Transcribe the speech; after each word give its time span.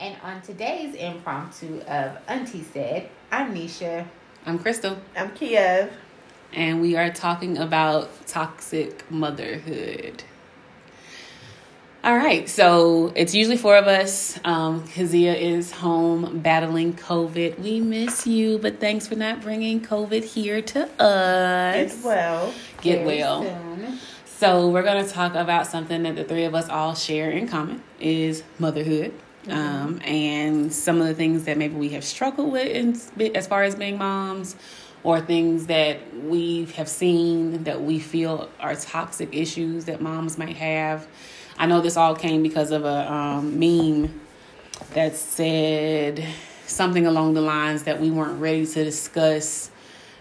And 0.00 0.16
on 0.22 0.40
today's 0.40 0.94
impromptu 0.94 1.82
of 1.82 2.16
Auntie 2.26 2.62
Said, 2.62 3.10
I'm 3.30 3.54
Nisha. 3.54 4.06
I'm 4.46 4.58
Krystal. 4.58 4.96
I'm 5.14 5.30
Kiev. 5.34 5.92
And 6.54 6.80
we 6.80 6.96
are 6.96 7.10
talking 7.10 7.58
about 7.58 8.08
toxic 8.26 9.04
motherhood. 9.10 10.24
All 12.02 12.16
right, 12.16 12.48
so 12.48 13.12
it's 13.14 13.34
usually 13.34 13.58
four 13.58 13.76
of 13.76 13.88
us. 13.88 14.40
Um, 14.42 14.88
Kazia 14.88 15.38
is 15.38 15.70
home 15.70 16.38
battling 16.38 16.94
COVID. 16.94 17.58
We 17.58 17.80
miss 17.80 18.26
you, 18.26 18.56
but 18.56 18.80
thanks 18.80 19.06
for 19.06 19.16
not 19.16 19.42
bringing 19.42 19.82
COVID 19.82 20.24
here 20.24 20.62
to 20.62 20.84
us. 20.98 21.94
Get 21.94 22.02
well. 22.02 22.54
Get 22.80 23.04
well. 23.04 23.42
Soon. 23.42 23.98
So 24.24 24.70
we're 24.70 24.82
going 24.82 25.04
to 25.04 25.12
talk 25.12 25.34
about 25.34 25.66
something 25.66 26.04
that 26.04 26.16
the 26.16 26.24
three 26.24 26.44
of 26.44 26.54
us 26.54 26.70
all 26.70 26.94
share 26.94 27.30
in 27.30 27.46
common 27.46 27.82
is 28.00 28.42
motherhood. 28.58 29.12
Um, 29.48 30.00
and 30.04 30.72
some 30.72 31.00
of 31.00 31.06
the 31.06 31.14
things 31.14 31.44
that 31.44 31.56
maybe 31.56 31.74
we 31.74 31.90
have 31.90 32.04
struggled 32.04 32.52
with 32.52 32.66
in, 32.66 33.34
as 33.34 33.46
far 33.46 33.62
as 33.62 33.74
being 33.74 33.96
moms 33.96 34.54
or 35.02 35.18
things 35.20 35.66
that 35.66 35.98
we 36.14 36.66
have 36.76 36.88
seen 36.88 37.64
that 37.64 37.80
we 37.80 37.98
feel 37.98 38.50
are 38.60 38.74
toxic 38.74 39.34
issues 39.34 39.86
that 39.86 40.02
moms 40.02 40.36
might 40.36 40.56
have 40.56 41.08
I 41.60 41.66
know 41.66 41.82
this 41.82 41.98
all 41.98 42.16
came 42.16 42.42
because 42.42 42.70
of 42.70 42.86
a 42.86 43.12
um, 43.12 43.60
meme 43.60 44.18
that 44.94 45.14
said 45.14 46.24
something 46.64 47.06
along 47.06 47.34
the 47.34 47.42
lines 47.42 47.82
that 47.82 48.00
we 48.00 48.10
weren't 48.10 48.40
ready 48.40 48.64
to 48.64 48.82
discuss 48.82 49.70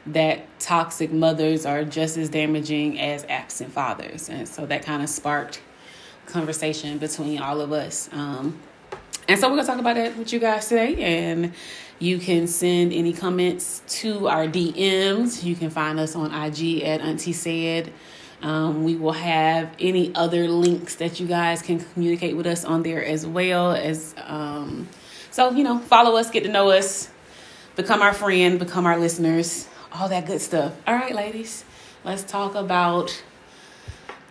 that 0.07 0.41
toxic 0.59 1.13
mothers 1.13 1.65
are 1.65 1.85
just 1.85 2.17
as 2.17 2.27
damaging 2.27 2.99
as 2.99 3.23
absent 3.29 3.71
fathers. 3.71 4.27
And 4.27 4.49
so 4.49 4.65
that 4.65 4.83
kind 4.83 5.01
of 5.01 5.07
sparked 5.07 5.61
conversation 6.25 6.97
between 6.97 7.39
all 7.39 7.61
of 7.61 7.71
us. 7.71 8.09
Um, 8.11 8.59
and 9.29 9.39
so 9.39 9.47
we're 9.47 9.57
going 9.57 9.65
to 9.67 9.71
talk 9.71 9.79
about 9.79 9.95
that 9.95 10.17
with 10.17 10.33
you 10.33 10.39
guys 10.39 10.67
today. 10.67 10.95
And 11.03 11.53
you 11.99 12.17
can 12.17 12.47
send 12.47 12.91
any 12.91 13.13
comments 13.13 13.83
to 13.99 14.27
our 14.27 14.47
DMs. 14.47 15.43
You 15.43 15.55
can 15.55 15.69
find 15.69 15.99
us 15.99 16.15
on 16.15 16.33
IG 16.33 16.81
at 16.81 16.99
Auntie 17.01 17.33
Said. 17.33 17.93
Um, 18.41 18.83
we 18.83 18.95
will 18.95 19.11
have 19.11 19.69
any 19.79 20.15
other 20.15 20.47
links 20.47 20.95
that 20.95 21.19
you 21.19 21.27
guys 21.27 21.61
can 21.61 21.79
communicate 21.79 22.35
with 22.35 22.47
us 22.47 22.65
on 22.65 22.81
there 22.81 23.05
as 23.05 23.27
well 23.27 23.73
as 23.73 24.15
um, 24.25 24.87
so 25.29 25.51
you 25.51 25.63
know 25.63 25.77
follow 25.77 26.15
us, 26.17 26.31
get 26.31 26.43
to 26.43 26.49
know 26.49 26.71
us, 26.71 27.11
become 27.75 28.01
our 28.01 28.13
friend, 28.13 28.57
become 28.57 28.87
our 28.87 28.97
listeners, 28.97 29.67
all 29.91 30.09
that 30.09 30.25
good 30.25 30.41
stuff. 30.41 30.73
All 30.87 30.95
right, 30.95 31.13
ladies, 31.13 31.65
let's 32.03 32.23
talk 32.23 32.55
about 32.55 33.23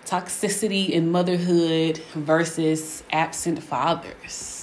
toxicity 0.07 0.89
in 0.89 1.13
motherhood 1.13 1.99
versus 2.15 3.05
absent 3.13 3.63
fathers. 3.63 4.58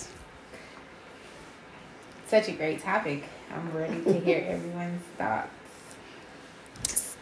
Such 2.35 2.49
a 2.49 2.51
great 2.51 2.81
topic. 2.81 3.23
I'm 3.49 3.71
ready 3.71 4.03
to 4.03 4.19
hear 4.19 4.45
everyone's 4.49 5.01
thoughts. 5.17 7.15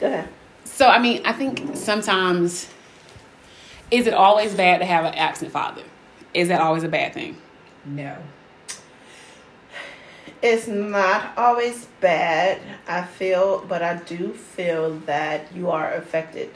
Go 0.00 0.06
ahead. 0.06 0.30
So 0.64 0.88
I 0.88 0.98
mean, 0.98 1.20
I 1.26 1.34
think 1.34 1.76
sometimes 1.76 2.66
is 3.90 4.06
it 4.06 4.14
always 4.14 4.54
bad 4.54 4.78
to 4.78 4.86
have 4.86 5.04
an 5.04 5.12
absent 5.12 5.52
father? 5.52 5.82
Is 6.32 6.48
that 6.48 6.62
always 6.62 6.84
a 6.84 6.88
bad 6.88 7.12
thing? 7.12 7.36
No. 7.84 8.16
It's 10.40 10.66
not 10.66 11.36
always 11.36 11.88
bad, 12.00 12.58
I 12.88 13.02
feel, 13.02 13.62
but 13.68 13.82
I 13.82 13.96
do 13.96 14.32
feel 14.32 15.00
that 15.00 15.54
you 15.54 15.68
are 15.68 15.92
affected. 15.92 16.48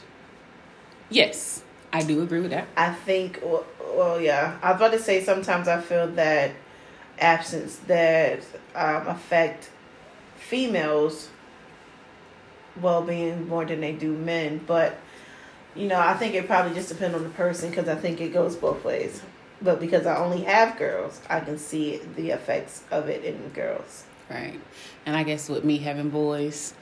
Yes, 1.10 1.64
I 1.92 2.02
do 2.02 2.22
agree 2.22 2.40
with 2.40 2.52
that. 2.52 2.66
I 2.78 2.94
think, 2.94 3.40
well, 3.42 3.66
well 3.94 4.18
yeah, 4.18 4.58
I 4.62 4.72
was 4.72 4.80
about 4.80 4.92
to 4.92 4.98
say 4.98 5.22
sometimes 5.22 5.68
I 5.68 5.82
feel 5.82 6.06
that 6.12 6.52
absence 7.20 7.76
that 7.86 8.40
um, 8.74 9.06
affect 9.06 9.70
females 10.36 11.28
well 12.80 13.02
being 13.02 13.48
more 13.48 13.64
than 13.64 13.80
they 13.80 13.92
do 13.92 14.12
men. 14.12 14.60
But 14.66 14.98
you 15.74 15.86
know, 15.86 16.00
I 16.00 16.14
think 16.14 16.34
it 16.34 16.46
probably 16.46 16.74
just 16.74 16.88
depends 16.88 17.14
on 17.14 17.22
the 17.22 17.30
person 17.30 17.70
because 17.70 17.88
I 17.88 17.94
think 17.94 18.20
it 18.20 18.32
goes 18.32 18.56
both 18.56 18.84
ways. 18.84 19.22
But 19.62 19.78
because 19.78 20.06
I 20.06 20.16
only 20.16 20.42
have 20.42 20.78
girls, 20.78 21.20
I 21.28 21.40
can 21.40 21.58
see 21.58 22.00
the 22.16 22.30
effects 22.30 22.82
of 22.90 23.08
it 23.08 23.24
in 23.24 23.50
girls. 23.50 24.04
Right, 24.28 24.60
and 25.06 25.16
I 25.16 25.22
guess 25.22 25.48
with 25.48 25.64
me 25.64 25.78
having 25.78 26.08
boys, 26.10 26.74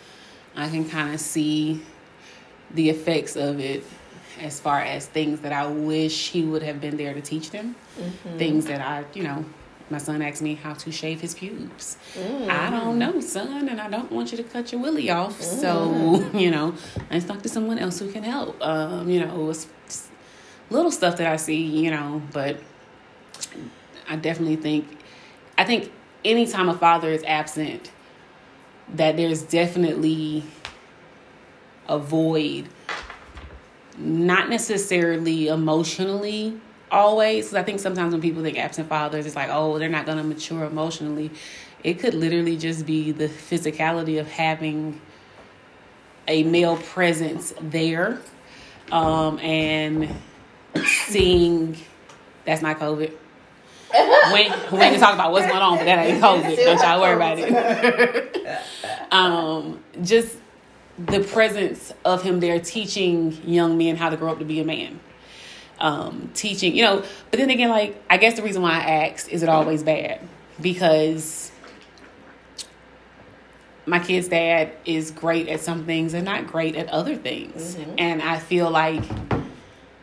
I 0.55 0.69
can 0.69 0.89
kind 0.89 1.15
of 1.15 1.21
see 1.21 1.83
the 2.73 2.91
effects 2.91 3.37
of 3.37 3.59
it 3.59 3.85
as 4.41 4.61
far 4.61 4.81
as 4.81 5.07
things 5.07 5.41
that 5.41 5.53
I 5.53 5.67
wish 5.67 6.31
he 6.31 6.43
would 6.43 6.63
have 6.63 6.81
been 6.81 6.97
there 6.97 7.15
to 7.15 7.21
teach 7.21 7.51
them. 7.51 7.75
Mm-hmm. 7.99 8.39
Things 8.39 8.67
that 8.67 8.81
I, 8.81 9.05
you 9.15 9.25
know, 9.25 9.45
my 9.91 9.99
son 9.99 10.23
asked 10.23 10.43
me 10.43 10.55
how 10.55 10.75
to 10.75 10.93
shave 10.93 11.21
his 11.21 11.35
pubes. 11.35 11.97
Mm. 12.15 12.49
I 12.49 12.71
don't 12.71 12.99
know, 12.99 13.21
son, 13.21 13.69
and 13.69 13.81
I 13.81 13.89
don't 13.89 14.11
want 14.13 14.31
you 14.33 14.37
to 14.39 14.45
cut 14.45 14.73
your 14.73 14.81
willy 14.81 15.11
off. 15.11 15.39
Mm. 15.41 15.61
So, 15.61 16.31
you 16.39 16.51
know, 16.51 16.75
let's 17.11 17.25
talk 17.25 17.43
to 17.43 17.49
someone 17.49 17.79
else 17.79 17.99
who 17.99 18.11
can 18.11 18.23
help. 18.23 18.61
Um, 18.63 19.09
you 19.09 19.21
know, 19.21 19.51
it's 19.51 19.67
little 20.71 20.91
stuff 20.91 21.17
that 21.17 21.27
I 21.27 21.37
see, 21.37 21.63
you 21.63 21.91
know, 21.91 22.23
but 22.33 22.61
I 24.09 24.17
definitely 24.17 24.57
think, 24.57 24.87
I 25.57 25.65
think 25.65 25.91
anytime 26.25 26.69
a 26.69 26.75
father 26.75 27.11
is 27.11 27.23
absent, 27.25 27.91
that 28.95 29.17
there's 29.17 29.43
definitely 29.43 30.45
a 31.89 31.99
void, 31.99 32.69
not 33.97 34.49
necessarily 34.49 35.49
emotionally, 35.49 36.61
always. 36.91 37.55
I 37.55 37.63
think 37.63 37.81
sometimes 37.81 38.13
when 38.13 38.21
people 38.21 38.43
think 38.43 38.59
absent 38.59 38.89
fathers, 38.89 39.27
it's 39.27 39.37
like, 39.37 39.49
oh, 39.51 39.79
they're 39.79 39.89
not 39.89 40.07
going 40.07 40.19
to 40.19 40.25
mature 40.25 40.65
emotionally. 40.65 41.31
It 41.85 41.95
could 42.01 42.15
literally 42.15 42.57
just 42.57 42.87
be 42.87 43.13
the 43.13 43.29
physicality 43.29 44.21
of 44.21 44.29
having 44.29 45.01
a 46.27 46.43
male 46.43 46.77
presence 46.77 47.55
there 47.61 48.21
um, 48.93 49.39
and 49.39 50.15
seeing 51.07 51.77
that's 52.45 52.63
not 52.63 52.79
COVID. 52.79 53.13
when 54.33 54.53
when 54.71 54.93
to 54.93 54.99
talk 54.99 55.15
about 55.15 55.33
what's 55.33 55.47
going 55.47 55.59
on, 55.59 55.79
but 55.79 55.85
that 55.85 56.07
ain't 56.07 56.23
COVID. 56.23 56.57
Don't 56.65 56.81
y'all 56.81 57.01
worry 57.01 57.15
about 57.15 57.39
it. 57.39 59.13
um, 59.13 59.83
just 60.03 60.37
the 60.99 61.21
presence 61.21 61.93
of 62.05 62.23
him 62.23 62.41
there 62.41 62.61
teaching 62.61 63.33
young 63.47 63.79
men 63.79 63.97
how 63.97 64.11
to 64.11 64.17
grow 64.17 64.33
up 64.33 64.39
to 64.41 64.45
be 64.45 64.61
a 64.61 64.65
man 64.65 64.99
um, 65.81 66.31
teaching, 66.35 66.75
you 66.75 66.83
know. 66.83 67.03
But 67.31 67.39
then 67.39 67.51
again, 67.51 67.71
like, 67.71 68.03
I 68.11 68.17
guess 68.17 68.37
the 68.37 68.43
reason 68.43 68.63
why 68.63 68.73
I 68.73 69.07
asked, 69.07 69.29
is 69.29 69.43
it 69.43 69.49
always 69.49 69.83
bad? 69.83 70.21
Because 70.61 71.53
my 73.87 73.99
kid's 73.99 74.29
dad 74.29 74.73
is 74.85 75.11
great 75.11 75.49
at 75.49 75.61
some 75.61 75.87
things 75.87 76.15
and 76.15 76.25
not 76.25 76.47
great 76.47 76.77
at 76.77 76.89
other 76.89 77.17
things. 77.17 77.75
Mm-hmm. 77.75 77.95
And 77.99 78.23
I 78.23 78.39
feel 78.39 78.71
like 78.71 79.03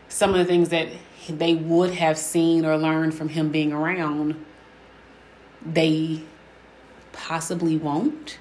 some 0.10 0.32
of 0.32 0.38
the 0.38 0.46
things 0.46 0.70
that 0.70 0.88
they 1.30 1.56
would 1.56 1.92
have 1.92 2.18
seen 2.18 2.66
or 2.66 2.78
learned 2.78 3.14
from 3.14 3.30
him 3.30 3.50
being 3.50 3.74
around, 3.74 4.44
they 5.66 6.22
possibly 7.12 7.78
won't. 7.78 8.40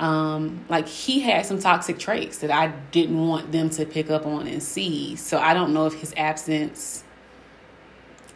Um, 0.00 0.64
like 0.70 0.88
he 0.88 1.20
had 1.20 1.44
some 1.44 1.58
toxic 1.58 1.98
traits 1.98 2.38
that 2.38 2.50
I 2.50 2.68
didn't 2.90 3.26
want 3.28 3.52
them 3.52 3.68
to 3.70 3.84
pick 3.84 4.10
up 4.10 4.26
on 4.26 4.46
and 4.46 4.62
see. 4.62 5.14
So 5.16 5.38
I 5.38 5.52
don't 5.52 5.74
know 5.74 5.84
if 5.84 5.92
his 5.92 6.14
absence 6.16 7.04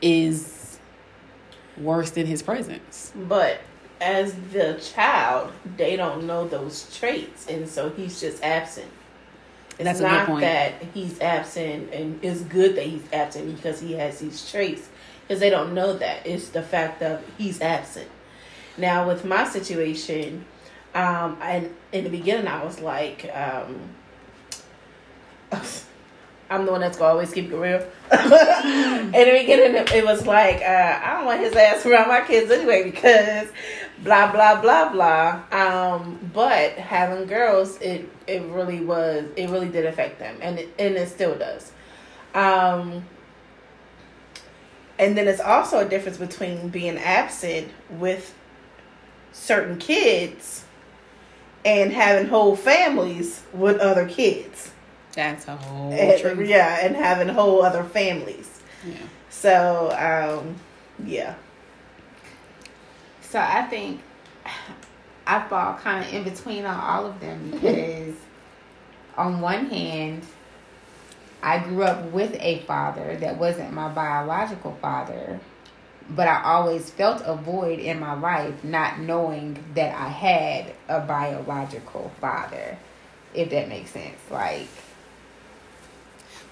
is 0.03 0.79
worse 1.79 2.11
than 2.11 2.27
his 2.27 2.43
presence. 2.43 3.13
But 3.17 3.61
as 3.99 4.35
the 4.53 4.75
child, 4.75 5.53
they 5.79 5.97
don't 5.97 6.27
know 6.27 6.47
those 6.47 6.95
traits, 6.99 7.47
and 7.47 7.67
so 7.67 7.89
he's 7.89 8.21
just 8.21 8.43
absent. 8.43 8.91
It's 9.79 9.85
That's 9.85 10.01
not 10.01 10.41
that 10.41 10.83
he's 10.93 11.19
absent, 11.21 11.93
and 11.95 12.23
it's 12.23 12.43
good 12.43 12.77
that 12.77 12.85
he's 12.85 13.05
absent 13.11 13.57
because 13.57 13.81
he 13.81 13.95
has 13.95 14.21
these 14.21 14.51
traits, 14.51 14.89
because 15.23 15.41
they 15.41 15.51
don't 15.51 15.73
know 15.73 15.95
that. 15.95 16.27
It's 16.27 16.49
the 16.49 16.63
fact 16.63 17.01
that 17.01 17.23
he's 17.39 17.63
absent. 17.63 18.11
Now, 18.77 19.09
with 19.09 19.25
my 19.25 19.49
situation, 19.49 20.45
um, 20.95 21.39
and 21.43 21.75
in 21.93 22.05
the 22.05 22.11
beginning, 22.11 22.47
I 22.47 22.65
was 22.65 22.81
like, 22.81 23.29
um, 23.35 23.81
I'm 26.51 26.67
the 26.67 26.73
one 26.73 26.83
that's 26.83 26.97
gonna 26.97 27.11
always 27.11 27.33
keep 27.33 27.51
it 27.51 27.57
real. 27.57 27.81
in 28.13 29.11
the 29.11 29.39
beginning, 29.41 29.75
it 29.93 30.05
was 30.05 30.27
like, 30.27 30.57
uh, 30.57 31.01
I 31.03 31.15
don't 31.17 31.25
want 31.25 31.41
his 31.41 31.55
ass 31.55 31.85
around 31.85 32.09
my 32.09 32.21
kids 32.21 32.51
anyway 32.51 32.85
because 32.85 33.49
blah 34.05 34.31
blah 34.31 34.61
blah 34.61 34.93
blah. 34.93 35.43
Um, 35.51 36.31
but 36.33 36.73
having 36.73 37.27
girls, 37.27 37.81
it 37.81 38.09
it 38.27 38.43
really 38.45 38.81
was, 38.81 39.25
it 39.37 39.51
really 39.51 39.69
did 39.69 39.87
affect 39.87 40.21
them, 40.21 40.37
and 40.41 40.61
it, 40.61 40.75
and 40.79 40.95
it 40.95 41.09
still 41.09 41.37
does. 41.37 41.73
Um, 42.35 43.05
and 44.99 45.17
then 45.17 45.27
it's 45.27 45.41
also 45.41 45.79
a 45.79 45.89
difference 45.89 46.19
between 46.19 46.69
being 46.69 46.99
absent 46.99 47.71
with 47.91 48.33
certain 49.33 49.79
kids 49.79 50.64
and 51.65 51.93
having 51.93 52.29
whole 52.29 52.57
families 52.57 53.43
with 53.53 53.79
other 53.79 54.07
kids. 54.07 54.73
That's 55.13 55.47
a 55.47 55.57
whole 55.57 55.93
and, 55.93 56.47
yeah, 56.47 56.85
and 56.85 56.97
having 56.97 57.29
whole 57.29 57.63
other 57.63 57.85
families. 57.85 58.61
Yeah. 58.87 58.97
So 59.31 59.91
um, 59.93 60.57
yeah. 61.07 61.35
So 63.23 63.41
I 63.41 63.63
think 63.63 64.01
I 65.27 65.47
fall 65.49 65.75
kind 65.75 66.05
of 66.05 66.13
in 66.13 66.25
between 66.25 66.65
on 66.65 66.79
all 66.79 67.07
of 67.07 67.21
them 67.21 67.51
because, 67.53 68.15
on 69.17 69.41
one 69.41 69.67
hand, 69.67 70.23
I 71.43 71.59
grew 71.59 71.83
up 71.83 72.11
with 72.11 72.37
a 72.41 72.61
father 72.61 73.17
that 73.21 73.39
wasn't 73.39 73.73
my 73.73 73.89
biological 73.89 74.77
father, 74.81 75.41
but 76.11 76.29
I 76.29 76.43
always 76.45 76.91
felt 76.91 77.23
a 77.25 77.35
void 77.35 77.79
in 77.79 77.99
my 77.99 78.15
life 78.15 78.63
not 78.63 78.99
knowing 79.01 79.63
that 79.75 79.95
I 79.99 80.09
had 80.09 80.73
a 80.89 81.01
biological 81.01 82.13
father, 82.21 82.77
if 83.35 83.51
that 83.51 83.69
makes 83.69 83.91
sense. 83.91 84.19
Like, 84.31 84.69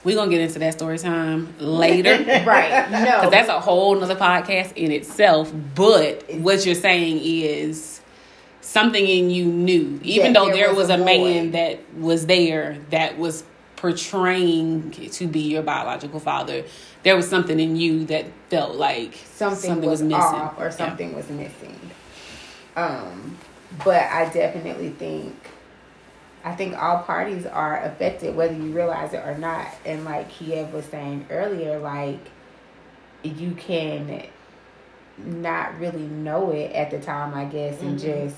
We're 0.05 0.17
gonna 0.17 0.31
get 0.31 0.41
into 0.41 0.59
that 0.61 0.75
story 0.75 0.99
time 0.99 1.55
later. 1.59 2.17
right? 2.47 2.91
No, 2.91 3.01
Because 3.01 3.31
that's 3.31 3.49
a 3.49 3.61
whole 3.61 3.95
nother 3.95 4.17
podcast 4.17 4.73
in 4.77 4.91
itself. 4.91 5.53
But 5.75 6.25
what 6.35 6.65
you're 6.67 6.75
saying 6.75 7.21
is 7.23 8.01
something 8.63 9.07
in 9.07 9.31
you 9.31 9.45
knew, 9.45 10.01
even 10.03 10.33
though 10.33 10.47
there 10.47 10.55
there 10.55 10.69
was 10.71 10.89
was, 10.89 10.91
a 10.91 10.95
a, 10.95 11.05
man 11.05 11.51
that 11.53 11.79
was 11.99 12.27
there 12.27 12.79
that 12.91 13.19
was 13.19 13.45
portraying 13.83 14.93
to 14.93 15.27
be 15.27 15.41
your 15.41 15.61
biological 15.61 16.21
father, 16.21 16.63
there 17.03 17.17
was 17.17 17.29
something 17.29 17.59
in 17.59 17.75
you 17.75 18.05
that 18.05 18.25
felt 18.49 18.77
like 18.77 19.13
something, 19.35 19.81
was, 19.83 20.01
off 20.03 20.57
or 20.57 20.71
something 20.71 21.13
was 21.17 21.29
missing. 21.29 21.77
Um, 22.77 23.37
but 23.85 24.05
I 24.05 24.31
definitely 24.33 24.91
think 24.91 25.35
I 26.45 26.55
think 26.55 26.81
all 26.81 26.99
parties 27.03 27.45
are 27.45 27.83
affected 27.83 28.37
whether 28.37 28.55
you 28.55 28.71
realize 28.73 29.15
it 29.15 29.25
or 29.27 29.37
not. 29.37 29.67
And 29.85 30.05
like 30.05 30.29
Kiev 30.31 30.73
was 30.73 30.85
saying 30.85 31.27
earlier, 31.29 31.81
like 31.81 32.21
you 33.25 33.51
can 33.53 34.25
not 35.19 35.77
really 35.81 36.07
know 36.07 36.51
it 36.53 36.71
at 36.73 36.93
the 36.93 37.01
time, 37.01 37.35
I 37.35 37.47
guess, 37.47 37.81
and 37.81 37.99
Mhm. 37.99 38.03
just 38.03 38.37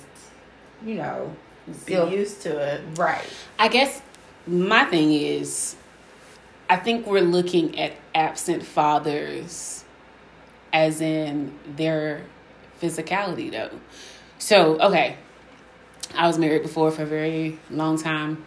you 0.82 0.94
know 0.94 1.36
Be 1.66 1.74
still 1.74 2.08
used 2.08 2.40
to 2.42 2.56
it. 2.58 2.80
right. 2.96 3.28
I 3.58 3.68
guess 3.68 4.00
my 4.46 4.84
thing 4.84 5.12
is, 5.12 5.76
I 6.68 6.76
think 6.76 7.06
we're 7.06 7.20
looking 7.20 7.78
at 7.78 7.92
absent 8.14 8.62
fathers 8.64 9.84
as 10.72 11.00
in 11.00 11.56
their 11.76 12.22
physicality, 12.80 13.50
though. 13.50 13.70
So, 14.38 14.78
okay, 14.80 15.16
I 16.16 16.26
was 16.26 16.38
married 16.38 16.62
before 16.62 16.90
for 16.90 17.02
a 17.02 17.06
very 17.06 17.58
long 17.70 17.98
time. 17.98 18.44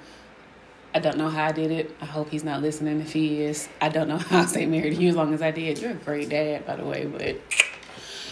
I 0.93 0.99
don't 0.99 1.17
know 1.17 1.29
how 1.29 1.45
I 1.45 1.51
did 1.51 1.71
it. 1.71 1.95
I 2.01 2.05
hope 2.05 2.29
he's 2.29 2.43
not 2.43 2.61
listening. 2.61 3.01
If 3.01 3.13
he 3.13 3.41
is, 3.41 3.69
I 3.81 3.89
don't 3.89 4.07
know 4.07 4.17
how 4.17 4.39
I 4.41 4.45
stayed 4.45 4.69
married 4.69 4.95
to 4.95 5.01
you 5.01 5.09
as 5.09 5.15
long 5.15 5.33
as 5.33 5.41
I 5.41 5.51
did. 5.51 5.79
You're 5.79 5.91
a 5.91 5.95
great 5.95 6.29
dad, 6.29 6.65
by 6.65 6.75
the 6.75 6.85
way, 6.85 7.05
but 7.05 7.37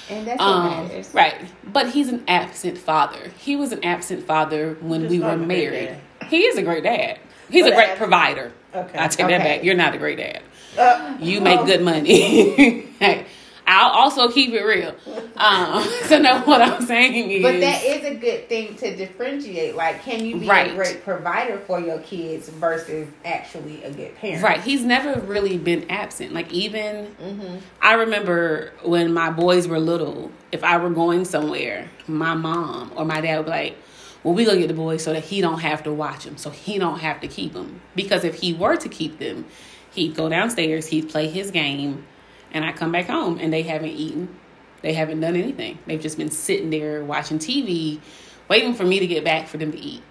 And 0.10 0.28
that's 0.28 0.40
what 0.40 0.48
um, 0.48 0.88
matters. 0.88 1.14
right. 1.14 1.36
But 1.72 1.92
he's 1.92 2.10
an 2.10 2.24
absent 2.28 2.78
father. 2.78 3.30
He 3.38 3.56
was 3.56 3.72
an 3.72 3.84
absent 3.84 4.26
father 4.26 4.78
when 4.82 5.02
Just 5.02 5.12
we 5.12 5.20
were 5.20 5.38
married. 5.38 5.98
He 6.28 6.42
is 6.46 6.58
a 6.58 6.64
great 6.64 6.84
dad. 6.84 7.20
He's 7.50 7.64
But 7.64 7.74
a 7.74 7.76
great 7.76 7.90
ab- 7.90 7.98
provider. 7.98 8.52
Okay. 8.74 8.98
I 9.00 9.08
take 9.08 9.28
that 9.28 9.44
back. 9.44 9.64
You're 9.64 9.76
not 9.76 9.94
a 9.94 9.98
great 9.98 10.18
dad. 10.18 10.42
Uh, 10.78 11.16
You 11.20 11.40
make 11.42 11.60
oh. 11.62 11.66
good 11.66 11.82
money. 11.82 12.82
hey, 13.00 13.26
I'll 13.66 13.92
also 13.92 14.28
keep 14.30 14.52
it 14.54 14.62
real. 14.64 14.94
Um, 15.38 15.84
so 16.06 16.20
no, 16.20 16.42
what 16.42 16.62
I'm 16.62 16.82
saying 16.86 17.32
is, 17.32 17.42
But 17.42 17.62
that 17.62 17.84
is 17.84 18.04
a 18.06 18.16
good 18.16 18.50
thing 18.50 18.76
to 18.76 18.96
differentiate. 18.96 19.76
Like, 19.76 20.04
can 20.04 20.26
you 20.26 20.38
be 20.38 20.48
Right. 20.48 20.72
a 20.72 20.76
great 20.76 21.04
provider 21.06 21.58
for 21.60 21.80
your 21.80 22.00
kids 22.00 22.50
versus 22.50 23.08
actually 23.24 23.82
a 23.86 23.92
good 23.92 24.16
parent? 24.18 24.44
right. 24.44 24.60
He's 24.62 24.84
never 24.84 25.20
really 25.22 25.58
been 25.58 25.90
absent. 25.90 26.34
Like 26.34 26.52
even 26.52 27.16
Mhm. 27.24 27.62
I 27.82 27.94
remember 27.94 28.74
when 28.84 29.14
my 29.14 29.30
boys 29.30 29.68
were 29.70 29.80
little, 29.80 30.32
if 30.52 30.64
I 30.64 30.76
were 30.78 30.90
going 30.90 31.24
somewhere, 31.24 31.90
my 32.08 32.34
mom 32.34 32.92
or 32.98 33.06
my 33.06 33.22
dad 33.22 33.38
would 33.38 33.46
be 33.46 33.52
like, 33.52 33.78
well, 34.26 34.34
we 34.34 34.44
gonna 34.44 34.58
get 34.58 34.70
the 34.70 34.74
boys 34.74 35.04
so 35.04 35.14
that 35.14 35.24
he 35.24 35.40
don't 35.40 35.60
have 35.60 35.84
to 35.84 35.94
watch 35.94 36.26
them, 36.26 36.36
so 36.36 36.50
he 36.50 36.80
don't 36.80 36.98
have 36.98 37.22
to 37.22 37.28
keep 37.28 37.54
them. 37.54 37.80
Because 37.96 38.24
if 38.24 38.34
he 38.34 38.56
were 38.56 38.76
to 38.76 38.90
keep 38.90 39.20
them, 39.20 39.46
he'd 39.94 40.16
go 40.16 40.28
downstairs, 40.30 40.88
he'd 40.88 41.10
play 41.10 41.28
his 41.28 41.52
game, 41.52 42.08
and 42.52 42.66
I 42.66 42.72
come 42.72 42.92
back 42.92 43.06
home 43.06 43.38
and 43.40 43.54
they 43.54 43.62
haven't 43.62 43.92
eaten, 43.92 44.36
they 44.82 44.94
haven't 44.94 45.20
done 45.20 45.36
anything. 45.36 45.78
They've 45.86 46.02
just 46.02 46.18
been 46.18 46.32
sitting 46.32 46.72
there 46.72 47.04
watching 47.04 47.38
TV, 47.38 48.00
waiting 48.48 48.74
for 48.74 48.84
me 48.84 48.98
to 48.98 49.06
get 49.06 49.24
back 49.24 49.48
for 49.48 49.58
them 49.58 49.72
to 49.72 49.78
eat. 49.78 50.02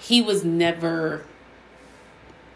He 0.00 0.22
was 0.22 0.44
never 0.44 1.24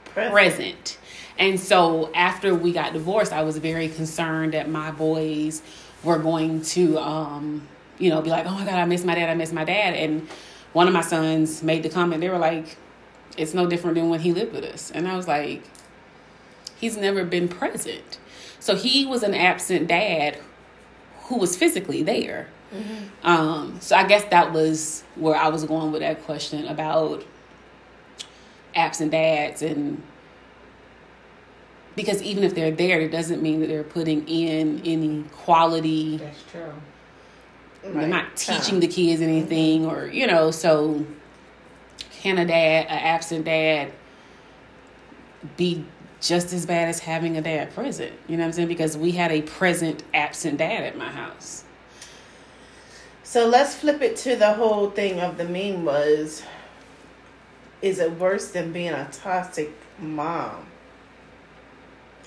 Present. 0.06 0.32
present. 0.32 0.98
And 1.38 1.60
so 1.60 2.12
after 2.14 2.52
we 2.52 2.72
got 2.72 2.94
divorced, 2.94 3.32
I 3.32 3.42
was 3.44 3.58
very 3.58 3.88
concerned 3.90 4.54
that 4.54 4.68
my 4.68 4.90
boys 4.90 5.62
were 6.02 6.18
going 6.18 6.62
to, 6.62 6.98
um, 6.98 7.68
you 7.96 8.10
know, 8.10 8.22
be 8.22 8.30
like, 8.30 8.46
oh 8.46 8.54
my 8.54 8.64
God, 8.64 8.74
I 8.74 8.86
miss 8.86 9.04
my 9.04 9.14
dad, 9.14 9.30
I 9.30 9.34
miss 9.34 9.52
my 9.52 9.64
dad. 9.64 9.94
And 9.94 10.26
one 10.72 10.86
of 10.86 10.94
my 10.94 11.00
sons 11.00 11.62
made 11.62 11.82
the 11.82 11.88
comment, 11.88 12.20
they 12.20 12.28
were 12.28 12.38
like, 12.38 12.76
it's 13.36 13.54
no 13.54 13.66
different 13.66 13.96
than 13.96 14.08
when 14.08 14.20
he 14.20 14.32
lived 14.32 14.52
with 14.52 14.64
us. 14.64 14.90
And 14.90 15.08
I 15.08 15.16
was 15.16 15.26
like, 15.26 15.62
he's 16.78 16.96
never 16.96 17.24
been 17.24 17.48
present. 17.48 18.18
So 18.58 18.76
he 18.76 19.06
was 19.06 19.22
an 19.22 19.34
absent 19.34 19.88
dad 19.88 20.38
who 21.22 21.36
was 21.38 21.56
physically 21.56 22.02
there. 22.02 22.48
Um, 23.24 23.78
so 23.80 23.96
I 23.96 24.04
guess 24.04 24.24
that 24.26 24.52
was 24.52 25.02
where 25.16 25.34
I 25.34 25.48
was 25.48 25.64
going 25.64 25.90
with 25.90 26.02
that 26.02 26.22
question 26.24 26.66
about 26.66 27.24
absent 28.74 29.10
dads 29.10 29.62
and 29.62 30.00
because 31.96 32.22
even 32.22 32.44
if 32.44 32.54
they're 32.54 32.70
there, 32.70 33.00
it 33.00 33.10
doesn't 33.10 33.42
mean 33.42 33.60
that 33.60 33.66
they're 33.66 33.82
putting 33.82 34.26
in 34.28 34.80
any 34.84 35.24
quality. 35.32 36.18
That's 36.18 36.42
true. 36.50 36.72
They're 37.82 38.06
not 38.06 38.36
teaching 38.36 38.80
the 38.80 38.88
kids 38.88 39.22
anything, 39.22 39.86
or 39.86 40.06
you 40.06 40.26
know. 40.26 40.50
So, 40.50 41.04
can 42.12 42.38
a 42.38 42.44
dad, 42.44 42.86
an 42.86 42.98
absent 42.98 43.44
dad, 43.46 43.92
be 45.56 45.84
just 46.20 46.52
as 46.52 46.66
bad 46.66 46.88
as 46.88 47.00
having 47.00 47.36
a 47.36 47.42
dad 47.42 47.74
present? 47.74 48.12
You 48.28 48.36
know 48.36 48.42
what 48.42 48.48
I'm 48.48 48.52
saying? 48.52 48.68
Because 48.68 48.96
we 48.96 49.12
had 49.12 49.32
a 49.32 49.42
present 49.42 50.02
absent 50.12 50.58
dad 50.58 50.84
at 50.84 50.96
my 50.96 51.08
house. 51.08 51.64
So 53.22 53.46
let's 53.46 53.76
flip 53.76 54.02
it 54.02 54.16
to 54.18 54.34
the 54.34 54.54
whole 54.54 54.90
thing 54.90 55.20
of 55.20 55.38
the 55.38 55.44
meme 55.44 55.84
was 55.84 56.42
is 57.80 57.98
it 57.98 58.18
worse 58.18 58.50
than 58.50 58.72
being 58.72 58.92
a 58.92 59.08
toxic 59.12 59.72
mom? 59.98 60.66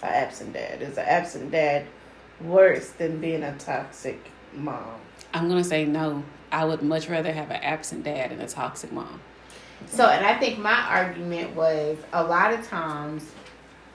An 0.01 0.09
absent 0.09 0.53
dad. 0.53 0.81
Is 0.81 0.97
an 0.97 1.05
absent 1.05 1.51
dad 1.51 1.85
worse 2.41 2.89
than 2.89 3.19
being 3.19 3.43
a 3.43 3.55
toxic 3.57 4.19
mom? 4.53 4.99
I'm 5.33 5.49
gonna 5.49 5.63
say 5.63 5.85
no. 5.85 6.23
I 6.51 6.65
would 6.65 6.83
much 6.83 7.09
rather 7.09 7.31
have 7.31 7.49
an 7.49 7.61
absent 7.63 8.03
dad 8.03 8.31
and 8.31 8.41
a 8.41 8.47
toxic 8.47 8.91
mom. 8.91 9.19
So, 9.89 10.07
and 10.07 10.25
I 10.25 10.37
think 10.37 10.59
my 10.59 10.79
argument 10.87 11.55
was 11.55 11.97
a 12.13 12.23
lot 12.23 12.53
of 12.53 12.65
times 12.67 13.25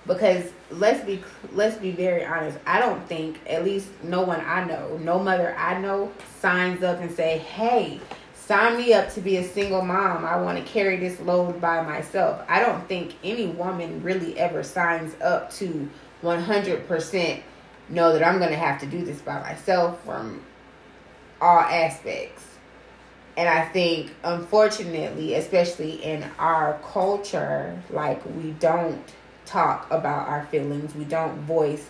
because 0.07 0.51
let's 0.71 1.05
be 1.05 1.23
let's 1.53 1.77
be 1.77 1.93
very 1.93 2.25
honest. 2.25 2.59
I 2.67 2.81
don't 2.81 3.07
think 3.07 3.39
at 3.47 3.65
least 3.65 3.89
no 4.03 4.23
one 4.23 4.41
I 4.41 4.65
know, 4.65 4.99
no 4.99 5.19
mother 5.19 5.55
I 5.57 5.79
know 5.81 6.13
signs 6.41 6.83
up 6.83 7.01
and 7.01 7.11
say, 7.11 7.39
"Hey, 7.39 8.01
sign 8.35 8.77
me 8.77 8.93
up 8.93 9.13
to 9.15 9.21
be 9.21 9.37
a 9.37 9.45
single 9.45 9.83
mom. 9.83 10.25
I 10.25 10.41
want 10.41 10.59
to 10.59 10.65
carry 10.65 10.97
this 10.97 11.21
load 11.21 11.61
by 11.61 11.83
myself." 11.83 12.43
I 12.49 12.61
don't 12.61 12.87
think 12.89 13.15
any 13.23 13.47
woman 13.47 14.03
really 14.03 14.39
ever 14.39 14.63
signs 14.63 15.15
up 15.21 15.53
to 15.55 15.89
100% 16.23 17.43
know 17.89 18.13
that 18.13 18.27
I'm 18.27 18.39
going 18.39 18.51
to 18.51 18.57
have 18.57 18.81
to 18.81 18.87
do 18.87 19.05
this 19.05 19.21
by 19.21 19.41
myself 19.41 20.03
from 20.05 20.43
all 21.41 21.61
aspects. 21.61 22.45
And 23.37 23.49
I 23.49 23.65
think, 23.67 24.13
unfortunately, 24.25 25.35
especially 25.35 26.03
in 26.03 26.25
our 26.39 26.81
culture, 26.93 27.81
like 27.91 28.25
we 28.37 28.51
don't 28.53 29.01
talk 29.47 29.87
about 29.91 30.29
our 30.29 30.45
feelings, 30.47 30.95
we 30.95 31.05
don't 31.05 31.39
voice, 31.43 31.89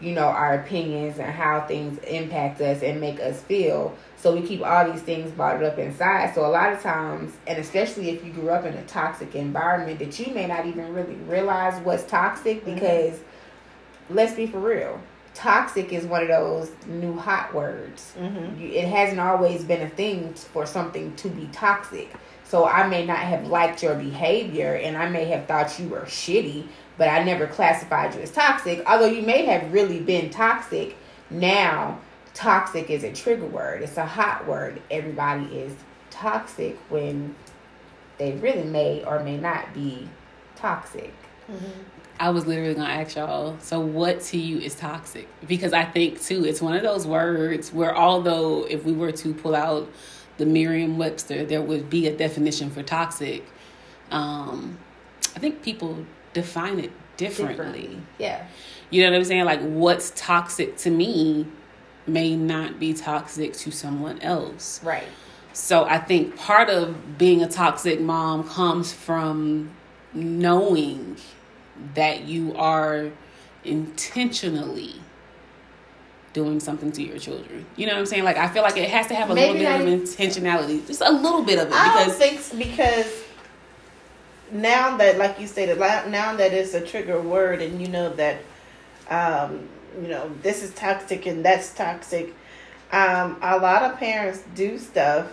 you 0.00 0.12
know, 0.12 0.24
our 0.24 0.54
opinions 0.54 1.18
and 1.18 1.30
how 1.30 1.66
things 1.66 1.98
impact 2.04 2.60
us 2.62 2.82
and 2.82 2.98
make 3.00 3.20
us 3.20 3.42
feel. 3.42 3.94
So 4.16 4.34
we 4.34 4.46
keep 4.46 4.62
all 4.62 4.90
these 4.90 5.02
things 5.02 5.30
bottled 5.32 5.64
up 5.64 5.78
inside. 5.78 6.34
So 6.34 6.46
a 6.46 6.48
lot 6.48 6.72
of 6.72 6.80
times, 6.82 7.34
and 7.46 7.58
especially 7.58 8.08
if 8.10 8.24
you 8.24 8.32
grew 8.32 8.48
up 8.48 8.64
in 8.64 8.72
a 8.72 8.84
toxic 8.84 9.34
environment, 9.34 9.98
that 9.98 10.18
you 10.18 10.32
may 10.34 10.46
not 10.46 10.64
even 10.64 10.94
really 10.94 11.14
realize 11.14 11.78
what's 11.84 12.04
toxic 12.04 12.64
mm-hmm. 12.64 12.74
because, 12.74 13.20
let's 14.08 14.34
be 14.34 14.46
for 14.46 14.60
real, 14.60 14.98
toxic 15.36 15.92
is 15.92 16.04
one 16.06 16.22
of 16.22 16.28
those 16.28 16.70
new 16.86 17.16
hot 17.16 17.52
words 17.54 18.12
Mm-hmm. 18.18 18.60
you- 18.60 18.70
it 18.72 18.88
hasn't 18.88 19.20
always 19.20 19.64
been 19.64 19.82
a 19.82 19.88
thing 19.90 20.32
for 20.34 20.66
something 20.66 21.14
to 21.16 21.28
be 21.28 21.46
toxic. 21.52 22.10
So 22.44 22.66
I 22.66 22.86
may 22.86 23.04
not 23.04 23.18
have 23.18 23.46
liked 23.48 23.82
your 23.82 23.94
behavior 23.94 24.74
and 24.74 24.96
I 24.96 25.08
may 25.08 25.24
have 25.26 25.46
thought 25.46 25.78
you 25.80 25.88
were 25.88 26.02
shitty, 26.02 26.66
but 26.96 27.08
I 27.08 27.22
never 27.24 27.46
classified 27.46 28.14
you 28.14 28.20
as 28.22 28.30
toxic. 28.30 28.82
Although 28.88 29.06
you 29.08 29.22
may 29.22 29.44
have 29.46 29.72
really 29.72 30.00
been 30.00 30.30
toxic, 30.30 30.96
now 31.28 31.98
toxic 32.34 32.88
is 32.90 33.02
a 33.04 33.12
trigger 33.12 33.46
word. 33.46 33.82
It's 33.82 33.96
a 33.96 34.06
hot 34.06 34.46
word. 34.46 34.80
Everybody 34.90 35.46
is 35.58 35.74
toxic 36.10 36.78
when 36.88 37.34
they 38.18 38.32
really 38.32 38.64
may 38.64 39.04
or 39.04 39.20
may 39.24 39.36
not 39.36 39.74
be 39.74 40.08
toxic. 40.54 41.12
I 42.18 42.30
was 42.30 42.46
literally 42.46 42.74
gonna 42.74 42.88
ask 42.88 43.16
y'all. 43.16 43.58
So, 43.60 43.80
what 43.80 44.20
to 44.22 44.38
you 44.38 44.58
is 44.58 44.74
toxic? 44.74 45.28
Because 45.46 45.72
I 45.72 45.84
think 45.84 46.20
too, 46.20 46.44
it's 46.44 46.62
one 46.62 46.74
of 46.74 46.82
those 46.82 47.06
words 47.06 47.72
where, 47.72 47.96
although 47.96 48.64
if 48.64 48.84
we 48.84 48.92
were 48.92 49.12
to 49.12 49.34
pull 49.34 49.54
out 49.54 49.90
the 50.38 50.46
Merriam-Webster, 50.46 51.44
there 51.46 51.62
would 51.62 51.88
be 51.88 52.06
a 52.06 52.16
definition 52.16 52.70
for 52.70 52.82
toxic. 52.82 53.44
Um, 54.10 54.78
I 55.34 55.38
think 55.38 55.62
people 55.62 56.04
define 56.32 56.78
it 56.78 56.92
differently. 57.16 57.56
differently. 57.56 58.02
Yeah. 58.18 58.46
You 58.90 59.02
know 59.02 59.10
what 59.10 59.16
I'm 59.16 59.24
saying? 59.24 59.44
Like, 59.44 59.60
what's 59.60 60.12
toxic 60.14 60.76
to 60.78 60.90
me 60.90 61.46
may 62.06 62.36
not 62.36 62.78
be 62.78 62.94
toxic 62.94 63.52
to 63.54 63.70
someone 63.70 64.20
else. 64.20 64.82
Right. 64.82 65.08
So 65.52 65.84
I 65.84 65.98
think 65.98 66.36
part 66.36 66.68
of 66.68 67.18
being 67.18 67.42
a 67.42 67.48
toxic 67.48 68.00
mom 68.00 68.48
comes 68.48 68.92
from 68.92 69.70
knowing 70.12 71.16
that 71.94 72.24
you 72.24 72.54
are 72.56 73.10
intentionally 73.64 74.94
doing 76.32 76.60
something 76.60 76.92
to 76.92 77.02
your 77.02 77.18
children. 77.18 77.64
You 77.76 77.86
know 77.86 77.94
what 77.94 78.00
I'm 78.00 78.06
saying? 78.06 78.24
Like 78.24 78.36
I 78.36 78.48
feel 78.48 78.62
like 78.62 78.76
it 78.76 78.90
has 78.90 79.06
to 79.08 79.14
have 79.14 79.30
a 79.30 79.34
Maybe 79.34 79.60
little 79.60 79.78
bit 79.78 79.94
of 79.94 80.08
intentionality, 80.08 80.86
just 80.86 81.00
a 81.00 81.10
little 81.10 81.42
bit 81.42 81.58
of 81.58 81.68
it. 81.68 81.74
I 81.74 82.04
because, 82.04 82.18
don't 82.18 82.40
think 82.40 82.58
because 82.58 83.24
now 84.52 84.96
that, 84.98 85.18
like 85.18 85.40
you 85.40 85.46
stated, 85.46 85.78
now 85.78 86.36
that 86.36 86.52
it's 86.52 86.74
a 86.74 86.80
trigger 86.80 87.20
word, 87.20 87.62
and 87.62 87.80
you 87.80 87.88
know 87.88 88.12
that, 88.14 88.38
um, 89.08 89.68
you 90.00 90.08
know, 90.08 90.30
this 90.42 90.62
is 90.62 90.72
toxic 90.74 91.26
and 91.26 91.44
that's 91.44 91.74
toxic. 91.74 92.34
Um, 92.92 93.38
a 93.42 93.58
lot 93.58 93.82
of 93.82 93.98
parents 93.98 94.44
do 94.54 94.78
stuff 94.78 95.26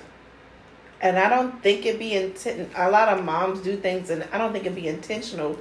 and 1.04 1.20
I 1.20 1.30
don't 1.30 1.62
think 1.62 1.86
it 1.86 2.00
be 2.00 2.14
intent. 2.14 2.72
A 2.76 2.90
lot 2.90 3.10
of 3.10 3.24
moms 3.24 3.60
do 3.60 3.76
things, 3.76 4.10
and 4.10 4.26
I 4.32 4.38
don't 4.38 4.54
think 4.54 4.66
it 4.66 4.74
be 4.74 4.88
intentional, 4.88 5.60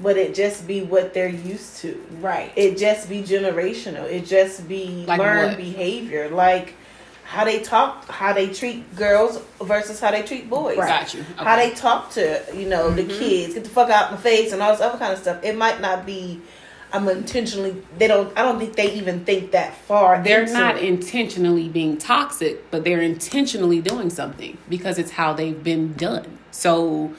but 0.00 0.16
it 0.16 0.34
just 0.34 0.66
be 0.66 0.82
what 0.82 1.14
they're 1.14 1.28
used 1.28 1.78
to. 1.78 2.04
Right. 2.20 2.52
It 2.56 2.76
just 2.76 3.08
be 3.08 3.22
generational. 3.22 4.04
It 4.04 4.26
just 4.26 4.68
be 4.68 5.04
like 5.06 5.18
learned 5.18 5.50
what? 5.50 5.56
behavior, 5.56 6.28
like 6.28 6.74
how 7.24 7.44
they 7.44 7.60
talk, 7.60 8.08
how 8.08 8.32
they 8.32 8.48
treat 8.48 8.94
girls 8.94 9.40
versus 9.60 9.98
how 9.98 10.10
they 10.10 10.22
treat 10.22 10.48
boys. 10.48 10.78
Right. 10.78 10.88
Got 10.88 11.14
you. 11.14 11.20
Okay. 11.20 11.44
How 11.44 11.56
they 11.56 11.70
talk 11.70 12.10
to 12.12 12.44
you 12.54 12.68
know 12.68 12.88
mm-hmm. 12.88 12.96
the 12.96 13.04
kids, 13.04 13.54
get 13.54 13.64
the 13.64 13.70
fuck 13.70 13.90
out 13.90 14.06
of 14.06 14.18
my 14.18 14.22
face, 14.22 14.52
and 14.52 14.62
all 14.62 14.72
this 14.72 14.80
other 14.80 14.98
kind 14.98 15.12
of 15.12 15.18
stuff. 15.18 15.42
It 15.42 15.56
might 15.56 15.80
not 15.80 16.06
be 16.06 16.40
I'm 16.92 17.08
intentionally 17.08 17.82
they 17.98 18.06
don't 18.06 18.36
I 18.38 18.42
don't 18.42 18.58
think 18.58 18.76
they 18.76 18.92
even 18.94 19.24
think 19.24 19.52
that 19.52 19.76
far. 19.76 20.22
They're 20.22 20.46
not 20.46 20.76
it. 20.76 20.84
intentionally 20.84 21.68
being 21.68 21.98
toxic, 21.98 22.70
but 22.70 22.84
they're 22.84 23.02
intentionally 23.02 23.80
doing 23.80 24.10
something 24.10 24.56
because 24.68 24.98
it's 24.98 25.12
how 25.12 25.32
they've 25.32 25.62
been 25.62 25.94
done. 25.94 26.38
So 26.50 27.12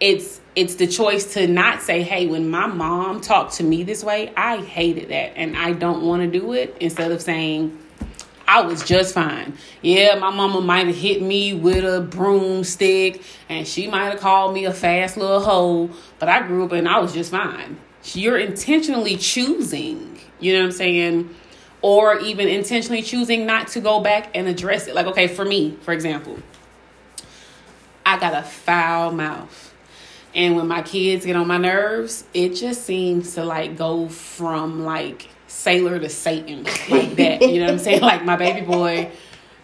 it's 0.00 0.40
it's 0.56 0.76
the 0.76 0.86
choice 0.86 1.34
to 1.34 1.46
not 1.46 1.82
say, 1.82 2.02
"Hey, 2.02 2.26
when 2.26 2.50
my 2.50 2.66
mom 2.66 3.20
talked 3.20 3.54
to 3.54 3.64
me 3.64 3.82
this 3.82 4.04
way, 4.04 4.32
I 4.36 4.58
hated 4.58 5.08
that 5.08 5.36
and 5.36 5.56
I 5.56 5.72
don't 5.72 6.02
want 6.02 6.22
to 6.22 6.38
do 6.38 6.52
it." 6.52 6.76
Instead 6.80 7.12
of 7.12 7.22
saying, 7.22 7.78
I 8.46 8.60
was 8.62 8.84
just 8.84 9.14
fine. 9.14 9.56
Yeah, 9.82 10.16
my 10.16 10.30
mama 10.30 10.60
might 10.60 10.86
have 10.86 10.96
hit 10.96 11.22
me 11.22 11.54
with 11.54 11.84
a 11.84 12.00
broomstick 12.00 13.22
and 13.48 13.66
she 13.66 13.86
might 13.86 14.10
have 14.10 14.20
called 14.20 14.54
me 14.54 14.64
a 14.66 14.72
fast 14.72 15.16
little 15.16 15.40
hoe, 15.40 15.90
but 16.18 16.28
I 16.28 16.46
grew 16.46 16.64
up 16.64 16.72
and 16.72 16.88
I 16.88 16.98
was 16.98 17.12
just 17.12 17.30
fine 17.30 17.78
you're 18.12 18.38
intentionally 18.38 19.16
choosing, 19.16 20.18
you 20.38 20.52
know 20.52 20.60
what 20.60 20.66
I'm 20.66 20.72
saying? 20.72 21.34
Or 21.80 22.18
even 22.18 22.48
intentionally 22.48 23.02
choosing 23.02 23.46
not 23.46 23.68
to 23.68 23.80
go 23.80 24.00
back 24.00 24.30
and 24.34 24.46
address 24.46 24.86
it. 24.86 24.94
Like, 24.94 25.06
okay, 25.06 25.26
for 25.26 25.44
me, 25.44 25.76
for 25.82 25.92
example, 25.92 26.38
I 28.04 28.18
got 28.18 28.34
a 28.34 28.42
foul 28.42 29.12
mouth. 29.12 29.63
And 30.34 30.56
when 30.56 30.66
my 30.66 30.82
kids 30.82 31.24
get 31.24 31.36
on 31.36 31.46
my 31.46 31.58
nerves, 31.58 32.24
it 32.34 32.50
just 32.50 32.84
seems 32.84 33.34
to 33.34 33.44
like 33.44 33.76
go 33.76 34.08
from 34.08 34.84
like 34.84 35.28
sailor 35.46 35.98
to 36.00 36.08
Satan, 36.08 36.64
like 36.90 37.16
that. 37.16 37.42
you 37.42 37.60
know 37.60 37.66
what 37.66 37.74
I'm 37.74 37.78
saying? 37.78 38.00
Like 38.00 38.24
my 38.24 38.36
baby 38.36 38.66
boy 38.66 39.10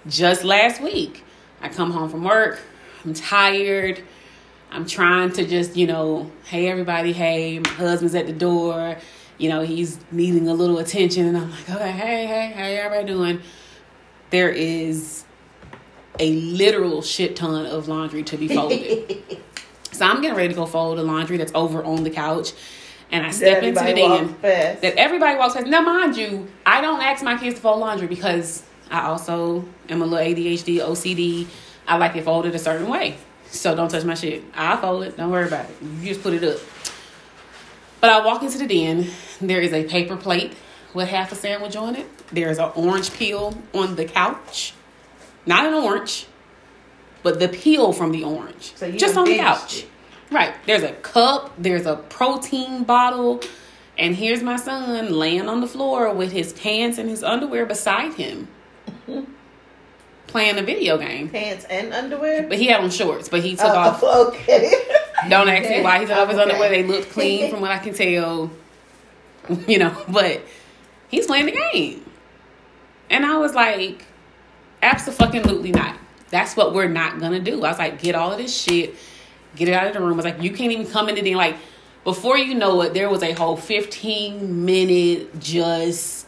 just 0.07 0.45
last 0.45 0.81
week, 0.81 1.25
I 1.61 1.69
come 1.69 1.91
home 1.91 2.09
from 2.09 2.25
work, 2.25 2.61
I'm 3.05 3.15
tired 3.15 4.03
I'm 4.73 4.87
trying 4.87 5.33
to 5.33 5.45
just, 5.45 5.77
you 5.77 5.87
know, 5.87 6.31
hey 6.45 6.69
everybody, 6.69 7.13
hey, 7.13 7.59
my 7.59 7.71
husband's 7.71 8.15
at 8.15 8.27
the 8.27 8.33
door, 8.33 8.97
you 9.37 9.49
know, 9.49 9.63
he's 9.63 9.99
needing 10.13 10.49
a 10.49 10.55
little 10.55 10.79
attention 10.79 11.27
and 11.27 11.37
I'm 11.37 11.51
like, 11.51 11.71
okay, 11.71 11.91
hey, 11.91 12.27
hey, 12.27 12.53
how 12.55 12.63
everybody 12.63 13.07
doing? 13.07 13.41
There 14.31 14.51
is 14.51 15.25
a 16.21 16.33
literal 16.35 17.03
shit 17.03 17.35
ton 17.35 17.67
of 17.67 17.89
laundry 17.89 18.23
to 18.25 18.37
be 18.37 18.47
folded. 18.47 19.41
so 20.01 20.07
I'm 20.07 20.23
getting 20.23 20.35
ready 20.35 20.49
to 20.49 20.55
go 20.55 20.65
fold 20.65 20.97
the 20.97 21.03
laundry 21.03 21.37
that's 21.37 21.53
over 21.55 21.85
on 21.85 22.05
the 22.05 22.11
couch. 22.11 22.55
And 23.13 23.27
I 23.27 23.33
step 23.33 23.63
into 23.63 23.85
the 23.85 23.93
den 23.93 24.35
that 24.41 24.95
everybody 24.97 25.37
walks 25.37 25.53
past. 25.53 25.67
Now, 25.67 25.83
mind 25.83 26.17
you, 26.17 26.49
I 26.65 26.81
don't 26.81 27.03
ask 27.03 27.23
my 27.23 27.37
kids 27.37 27.57
to 27.57 27.61
fold 27.61 27.81
laundry 27.81 28.07
because 28.07 28.65
I 28.91 29.03
also 29.03 29.63
am 29.91 30.01
a 30.01 30.07
little 30.07 30.27
ADHD, 30.27 30.79
OCD. 30.79 31.49
I 31.87 31.99
like 31.99 32.17
it 32.17 32.25
folded 32.25 32.55
a 32.55 32.59
certain 32.59 32.89
way. 32.89 33.19
So 33.51 33.77
don't 33.77 33.91
touch 33.91 34.05
my 34.05 34.15
shit. 34.15 34.43
I'll 34.55 34.79
fold 34.79 35.03
it. 35.03 35.19
Don't 35.19 35.31
worry 35.31 35.49
about 35.49 35.69
it. 35.69 35.77
You 35.83 36.09
just 36.09 36.23
put 36.23 36.33
it 36.33 36.45
up. 36.45 36.59
But 38.01 38.09
I 38.09 38.25
walk 38.25 38.43
into 38.43 38.57
the 38.57 38.67
den. 38.67 39.07
There 39.39 39.61
is 39.61 39.75
a 39.75 39.85
paper 39.85 40.17
plate 40.17 40.55
with 40.95 41.09
half 41.09 41.31
a 41.31 41.35
sandwich 41.35 41.77
on 41.77 41.95
it. 41.97 42.07
There's 42.29 42.57
an 42.57 42.71
orange 42.75 43.13
peel 43.13 43.55
on 43.75 43.97
the 43.97 44.07
couch. 44.07 44.73
Not 45.45 45.67
an 45.67 45.75
orange, 45.75 46.27
but 47.23 47.39
the 47.39 47.49
peel 47.49 47.93
from 47.93 48.13
the 48.13 48.25
orange. 48.25 48.75
So 48.77 48.91
just 48.91 49.17
on 49.17 49.27
the 49.27 49.37
couch. 49.37 49.81
It. 49.81 49.89
Right. 50.31 50.55
There's 50.67 50.83
a 50.83 50.93
cup. 50.93 51.53
There's 51.59 51.87
a 51.87 51.97
protein 51.97 52.85
bottle. 52.85 53.41
And 53.99 54.15
here's 54.15 54.43
my 54.43 54.57
son 54.57 55.13
laying 55.13 55.49
on 55.49 55.61
the 55.61 55.67
floor 55.67 56.13
with 56.15 56.33
his 56.33 56.53
pants 56.55 56.99
and 56.99 57.11
his 57.11 57.23
underwear 57.23 57.67
beside 57.67 58.15
him 58.15 58.49
playing 60.31 60.59
a 60.59 60.63
video 60.63 60.97
game. 60.97 61.29
Pants 61.29 61.67
and 61.69 61.93
underwear? 61.93 62.47
But 62.49 62.59
he 62.59 62.69
had 62.69 62.81
on 62.81 62.91
shorts, 62.91 63.29
but 63.29 63.43
he 63.43 63.57
took 63.57 63.67
oh, 63.67 63.77
off. 63.77 64.03
Okay. 64.31 64.73
Don't 65.29 65.49
ask 65.49 65.69
me 65.69 65.83
why 65.83 66.01
he 66.01 66.07
took 66.07 66.17
off 66.17 66.31
his 66.31 66.39
underwear. 66.39 66.71
They 66.71 66.83
looked 66.83 67.11
clean 67.11 67.51
from 67.51 67.61
what 67.61 67.71
I 67.71 67.79
can 67.79 67.93
tell. 67.93 68.51
You 69.67 69.79
know, 69.79 70.05
but 70.09 70.43
he's 71.09 71.27
playing 71.27 71.47
the 71.47 71.61
game. 71.73 72.05
And 73.11 73.27
I 73.27 73.37
was 73.39 73.55
like, 73.55 74.07
absolutely 74.83 75.73
not. 75.73 75.97
That's 76.31 76.57
what 76.57 76.73
we're 76.73 76.89
not 76.89 77.21
gonna 77.21 77.41
do. 77.41 77.65
I 77.65 77.71
was 77.71 77.79
like, 77.79 78.01
get 78.01 78.15
all 78.15 78.33
of 78.33 78.39
this 78.39 78.57
shit, 78.57 78.95
get 79.57 79.69
it 79.69 79.75
out 79.75 79.89
of 79.89 79.93
the 79.95 80.01
room. 80.01 80.13
I 80.15 80.17
was 80.17 80.25
like, 80.25 80.43
you 80.43 80.51
can't 80.53 80.73
even 80.73 80.87
come 80.87 81.09
in 81.09 81.17
the 81.17 81.35
like 81.35 81.57
before 82.05 82.39
you 82.39 82.55
know 82.55 82.81
it, 82.83 82.95
there 82.95 83.11
was 83.11 83.23
a 83.23 83.33
whole 83.33 83.57
15 83.57 84.65
minute 84.65 85.39
just 85.39 86.27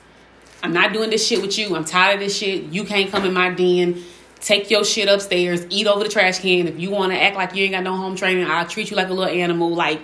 I'm 0.62 0.72
not 0.72 0.92
doing 0.92 1.10
this 1.10 1.26
shit 1.26 1.42
with 1.42 1.58
you. 1.58 1.74
I'm 1.74 1.84
tired 1.84 2.14
of 2.14 2.20
this 2.20 2.36
shit. 2.36 2.64
You 2.64 2.84
can't 2.84 3.10
come 3.10 3.24
in 3.24 3.32
my 3.32 3.50
den. 3.50 4.02
Take 4.40 4.70
your 4.70 4.84
shit 4.84 5.08
upstairs. 5.08 5.66
Eat 5.70 5.86
over 5.86 6.04
the 6.04 6.10
trash 6.10 6.38
can. 6.38 6.68
If 6.68 6.78
you 6.78 6.90
want 6.90 7.12
to 7.12 7.20
act 7.20 7.36
like 7.36 7.54
you 7.54 7.64
ain't 7.64 7.72
got 7.72 7.82
no 7.82 7.96
home 7.96 8.16
training, 8.16 8.46
I'll 8.46 8.66
treat 8.66 8.90
you 8.90 8.96
like 8.96 9.08
a 9.08 9.12
little 9.12 9.32
animal. 9.32 9.74
Like 9.74 10.00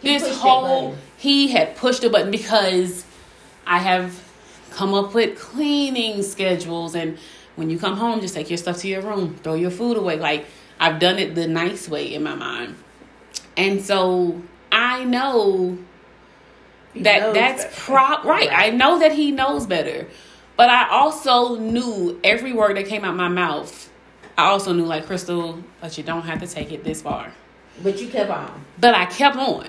he 0.00 0.18
this 0.18 0.36
whole 0.38 0.96
he 1.16 1.48
had 1.48 1.76
pushed 1.76 2.02
the 2.02 2.10
button 2.10 2.30
because 2.30 3.04
I 3.66 3.78
have 3.78 4.22
come 4.70 4.94
up 4.94 5.14
with 5.14 5.38
cleaning 5.38 6.22
schedules 6.22 6.94
and 6.94 7.18
when 7.56 7.70
you 7.70 7.78
come 7.78 7.96
home, 7.96 8.20
just 8.20 8.34
take 8.34 8.50
your 8.50 8.56
stuff 8.56 8.78
to 8.78 8.88
your 8.88 9.02
room, 9.02 9.36
throw 9.42 9.54
your 9.54 9.70
food 9.70 9.96
away. 9.96 10.18
Like 10.18 10.46
I've 10.80 10.98
done 10.98 11.18
it 11.18 11.34
the 11.34 11.46
nice 11.46 11.88
way 11.88 12.14
in 12.14 12.22
my 12.22 12.34
mind. 12.34 12.76
And 13.56 13.82
so 13.82 14.42
I 14.70 15.04
know 15.04 15.78
that 16.96 17.34
that's 17.34 17.66
prop 17.84 18.24
right. 18.24 18.48
right. 18.48 18.66
I 18.66 18.70
know 18.70 18.98
that 18.98 19.12
he 19.12 19.30
knows 19.30 19.66
better. 19.66 20.06
But 20.56 20.70
I 20.70 20.88
also 20.90 21.56
knew 21.56 22.20
every 22.22 22.52
word 22.52 22.76
that 22.76 22.86
came 22.86 23.04
out 23.04 23.16
my 23.16 23.28
mouth. 23.28 23.90
I 24.36 24.46
also 24.46 24.72
knew 24.72 24.84
like 24.84 25.06
Krystal, 25.06 25.62
but 25.80 25.96
you 25.96 26.04
don't 26.04 26.22
have 26.22 26.40
to 26.40 26.46
take 26.46 26.72
it 26.72 26.84
this 26.84 27.02
far. 27.02 27.32
But 27.82 28.00
you 28.00 28.08
kept 28.08 28.30
on. 28.30 28.64
But 28.78 28.94
I 28.94 29.06
kept 29.06 29.36
on. 29.36 29.68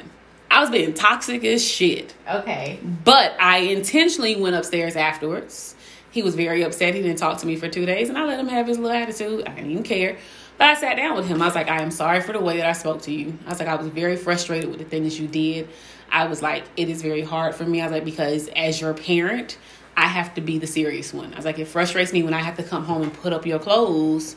I 0.52 0.60
was 0.60 0.70
being 0.70 0.94
toxic 0.94 1.44
as 1.46 1.66
shit. 1.66 2.14
Okay. 2.30 2.80
But 3.04 3.36
I 3.40 3.60
intentionally 3.60 4.36
went 4.36 4.56
upstairs 4.56 4.96
afterwards. 4.96 5.76
He 6.14 6.22
was 6.22 6.36
very 6.36 6.62
upset. 6.62 6.94
He 6.94 7.02
didn't 7.02 7.18
talk 7.18 7.40
to 7.40 7.48
me 7.48 7.56
for 7.56 7.68
two 7.68 7.88
days, 7.88 8.08
and 8.08 8.18
I 8.20 8.24
let 8.24 8.40
him 8.40 8.48
have 8.48 8.68
his 8.68 8.78
little 8.78 8.96
attitude. 8.96 9.48
I 9.48 9.56
didn't 9.56 9.72
even 9.72 9.84
care. 9.84 10.16
But 10.60 10.68
I 10.68 10.76
sat 10.76 10.96
down 10.96 11.16
with 11.18 11.26
him. 11.26 11.42
I 11.42 11.46
was 11.46 11.56
like, 11.56 11.70
I 11.70 11.82
am 11.82 11.90
sorry 11.90 12.22
for 12.22 12.34
the 12.34 12.40
way 12.40 12.58
that 12.58 12.68
I 12.68 12.74
spoke 12.74 13.02
to 13.02 13.12
you. 13.12 13.36
I 13.48 13.50
was 13.50 13.58
like, 13.58 13.68
I 13.68 13.74
was 13.74 13.88
very 13.88 14.16
frustrated 14.16 14.70
with 14.70 14.78
the 14.78 14.86
things 14.86 15.20
you 15.20 15.28
did. 15.28 15.70
I 16.12 16.28
was 16.28 16.44
like, 16.44 16.66
it 16.78 16.88
is 16.88 17.02
very 17.02 17.24
hard 17.24 17.56
for 17.56 17.64
me. 17.64 17.82
I 17.82 17.86
was 17.86 17.94
like, 17.94 18.06
because 18.06 18.48
as 18.50 18.80
your 18.80 18.94
parent, 18.94 19.58
I 19.98 20.06
have 20.06 20.36
to 20.36 20.42
be 20.42 20.60
the 20.60 20.68
serious 20.68 21.16
one. 21.16 21.34
I 21.34 21.36
was 21.38 21.46
like, 21.46 21.58
it 21.58 21.66
frustrates 21.66 22.14
me 22.14 22.22
when 22.22 22.36
I 22.36 22.44
have 22.44 22.58
to 22.58 22.64
come 22.64 22.86
home 22.86 23.02
and 23.02 23.12
put 23.12 23.34
up 23.34 23.48
your 23.48 23.58
clothes 23.58 24.36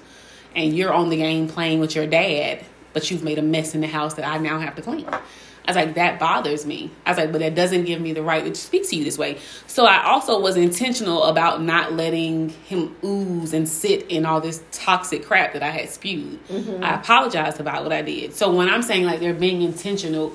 and 0.54 0.74
you're 0.74 0.94
on 0.94 1.10
the 1.10 1.18
game 1.18 1.46
playing 1.46 1.80
with 1.80 1.94
your 1.94 2.06
dad, 2.06 2.64
but 2.94 3.10
you've 3.10 3.22
made 3.22 3.38
a 3.38 3.42
mess 3.42 3.74
in 3.74 3.82
the 3.82 3.86
house 3.86 4.14
that 4.14 4.26
I 4.26 4.38
now 4.38 4.58
have 4.58 4.74
to 4.76 4.82
clean. 4.82 5.06
I 5.66 5.70
was 5.70 5.76
like, 5.76 5.94
that 5.96 6.20
bothers 6.20 6.64
me. 6.64 6.92
I 7.04 7.10
was 7.10 7.18
like, 7.18 7.32
but 7.32 7.40
that 7.40 7.56
doesn't 7.56 7.86
give 7.86 8.00
me 8.00 8.12
the 8.12 8.22
right 8.22 8.44
to 8.44 8.54
speak 8.54 8.88
to 8.90 8.96
you 8.96 9.02
this 9.02 9.18
way. 9.18 9.38
So 9.66 9.84
I 9.84 10.04
also 10.04 10.40
was 10.40 10.56
intentional 10.56 11.24
about 11.24 11.60
not 11.60 11.92
letting 11.92 12.50
him 12.50 12.94
ooze 13.02 13.52
and 13.52 13.68
sit 13.68 14.06
in 14.08 14.24
all 14.24 14.40
this 14.40 14.62
toxic 14.70 15.24
crap 15.26 15.54
that 15.54 15.64
I 15.64 15.70
had 15.70 15.90
spewed. 15.90 16.46
Mm-hmm. 16.46 16.84
I 16.84 16.94
apologized 16.94 17.58
about 17.58 17.82
what 17.82 17.92
I 17.92 18.02
did. 18.02 18.34
So 18.34 18.54
when 18.54 18.68
I'm 18.68 18.82
saying 18.82 19.04
like 19.04 19.18
they're 19.18 19.34
being 19.34 19.62
intentional, 19.62 20.34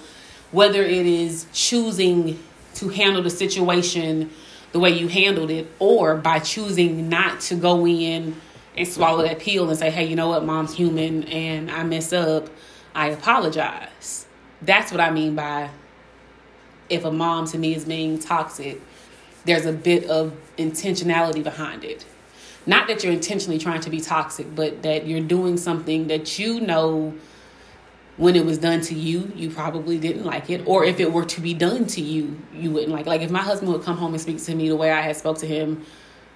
whether 0.51 0.83
it 0.83 1.05
is 1.05 1.45
choosing 1.53 2.37
to 2.75 2.89
handle 2.89 3.23
the 3.23 3.29
situation 3.29 4.31
the 4.73 4.79
way 4.79 4.89
you 4.89 5.07
handled 5.07 5.51
it, 5.51 5.67
or 5.79 6.15
by 6.15 6.39
choosing 6.39 7.09
not 7.09 7.41
to 7.41 7.55
go 7.55 7.85
in 7.85 8.35
and 8.77 8.87
swallow 8.87 9.21
that 9.23 9.39
pill 9.39 9.69
and 9.69 9.77
say, 9.77 9.89
hey, 9.91 10.05
you 10.05 10.15
know 10.15 10.29
what, 10.29 10.45
mom's 10.45 10.73
human 10.73 11.23
and 11.25 11.69
I 11.69 11.83
mess 11.83 12.13
up, 12.13 12.49
I 12.95 13.09
apologize. 13.09 14.27
That's 14.61 14.91
what 14.91 15.01
I 15.01 15.11
mean 15.11 15.35
by 15.35 15.69
if 16.89 17.05
a 17.05 17.11
mom 17.11 17.47
to 17.47 17.57
me 17.57 17.73
is 17.73 17.85
being 17.85 18.19
toxic, 18.19 18.81
there's 19.45 19.65
a 19.65 19.73
bit 19.73 20.05
of 20.09 20.33
intentionality 20.57 21.43
behind 21.43 21.83
it. 21.83 22.05
Not 22.65 22.87
that 22.87 23.03
you're 23.03 23.13
intentionally 23.13 23.57
trying 23.57 23.81
to 23.81 23.89
be 23.89 23.99
toxic, 23.99 24.53
but 24.53 24.83
that 24.83 25.07
you're 25.07 25.21
doing 25.21 25.57
something 25.57 26.07
that 26.07 26.37
you 26.37 26.61
know 26.61 27.13
when 28.17 28.35
it 28.35 28.45
was 28.45 28.59
done 28.59 28.81
to 28.81 28.93
you, 28.93 29.31
you 29.35 29.49
probably 29.49 29.97
didn't 29.97 30.25
like 30.25 30.49
it. 30.49 30.61
Or 30.67 30.83
if 30.83 30.99
it 30.99 31.11
were 31.11 31.25
to 31.25 31.41
be 31.41 31.55
done 31.55 31.87
to 31.87 32.01
you, 32.01 32.39
you 32.53 32.69
wouldn't 32.69 32.91
like 32.91 33.07
it. 33.07 33.09
Like 33.09 33.21
if 33.21 33.31
my 33.31 33.41
husband 33.41 33.71
would 33.71 33.81
come 33.81 33.97
home 33.97 34.13
and 34.13 34.21
speak 34.21 34.43
to 34.43 34.53
me 34.53 34.69
the 34.69 34.75
way 34.75 34.91
I 34.91 35.01
had 35.01 35.15
spoke 35.15 35.39
to 35.39 35.47
him, 35.47 35.83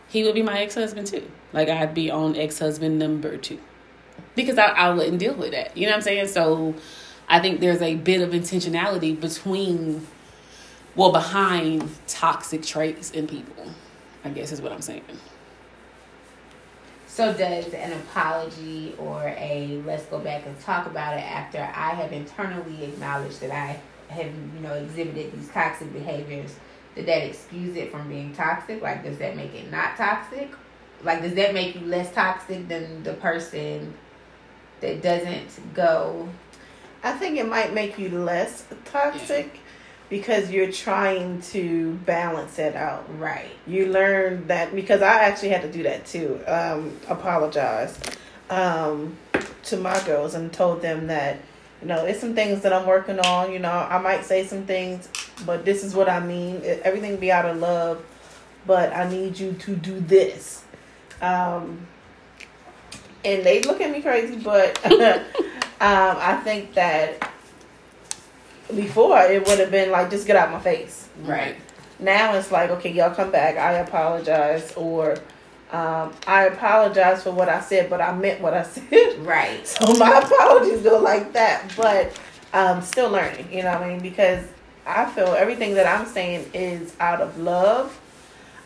he 0.08 0.24
would 0.24 0.34
be 0.34 0.42
my 0.42 0.62
ex 0.62 0.74
husband 0.74 1.06
too. 1.06 1.30
Like 1.54 1.70
I'd 1.70 1.94
be 1.94 2.10
on 2.10 2.36
ex 2.36 2.58
husband 2.58 2.98
number 2.98 3.38
two. 3.38 3.60
Because 4.36 4.58
I, 4.58 4.68
I 4.68 4.90
wouldn't 4.92 5.20
deal 5.20 5.36
with 5.36 5.52
that. 5.52 5.78
You 5.78 5.86
know 5.86 5.92
what 5.92 5.98
I'm 5.98 6.02
saying? 6.02 6.28
So 6.28 6.74
I 7.28 7.40
think 7.40 7.60
there's 7.60 7.82
a 7.82 7.96
bit 7.96 8.22
of 8.22 8.32
intentionality 8.32 9.20
between 9.20 10.06
well 10.96 11.12
behind 11.12 11.90
toxic 12.08 12.64
traits 12.64 13.12
in 13.12 13.28
people. 13.28 13.68
I 14.24 14.30
guess 14.30 14.52
is 14.52 14.62
what 14.62 14.72
I'm 14.72 14.82
saying. 14.82 15.04
So 17.08 17.32
does 17.32 17.74
an 17.74 17.94
apology 17.94 18.94
or 18.98 19.22
a 19.38 19.82
let's 19.86 20.06
go 20.08 20.20
back 20.20 20.46
and 20.46 20.60
talk 20.60 20.86
about 20.86 21.16
it 21.16 21.22
after 21.22 21.60
I 21.60 21.92
have 21.92 22.12
internally 22.12 22.84
acknowledged 22.84 23.40
that 23.40 23.52
I 23.52 23.80
have, 24.12 24.26
you 24.26 24.60
know, 24.62 24.74
exhibited 24.74 25.32
these 25.32 25.50
toxic 25.50 25.94
behaviors, 25.94 26.56
did 26.94 27.06
that 27.06 27.24
excuse 27.26 27.76
it 27.78 27.92
from 27.92 28.10
being 28.10 28.34
toxic? 28.34 28.82
Like 28.82 29.04
does 29.04 29.18
that 29.20 29.36
make 29.36 29.54
it 29.54 29.72
not 29.72 29.96
toxic? 29.96 30.52
Like 31.04 31.22
does 31.22 31.36
that 31.36 31.54
make 31.54 31.76
you 31.76 31.88
less 31.88 32.14
toxic 32.14 32.68
than 32.68 33.04
the 33.04 33.14
person 33.14 33.94
that 34.82 35.02
doesn't 35.02 35.74
go 35.74 36.28
I 37.06 37.14
think 37.14 37.38
it 37.38 37.48
might 37.48 37.74
make 37.74 37.98
you 37.98 38.10
less 38.10 38.66
toxic 38.86 39.52
yeah 39.54 39.62
because 40.10 40.52
you're 40.52 40.72
trying 40.72 41.42
to 41.42 41.94
balance 42.06 42.60
it 42.60 42.76
out. 42.76 43.06
Right. 43.20 43.50
You 43.66 43.88
learn 43.88 44.48
that 44.48 44.76
because 44.76 45.02
I 45.02 45.24
actually 45.24 45.50
had 45.50 45.62
to 45.64 45.72
do 45.72 45.84
that 45.84 46.06
too. 46.06 46.40
Um, 46.48 46.98
apologize 47.08 47.98
um, 48.50 49.18
to 49.64 49.78
my 49.78 50.00
girls 50.06 50.36
and 50.36 50.54
told 50.54 50.82
them 50.82 51.08
that 51.08 51.40
you 51.82 51.88
know 51.88 52.06
it's 52.06 52.20
some 52.20 52.36
things 52.36 52.62
that 52.62 52.72
I'm 52.72 52.86
working 52.86 53.20
on. 53.20 53.52
You 53.52 53.60
know, 53.60 53.72
I 53.72 53.98
might 53.98 54.26
say 54.26 54.46
some 54.46 54.66
things, 54.66 55.10
but 55.46 55.66
this 55.66 55.84
is 55.84 55.96
what 55.96 56.08
I 56.08 56.20
mean. 56.20 56.62
Everything 56.64 57.18
be 57.18 57.32
out 57.32 57.46
of 57.46 57.58
love, 57.58 58.04
but 58.68 58.96
I 58.96 59.10
need 59.10 59.40
you 59.40 59.54
to 59.54 59.76
do 59.76 60.00
this. 60.00 60.64
Um, 61.22 61.88
and 63.24 63.44
they 63.44 63.64
look 63.64 63.82
at 63.82 63.92
me 63.92 64.04
crazy, 64.04 64.36
but 64.36 64.80
um, 65.82 66.18
I 66.20 66.40
think 66.44 66.74
that 66.74 67.32
before 68.74 69.20
it 69.20 69.46
would 69.48 69.60
have 69.60 69.72
been 69.72 69.92
like 69.92 70.10
just 70.10 70.26
get 70.26 70.36
out 70.36 70.52
my 70.52 70.60
face. 70.60 71.08
Right. 71.22 71.56
Now 72.00 72.34
it's 72.36 72.52
like 72.52 72.70
okay, 72.72 72.92
y'all 72.92 73.14
come 73.14 73.32
back. 73.32 73.58
I 73.58 73.74
apologize, 73.74 74.74
or 74.76 75.18
um, 75.72 76.14
I 76.28 76.46
apologize 76.46 77.24
for 77.24 77.32
what 77.32 77.50
I 77.50 77.60
said, 77.60 77.90
but 77.90 78.02
I 78.02 78.16
meant 78.16 78.42
what 78.42 78.54
I 78.54 78.64
said. 78.64 79.26
Right. 79.26 79.68
So 79.68 79.94
my 79.96 80.20
apologies 80.20 80.82
go 80.82 81.00
like 81.00 81.34
that, 81.34 81.72
but 81.76 82.20
um, 82.54 82.82
still 82.82 83.10
learning. 83.10 83.52
You 83.52 83.64
know 83.64 83.74
what 83.74 83.84
I 83.84 83.88
mean? 83.90 84.00
Because 84.00 84.46
I 84.86 85.06
feel 85.12 85.28
everything 85.28 85.74
that 85.76 85.88
I'm 85.88 86.06
saying 86.06 86.50
is 86.54 86.96
out 87.00 87.22
of 87.22 87.38
love. 87.38 88.00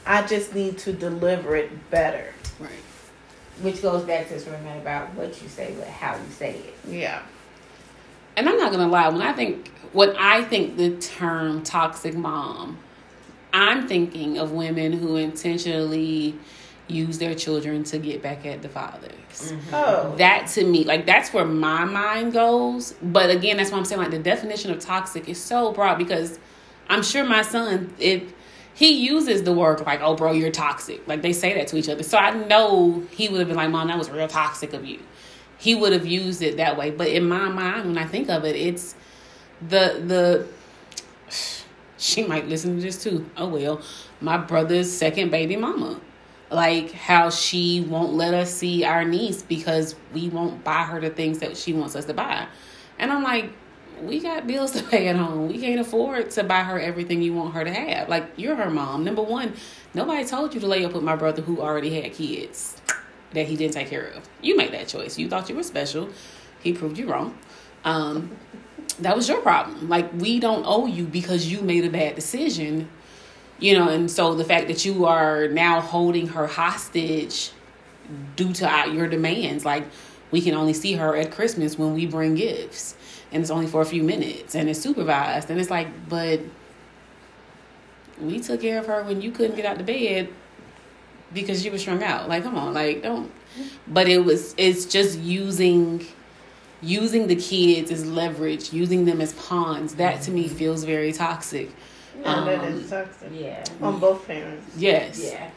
I 0.05 0.25
just 0.25 0.55
need 0.55 0.77
to 0.79 0.93
deliver 0.93 1.55
it 1.55 1.89
better. 1.91 2.33
Right. 2.59 2.71
Which 3.61 3.81
goes 3.81 4.03
back 4.03 4.27
to 4.27 4.35
this 4.35 4.45
remember 4.45 4.79
about 4.79 5.13
what 5.15 5.41
you 5.41 5.49
say, 5.49 5.75
but 5.77 5.87
how 5.87 6.15
you 6.15 6.31
say 6.31 6.55
it. 6.55 6.75
Yeah. 6.87 7.21
And 8.37 8.47
I'm 8.47 8.57
not 8.57 8.71
gonna 8.71 8.87
lie, 8.87 9.09
when 9.09 9.21
I 9.21 9.33
think 9.33 9.71
when 9.91 10.15
I 10.17 10.43
think 10.43 10.77
the 10.77 10.95
term 10.97 11.63
toxic 11.63 12.15
mom, 12.15 12.77
I'm 13.53 13.87
thinking 13.87 14.37
of 14.37 14.51
women 14.51 14.93
who 14.93 15.15
intentionally 15.15 16.35
use 16.87 17.17
their 17.19 17.35
children 17.35 17.83
to 17.83 17.99
get 17.99 18.21
back 18.21 18.45
at 18.45 18.61
the 18.61 18.69
fathers. 18.69 19.11
Mm-hmm. 19.51 19.73
Oh. 19.73 20.15
That 20.17 20.47
to 20.49 20.65
me, 20.65 20.83
like 20.83 21.05
that's 21.05 21.33
where 21.33 21.45
my 21.45 21.85
mind 21.85 22.33
goes. 22.33 22.93
But 23.01 23.29
again, 23.29 23.57
that's 23.57 23.71
why 23.71 23.77
I'm 23.77 23.85
saying 23.85 24.01
like 24.01 24.11
the 24.11 24.19
definition 24.19 24.71
of 24.71 24.79
toxic 24.79 25.27
is 25.29 25.41
so 25.41 25.71
broad 25.71 25.97
because 25.97 26.39
I'm 26.89 27.03
sure 27.03 27.23
my 27.23 27.41
son, 27.41 27.93
if 27.99 28.33
he 28.73 29.05
uses 29.05 29.43
the 29.43 29.53
word 29.53 29.81
like, 29.85 30.01
oh 30.01 30.15
bro, 30.15 30.31
you're 30.31 30.51
toxic. 30.51 31.05
Like 31.07 31.21
they 31.21 31.33
say 31.33 31.53
that 31.55 31.67
to 31.67 31.77
each 31.77 31.89
other. 31.89 32.03
So 32.03 32.17
I 32.17 32.31
know 32.31 33.03
he 33.11 33.27
would 33.27 33.39
have 33.39 33.47
been 33.47 33.57
like, 33.57 33.69
Mom, 33.69 33.87
that 33.87 33.97
was 33.97 34.09
real 34.09 34.27
toxic 34.27 34.73
of 34.73 34.85
you. 34.85 34.99
He 35.57 35.75
would 35.75 35.91
have 35.91 36.05
used 36.05 36.41
it 36.41 36.57
that 36.57 36.77
way. 36.77 36.89
But 36.91 37.09
in 37.09 37.27
my 37.27 37.49
mind, 37.49 37.87
when 37.87 37.97
I 37.97 38.05
think 38.05 38.29
of 38.29 38.45
it, 38.45 38.55
it's 38.55 38.95
the 39.61 40.01
the 40.05 40.47
she 41.97 42.25
might 42.25 42.47
listen 42.47 42.75
to 42.75 42.81
this 42.81 43.03
too. 43.03 43.29
Oh 43.35 43.49
well, 43.49 43.81
my 44.21 44.37
brother's 44.37 44.91
second 44.91 45.31
baby 45.31 45.55
mama. 45.55 45.99
Like 46.51 46.91
how 46.91 47.29
she 47.29 47.81
won't 47.81 48.13
let 48.13 48.33
us 48.33 48.51
see 48.51 48.83
our 48.83 49.05
niece 49.05 49.43
because 49.43 49.95
we 50.13 50.29
won't 50.29 50.63
buy 50.63 50.83
her 50.83 50.99
the 50.99 51.09
things 51.09 51.39
that 51.39 51.57
she 51.57 51.73
wants 51.73 51.95
us 51.95 52.05
to 52.05 52.13
buy. 52.13 52.47
And 52.97 53.11
I'm 53.11 53.23
like, 53.23 53.51
we 54.01 54.19
got 54.19 54.47
bills 54.47 54.71
to 54.79 54.83
pay 54.83 55.07
at 55.07 55.15
home. 55.15 55.47
We 55.47 55.59
can't 55.59 55.79
afford 55.79 56.31
to 56.31 56.43
buy 56.43 56.63
her 56.63 56.79
everything 56.79 57.21
you 57.21 57.33
want 57.33 57.53
her 57.53 57.63
to 57.63 57.73
have. 57.73 58.09
Like 58.09 58.25
you're 58.35 58.55
her 58.55 58.69
mom. 58.69 59.03
Number 59.03 59.21
one, 59.21 59.53
nobody 59.93 60.25
told 60.25 60.53
you 60.53 60.59
to 60.59 60.67
lay 60.67 60.85
up 60.85 60.93
with 60.93 61.03
my 61.03 61.15
brother 61.15 61.41
who 61.41 61.61
already 61.61 62.01
had 62.01 62.13
kids 62.13 62.81
that 63.33 63.47
he 63.47 63.55
didn't 63.55 63.73
take 63.73 63.89
care 63.89 64.07
of. 64.07 64.27
You 64.41 64.57
made 64.57 64.73
that 64.73 64.87
choice. 64.87 65.17
You 65.17 65.29
thought 65.29 65.49
you 65.49 65.55
were 65.55 65.63
special. 65.63 66.09
He 66.61 66.73
proved 66.73 66.97
you 66.97 67.11
wrong. 67.11 67.37
Um, 67.85 68.35
that 68.99 69.15
was 69.15 69.29
your 69.29 69.39
problem. 69.41 69.87
Like 69.87 70.11
we 70.13 70.39
don't 70.39 70.63
owe 70.65 70.85
you 70.85 71.05
because 71.05 71.51
you 71.51 71.61
made 71.61 71.85
a 71.85 71.89
bad 71.89 72.15
decision. 72.15 72.89
You 73.59 73.77
know, 73.77 73.89
and 73.89 74.09
so 74.09 74.35
the 74.35 74.45
fact 74.45 74.67
that 74.67 74.85
you 74.85 75.05
are 75.05 75.49
now 75.49 75.81
holding 75.81 76.27
her 76.27 76.47
hostage 76.47 77.51
due 78.35 78.53
to 78.53 78.85
your 78.91 79.07
demands, 79.07 79.65
like 79.65 79.85
we 80.31 80.41
can 80.41 80.55
only 80.55 80.73
see 80.73 80.93
her 80.93 81.15
at 81.15 81.31
Christmas 81.31 81.77
when 81.77 81.93
we 81.93 82.05
bring 82.05 82.35
gifts, 82.35 82.95
and 83.31 83.41
it's 83.41 83.51
only 83.51 83.67
for 83.67 83.81
a 83.81 83.85
few 83.85 84.03
minutes, 84.03 84.55
and 84.55 84.69
it's 84.69 84.79
supervised, 84.79 85.49
and 85.49 85.59
it's 85.59 85.69
like, 85.69 85.87
but 86.09 86.39
we 88.19 88.39
took 88.39 88.61
care 88.61 88.79
of 88.79 88.87
her 88.87 89.03
when 89.03 89.21
you 89.21 89.31
couldn't 89.31 89.55
get 89.55 89.65
out 89.65 89.77
the 89.77 89.83
bed 89.83 90.29
because 91.33 91.63
you 91.63 91.71
were 91.71 91.77
strung 91.77 92.03
out. 92.03 92.27
Like, 92.27 92.43
come 92.43 92.57
on, 92.57 92.73
like 92.73 93.03
don't. 93.03 93.31
But 93.87 94.07
it 94.07 94.19
was, 94.19 94.53
it's 94.57 94.85
just 94.85 95.19
using 95.19 96.05
using 96.81 97.27
the 97.27 97.35
kids 97.35 97.91
as 97.91 98.05
leverage, 98.05 98.71
using 98.71 99.05
them 99.05 99.21
as 99.21 99.33
pawns, 99.33 99.95
that 99.95 100.21
to 100.23 100.31
me 100.31 100.47
feels 100.47 100.83
very 100.83 101.11
toxic. 101.11 101.69
Yeah, 102.21 102.33
um, 102.33 102.45
that 102.45 102.63
is 102.65 102.89
toxic. 102.89 103.31
Yeah. 103.33 103.63
On 103.81 103.99
both 103.99 104.25
parents. 104.27 104.75
Yes. 104.77 105.21
Yeah. 105.21 105.49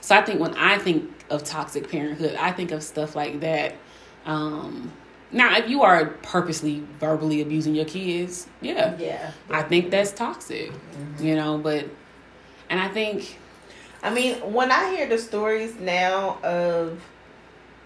So 0.00 0.16
I 0.16 0.22
think 0.22 0.40
when 0.40 0.54
I 0.54 0.78
think 0.78 1.10
of 1.30 1.44
toxic 1.44 1.90
parenthood, 1.90 2.36
I 2.36 2.52
think 2.52 2.70
of 2.70 2.82
stuff 2.82 3.16
like 3.16 3.40
that. 3.40 3.74
Um, 4.24 4.92
now, 5.32 5.56
if 5.56 5.68
you 5.68 5.82
are 5.82 6.06
purposely 6.22 6.82
verbally 7.00 7.40
abusing 7.42 7.74
your 7.74 7.84
kids, 7.84 8.46
yeah, 8.60 8.96
yeah, 8.98 9.32
I 9.50 9.62
think 9.62 9.90
that's 9.90 10.12
toxic. 10.12 10.70
Mm-hmm. 10.70 11.24
You 11.24 11.36
know, 11.36 11.58
but 11.58 11.86
and 12.70 12.80
I 12.80 12.88
think, 12.88 13.38
I 14.02 14.10
mean, 14.10 14.36
when 14.52 14.70
I 14.70 14.90
hear 14.94 15.08
the 15.08 15.18
stories 15.18 15.74
now 15.76 16.38
of 16.42 17.00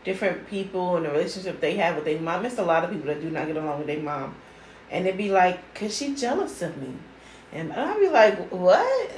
different 0.04 0.48
people 0.48 0.96
and 0.96 1.04
the 1.04 1.10
relationship 1.10 1.60
they 1.60 1.76
have 1.76 1.96
with 1.96 2.04
their 2.04 2.20
mom. 2.20 2.44
It's 2.44 2.58
a 2.58 2.62
lot 2.62 2.84
of 2.84 2.90
people 2.90 3.06
that 3.06 3.20
do 3.20 3.30
not 3.30 3.46
get 3.46 3.56
along 3.56 3.78
with 3.78 3.86
their 3.86 4.00
mom. 4.00 4.34
And 4.90 5.06
they'd 5.06 5.16
be 5.16 5.30
like, 5.30 5.74
cause 5.74 5.96
she 5.96 6.14
jealous 6.14 6.62
of 6.62 6.76
me. 6.78 6.94
And 7.52 7.72
I'd 7.72 8.00
be 8.00 8.08
like, 8.08 8.48
what? 8.50 9.10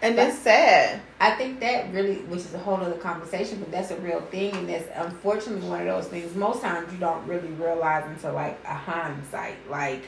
And 0.00 0.14
but 0.14 0.28
it's 0.28 0.38
sad. 0.38 1.00
I 1.20 1.32
think 1.32 1.58
that 1.60 1.92
really, 1.92 2.16
which 2.26 2.40
is 2.40 2.54
a 2.54 2.58
whole 2.58 2.76
other 2.76 2.96
conversation, 2.98 3.58
but 3.58 3.72
that's 3.72 3.90
a 3.90 3.96
real 3.96 4.20
thing. 4.20 4.54
And 4.54 4.68
that's 4.68 4.88
unfortunately 4.94 5.68
one 5.68 5.80
of 5.80 5.86
those 5.86 6.06
things. 6.06 6.34
Most 6.36 6.62
times 6.62 6.92
you 6.92 6.98
don't 6.98 7.26
really 7.26 7.48
realize 7.48 8.04
until 8.06 8.34
like 8.34 8.60
a 8.64 8.74
hindsight. 8.74 9.56
Like 9.68 10.04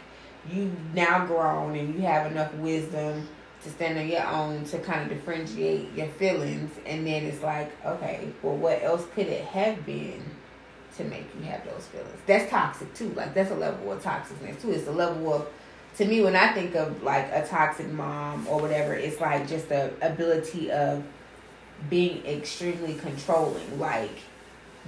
you 0.49 0.71
now 0.95 1.27
grown 1.27 1.77
and 1.77 1.95
you 1.95 2.03
have 2.03 2.31
enough 2.31 2.55
wisdom 2.55 3.29
to 3.63 3.71
stand 3.71 3.99
on 3.99 4.09
your 4.09 4.27
own 4.27 4.65
to 4.65 4.79
kind 4.79 5.03
of 5.03 5.09
differentiate 5.09 5.93
your 5.95 6.07
feelings 6.09 6.71
and 6.87 7.07
then 7.07 7.25
it's 7.25 7.43
like 7.43 7.71
okay 7.85 8.33
well 8.43 8.57
what 8.57 8.83
else 8.83 9.07
could 9.15 9.27
it 9.27 9.45
have 9.45 9.85
been 9.85 10.23
to 10.97 11.05
make 11.05 11.27
you 11.37 11.43
have 11.43 11.63
those 11.67 11.87
feelings 11.89 12.19
that's 12.27 12.51
toxic 12.51 12.93
too 12.95 13.11
like 13.11 13.35
that's 13.35 13.51
a 13.51 13.55
level 13.55 13.93
of 13.93 14.03
toxicness 14.03 14.61
too 14.63 14.71
it's 14.71 14.89
a 14.89 14.93
level 14.93 15.35
of 15.35 15.47
to 15.97 16.05
me 16.05 16.23
when 16.23 16.37
i 16.37 16.53
think 16.53 16.75
of 16.75 17.03
like 17.03 17.27
a 17.33 17.47
toxic 17.47 17.91
mom 17.91 18.47
or 18.49 18.61
whatever 18.61 18.95
it's 18.95 19.21
like 19.21 19.49
just 19.49 19.69
the 19.69 19.93
ability 20.03 20.71
of 20.71 21.03
being 21.89 22.23
extremely 22.27 22.93
controlling. 22.93 23.79
Like 23.79 24.11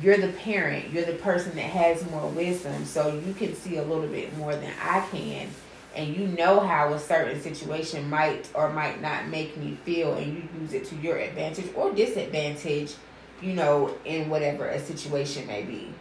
you're 0.01 0.17
the 0.17 0.33
parent 0.33 0.91
you're 0.91 1.05
the 1.05 1.13
person 1.15 1.55
that 1.55 1.63
has 1.63 2.09
more 2.11 2.29
wisdom 2.31 2.85
so 2.85 3.15
you 3.27 3.35
can 3.35 3.55
see 3.55 3.77
a 3.77 3.83
little 3.83 4.07
bit 4.07 4.35
more 4.39 4.55
than 4.57 4.73
i 4.83 5.07
can 5.11 5.47
and 5.95 6.17
you 6.17 6.27
know 6.29 6.61
how 6.61 6.93
a 6.95 6.99
certain 6.99 7.39
situation 7.41 8.09
might 8.09 8.49
or 8.55 8.73
might 8.73 9.03
not 9.03 9.29
make 9.29 9.55
me 9.59 9.77
feel 9.85 10.15
and 10.15 10.35
you 10.35 10.49
use 10.61 10.73
it 10.73 10.87
to 10.87 10.97
your 10.97 11.19
advantage 11.19 11.67
or 11.75 11.93
disadvantage 11.93 12.95
you 13.43 13.53
know 13.53 13.95
in 14.07 14.31
whatever 14.31 14.67
a 14.67 14.81
situation 14.81 15.47
may 15.47 15.63
be 15.63 15.93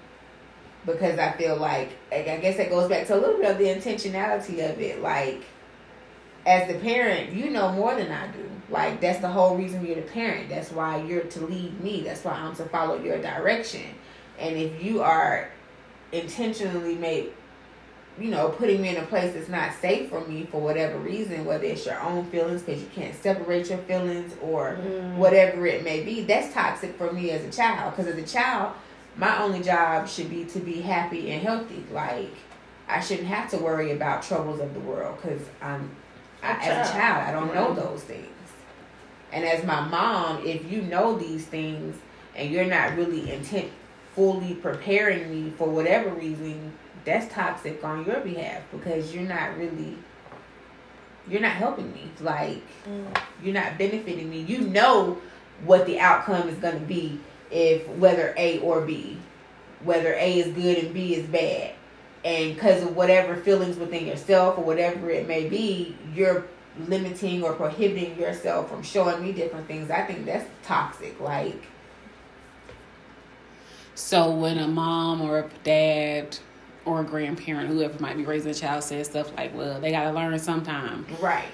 because 0.86 1.20
i 1.20 1.32
feel 1.34 1.56
like 1.56 1.90
i 2.12 2.22
guess 2.42 2.58
that 2.58 2.70
goes 2.70 2.90
back 2.90 3.08
to 3.08 3.16
a 3.16 3.20
little 3.20 3.38
bit 3.38 3.52
of 3.52 3.58
the 3.58 3.66
intentionality 3.66 4.70
of 4.70 4.80
it. 4.80 5.02
Like 5.02 5.44
as 6.46 6.68
the 6.68 6.80
parent 6.80 7.34
you 7.34 7.50
know 7.50 7.72
more 7.72 7.96
than 7.96 8.12
i 8.12 8.28
do. 8.28 8.50
Like 8.70 9.02
that's 9.02 9.20
the 9.20 9.28
whole 9.28 9.58
reason 9.58 9.86
you're 9.86 9.96
the 9.96 10.02
parent. 10.02 10.50
That's 10.50 10.72
why 10.72 11.04
you're 11.04 11.24
to 11.24 11.46
lead 11.46 11.82
me. 11.82 12.02
That's 12.02 12.24
why 12.24 12.34
i'm 12.34 12.56
to 12.56 12.66
follow 12.66 13.02
your 13.02 13.22
direction. 13.22 13.84
And 14.40 14.56
if 14.56 14.82
you 14.82 15.02
are 15.02 15.52
intentionally 16.12 16.96
made 16.96 17.32
you 18.20 18.30
know, 18.30 18.50
putting 18.50 18.82
me 18.82 18.90
in 18.90 18.98
a 18.98 19.06
place 19.06 19.34
that's 19.34 19.50
not 19.50 19.74
safe 19.74 20.10
for 20.10 20.22
me 20.28 20.46
for 20.52 20.60
whatever 20.60 20.98
reason, 21.00 21.46
whether 21.46 21.64
it's 21.64 21.86
your 21.86 22.00
own 22.02 22.26
feelings 22.26 22.62
because 22.62 22.82
you 22.82 22.90
can't 22.94 23.16
separate 23.16 23.70
your 23.70 23.78
feelings 23.80 24.34
or 24.42 24.78
mm. 24.82 25.16
whatever 25.16 25.66
it 25.66 25.84
may 25.84 26.04
be, 26.04 26.24
that's 26.24 26.54
toxic 26.54 26.98
for 26.98 27.12
me 27.12 27.32
as 27.32 27.44
a 27.44 27.52
child. 27.52 27.96
Because 27.96 28.08
as 28.08 28.18
a 28.18 28.28
child, 28.28 28.74
my 29.18 29.42
only 29.42 29.62
job 29.62 30.08
should 30.08 30.30
be 30.30 30.46
to 30.46 30.60
be 30.60 30.82
happy 30.82 31.32
and 31.32 31.42
healthy. 31.42 31.84
Like, 31.92 32.34
I 32.88 33.00
shouldn't 33.00 33.28
have 33.28 33.50
to 33.52 33.58
worry 33.58 33.92
about 33.92 34.24
troubles 34.24 34.60
of 34.60 34.74
the 34.74 34.80
world 34.80 35.18
because 35.22 35.42
I'm, 35.62 35.90
I, 36.42 36.54
as 36.54 36.90
a 36.90 36.94
child, 36.94 37.28
I 37.28 37.32
don't 37.32 37.54
know 37.54 37.74
those 37.74 38.04
things. 38.04 38.28
And 39.32 39.46
as 39.46 39.64
my 39.66 39.82
mom, 39.82 40.46
if 40.46 40.70
you 40.70 40.82
know 40.82 41.18
these 41.18 41.46
things 41.46 41.98
and 42.36 42.52
you're 42.52 42.66
not 42.66 42.96
really 42.96 43.32
intent 43.32 43.70
fully 44.16 44.56
preparing 44.56 45.30
me 45.30 45.52
for 45.58 45.70
whatever 45.70 46.10
reason 46.10 46.74
that's 47.06 47.34
toxic 47.34 47.84
on 47.84 48.06
your 48.06 48.20
behalf 48.20 48.62
because 48.72 49.14
you're 49.14 49.24
not 49.24 49.58
really 49.58 49.98
you're 51.28 51.42
not 51.42 51.54
helping 51.54 51.92
me 51.94 52.10
like 52.20 52.62
mm. 52.88 53.18
you're 53.42 53.54
not 53.54 53.78
benefiting 53.78 54.30
me 54.30 54.42
you 54.42 54.60
know 54.60 55.18
what 55.64 55.86
the 55.86 56.00
outcome 56.00 56.48
is 56.50 56.58
going 56.58 56.78
to 56.78 56.86
be 56.86 57.20
if 57.52 57.88
whether 57.90 58.34
a 58.38 58.60
or 58.60 58.82
b 58.82 59.18
whether 59.84 60.14
a 60.14 60.40
is 60.40 60.54
good 60.54 60.78
and 60.78 60.94
b 60.94 61.16
is 61.16 61.28
bad 61.28 61.74
and 62.24 62.54
because 62.54 62.84
of 62.84 62.96
whatever 62.96 63.36
feelings 63.36 63.78
within 63.78 64.06
yourself 64.06 64.58
or 64.58 64.64
whatever 64.64 65.10
it 65.10 65.28
may 65.28 65.48
be 65.48 65.96
you're 66.14 66.46
limiting 66.88 67.44
or 67.44 67.54
prohibiting 67.54 68.18
yourself 68.18 68.70
from 68.70 68.82
showing 68.82 69.22
me 69.24 69.32
different 69.32 69.68
things 69.68 69.90
i 69.90 70.02
think 70.02 70.26
that's 70.26 70.48
toxic 70.64 71.20
like 71.20 71.68
so 73.96 74.32
when 74.32 74.58
a 74.58 74.68
mom 74.68 75.22
or 75.22 75.40
a 75.40 75.50
dad 75.64 76.38
or 76.86 77.02
a 77.02 77.04
grandparent, 77.04 77.70
whoever 77.70 78.00
might 78.00 78.18
be 78.18 78.26
raising 78.26 78.52
a 78.52 78.54
child, 78.54 78.84
says 78.84 79.08
stuff 79.08 79.32
like, 79.38 79.56
"Well, 79.56 79.80
they 79.80 79.92
got 79.92 80.06
to 80.06 80.12
learn 80.12 80.38
sometime." 80.40 81.06
Right. 81.20 81.50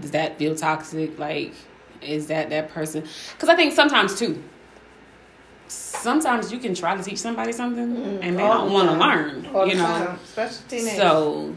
Does 0.00 0.12
that 0.12 0.38
feel 0.38 0.54
toxic? 0.54 1.18
Like, 1.18 1.54
is 2.00 2.28
that 2.28 2.50
that 2.50 2.68
person? 2.70 3.06
Because 3.32 3.48
I 3.48 3.56
think 3.56 3.72
sometimes 3.72 4.18
too. 4.18 4.42
Sometimes 5.68 6.50
you 6.52 6.58
can 6.58 6.74
try 6.74 6.96
to 6.96 7.02
teach 7.02 7.18
somebody 7.18 7.52
something 7.52 7.96
mm, 7.96 8.18
and 8.22 8.38
they 8.38 8.42
don't 8.42 8.72
want 8.72 8.88
to 8.88 8.96
learn. 8.96 9.68
You 9.68 9.76
know, 9.76 10.16
especially 10.24 10.68
teenagers. 10.68 10.96
So 10.96 11.54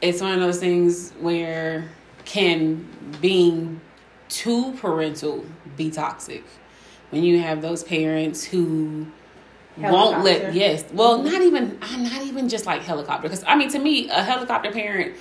it's 0.00 0.20
one 0.20 0.32
of 0.32 0.40
those 0.40 0.58
things 0.58 1.12
where 1.20 1.88
can 2.24 2.86
being 3.20 3.80
too 4.28 4.72
parental 4.78 5.44
be 5.76 5.90
toxic 5.90 6.44
when 7.10 7.22
you 7.22 7.40
have 7.40 7.62
those 7.62 7.84
parents 7.84 8.44
who 8.44 9.06
won't 9.78 10.24
let 10.24 10.54
yes 10.54 10.84
well 10.92 11.18
mm-hmm. 11.18 11.30
not 11.30 11.42
even 11.42 11.78
i'm 11.82 12.02
not 12.02 12.22
even 12.22 12.48
just 12.48 12.66
like 12.66 12.82
helicopter 12.82 13.28
because 13.28 13.44
i 13.46 13.54
mean 13.54 13.68
to 13.68 13.78
me 13.78 14.08
a 14.08 14.22
helicopter 14.22 14.72
parent 14.72 15.14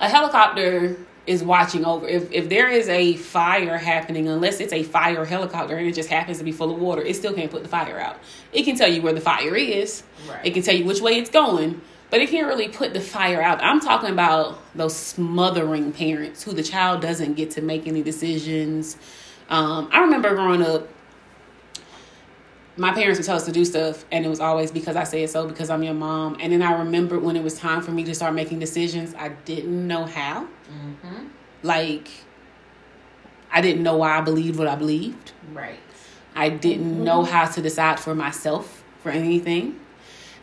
a 0.00 0.08
helicopter 0.08 0.96
is 1.28 1.44
watching 1.44 1.84
over 1.84 2.08
if 2.08 2.32
if 2.32 2.48
there 2.48 2.70
is 2.70 2.88
a 2.88 3.14
fire 3.16 3.76
happening 3.76 4.26
unless 4.28 4.60
it's 4.60 4.72
a 4.72 4.82
fire 4.82 5.26
helicopter 5.26 5.76
and 5.76 5.86
it 5.86 5.94
just 5.94 6.08
happens 6.08 6.38
to 6.38 6.44
be 6.44 6.50
full 6.50 6.72
of 6.72 6.80
water 6.80 7.02
it 7.02 7.14
still 7.14 7.34
can't 7.34 7.50
put 7.50 7.62
the 7.62 7.68
fire 7.68 8.00
out 8.00 8.18
it 8.52 8.62
can 8.62 8.74
tell 8.74 8.90
you 8.90 9.02
where 9.02 9.12
the 9.12 9.20
fire 9.20 9.54
is 9.54 10.02
right. 10.26 10.46
it 10.46 10.54
can 10.54 10.62
tell 10.62 10.74
you 10.74 10.86
which 10.86 11.02
way 11.02 11.18
it's 11.18 11.28
going 11.28 11.80
but 12.08 12.18
it 12.20 12.30
can't 12.30 12.46
really 12.46 12.68
put 12.68 12.94
the 12.94 13.00
fire 13.00 13.42
out 13.42 13.62
i'm 13.62 13.78
talking 13.78 14.08
about 14.08 14.58
those 14.74 14.96
smothering 14.96 15.92
parents 15.92 16.42
who 16.42 16.52
the 16.52 16.62
child 16.62 17.02
doesn't 17.02 17.34
get 17.34 17.50
to 17.50 17.60
make 17.60 17.86
any 17.86 18.02
decisions 18.02 18.96
um, 19.50 19.86
i 19.92 20.00
remember 20.00 20.34
growing 20.34 20.62
up 20.62 20.88
my 22.78 22.92
parents 22.92 23.18
would 23.18 23.26
tell 23.26 23.36
us 23.36 23.44
to 23.44 23.52
do 23.52 23.64
stuff 23.64 24.04
and 24.12 24.24
it 24.24 24.28
was 24.28 24.40
always 24.40 24.70
because 24.70 24.94
I 24.94 25.02
said 25.04 25.28
so 25.30 25.48
because 25.48 25.68
I'm 25.68 25.82
your 25.82 25.94
mom. 25.94 26.36
And 26.40 26.52
then 26.52 26.62
I 26.62 26.78
remember 26.78 27.18
when 27.18 27.36
it 27.36 27.42
was 27.42 27.58
time 27.58 27.82
for 27.82 27.90
me 27.90 28.04
to 28.04 28.14
start 28.14 28.34
making 28.34 28.60
decisions, 28.60 29.14
I 29.16 29.30
didn't 29.30 29.86
know 29.86 30.04
how. 30.04 30.46
Mm-hmm. 30.70 31.17
Like 31.62 32.08
I 33.50 33.60
didn't 33.60 33.82
know 33.82 33.96
why 33.96 34.18
I 34.18 34.20
believed 34.20 34.58
what 34.58 34.68
I 34.68 34.76
believed. 34.76 35.32
Right. 35.52 35.80
I 36.34 36.50
didn't 36.50 36.94
mm-hmm. 36.94 37.04
know 37.04 37.24
how 37.24 37.46
to 37.46 37.62
decide 37.62 37.98
for 37.98 38.14
myself 38.14 38.84
for 39.02 39.10
anything. 39.10 39.80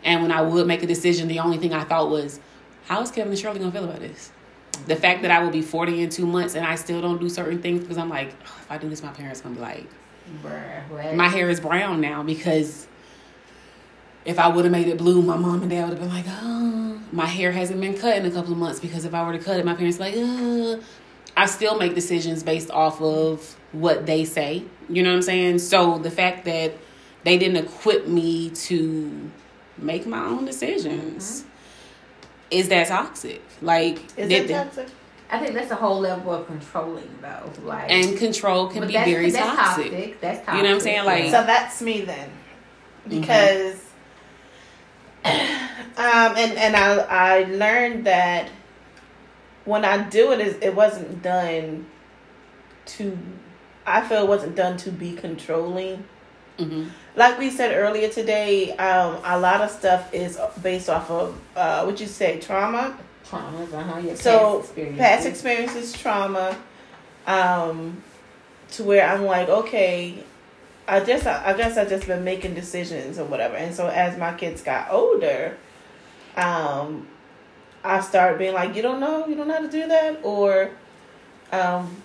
And 0.04 0.22
when 0.22 0.32
I 0.32 0.42
would 0.42 0.66
make 0.66 0.82
a 0.82 0.86
decision, 0.86 1.28
the 1.28 1.38
only 1.38 1.58
thing 1.58 1.72
I 1.72 1.84
thought 1.84 2.10
was, 2.10 2.38
how 2.84 3.00
is 3.02 3.10
Kevin 3.10 3.32
and 3.32 3.38
Shirley 3.38 3.58
gonna 3.58 3.72
feel 3.72 3.84
about 3.84 4.00
this? 4.00 4.30
The 4.86 4.96
fact 4.96 5.22
that 5.22 5.30
I 5.30 5.42
will 5.42 5.50
be 5.50 5.62
40 5.62 6.02
in 6.02 6.10
two 6.10 6.26
months 6.26 6.54
and 6.54 6.66
I 6.66 6.74
still 6.74 7.00
don't 7.00 7.20
do 7.20 7.28
certain 7.28 7.62
things 7.62 7.80
because 7.80 7.98
I'm 7.98 8.10
like, 8.10 8.34
oh, 8.46 8.56
if 8.60 8.70
I 8.70 8.78
do 8.78 8.88
this, 8.88 9.02
my 9.02 9.10
parents 9.10 9.40
gonna 9.40 9.54
be 9.54 9.60
like, 9.60 9.86
Bruh, 10.42 11.14
my 11.14 11.28
hair 11.28 11.48
is 11.48 11.60
brown 11.60 12.00
now 12.00 12.22
because 12.22 12.86
if 14.24 14.38
I 14.38 14.48
would 14.48 14.64
have 14.64 14.72
made 14.72 14.88
it 14.88 14.98
blue, 14.98 15.22
my 15.22 15.36
mom 15.36 15.62
and 15.62 15.70
dad 15.70 15.88
would 15.88 15.98
have 15.98 16.00
been 16.00 16.14
like, 16.14 16.24
oh, 16.28 17.00
my 17.12 17.26
hair 17.26 17.52
hasn't 17.52 17.80
been 17.80 17.96
cut 17.96 18.16
in 18.16 18.26
a 18.26 18.30
couple 18.30 18.52
of 18.52 18.58
months 18.58 18.80
because 18.80 19.04
if 19.04 19.14
I 19.14 19.24
were 19.24 19.32
to 19.32 19.42
cut 19.42 19.58
it, 19.58 19.64
my 19.64 19.74
parents 19.74 20.00
like, 20.00 20.14
oh. 20.16 20.80
I 21.36 21.46
still 21.46 21.78
make 21.78 21.94
decisions 21.94 22.42
based 22.42 22.70
off 22.70 23.00
of 23.00 23.56
what 23.72 24.06
they 24.06 24.24
say. 24.24 24.64
You 24.88 25.02
know 25.02 25.10
what 25.10 25.16
I'm 25.16 25.22
saying? 25.22 25.58
So 25.58 25.98
the 25.98 26.10
fact 26.10 26.44
that 26.46 26.72
they 27.24 27.38
didn't 27.38 27.56
equip 27.56 28.06
me 28.06 28.50
to 28.50 29.30
make 29.76 30.06
my 30.06 30.24
own 30.24 30.44
decisions 30.44 31.42
mm-hmm. 31.42 31.48
is 32.50 32.68
that 32.68 32.88
toxic? 32.88 33.42
Like, 33.60 33.98
is 34.16 34.30
it 34.30 34.48
toxic? 34.48 34.88
I 35.28 35.40
think 35.40 35.54
that's 35.54 35.72
a 35.72 35.76
whole 35.76 35.98
level 35.98 36.32
of 36.32 36.46
controlling 36.46 37.08
though. 37.20 37.50
Like 37.64 37.90
and 37.90 38.16
control 38.16 38.68
can 38.68 38.86
be 38.86 38.92
very 38.92 39.30
that's 39.30 39.44
toxic. 39.44 39.90
toxic. 39.90 40.20
That's 40.20 40.38
toxic. 40.38 40.54
You 40.54 40.62
know 40.62 40.68
what 40.68 40.74
I'm 40.74 40.80
saying? 40.80 41.04
Like 41.04 41.24
so 41.24 41.42
that's 41.44 41.82
me 41.82 42.02
then, 42.02 42.28
mm-hmm. 42.28 43.20
because 43.20 43.82
mm-hmm. 45.24 45.96
um 45.96 46.36
and 46.36 46.52
and 46.56 46.76
I 46.76 46.96
I 46.98 47.42
learned 47.44 48.06
that 48.06 48.50
when 49.66 49.84
I 49.84 50.08
do 50.08 50.32
it, 50.32 50.40
is 50.40 50.56
it 50.62 50.74
wasn't 50.74 51.22
done 51.22 51.86
to. 52.86 53.18
I 53.84 54.00
feel 54.00 54.22
it 54.22 54.28
wasn't 54.28 54.56
done 54.56 54.76
to 54.78 54.90
be 54.90 55.12
controlling. 55.12 56.04
Mm-hmm. 56.58 56.88
Like 57.14 57.38
we 57.38 57.50
said 57.50 57.74
earlier 57.74 58.08
today, 58.08 58.74
um, 58.78 59.20
a 59.22 59.38
lot 59.38 59.60
of 59.60 59.70
stuff 59.70 60.12
is 60.14 60.38
based 60.62 60.88
off 60.88 61.10
of 61.10 61.38
uh, 61.54 61.84
what 61.84 62.00
you 62.00 62.06
say 62.06 62.40
trauma 62.40 62.96
traumas. 63.28 63.72
Uh-huh. 63.72 64.16
So 64.16 64.58
past 64.58 64.64
experiences. 64.64 64.98
past 64.98 65.26
experiences, 65.26 65.92
trauma, 65.92 66.56
um, 67.26 68.02
to 68.72 68.84
where 68.84 69.06
I'm 69.06 69.24
like, 69.24 69.48
okay, 69.48 70.22
I 70.88 71.00
just 71.00 71.26
I, 71.26 71.52
I 71.52 71.56
guess 71.56 71.76
I 71.76 71.84
just 71.84 72.06
been 72.06 72.24
making 72.24 72.54
decisions 72.54 73.18
or 73.18 73.24
whatever. 73.24 73.56
And 73.56 73.74
so 73.74 73.88
as 73.88 74.16
my 74.18 74.34
kids 74.34 74.62
got 74.62 74.90
older, 74.90 75.56
um, 76.36 77.08
I 77.86 78.00
start 78.00 78.38
being 78.38 78.54
like, 78.54 78.74
you 78.74 78.82
don't 78.82 79.00
know, 79.00 79.26
you 79.26 79.34
don't 79.34 79.48
know 79.48 79.54
how 79.54 79.60
to 79.60 79.70
do 79.70 79.86
that, 79.86 80.20
or 80.22 80.70
um, 81.52 81.96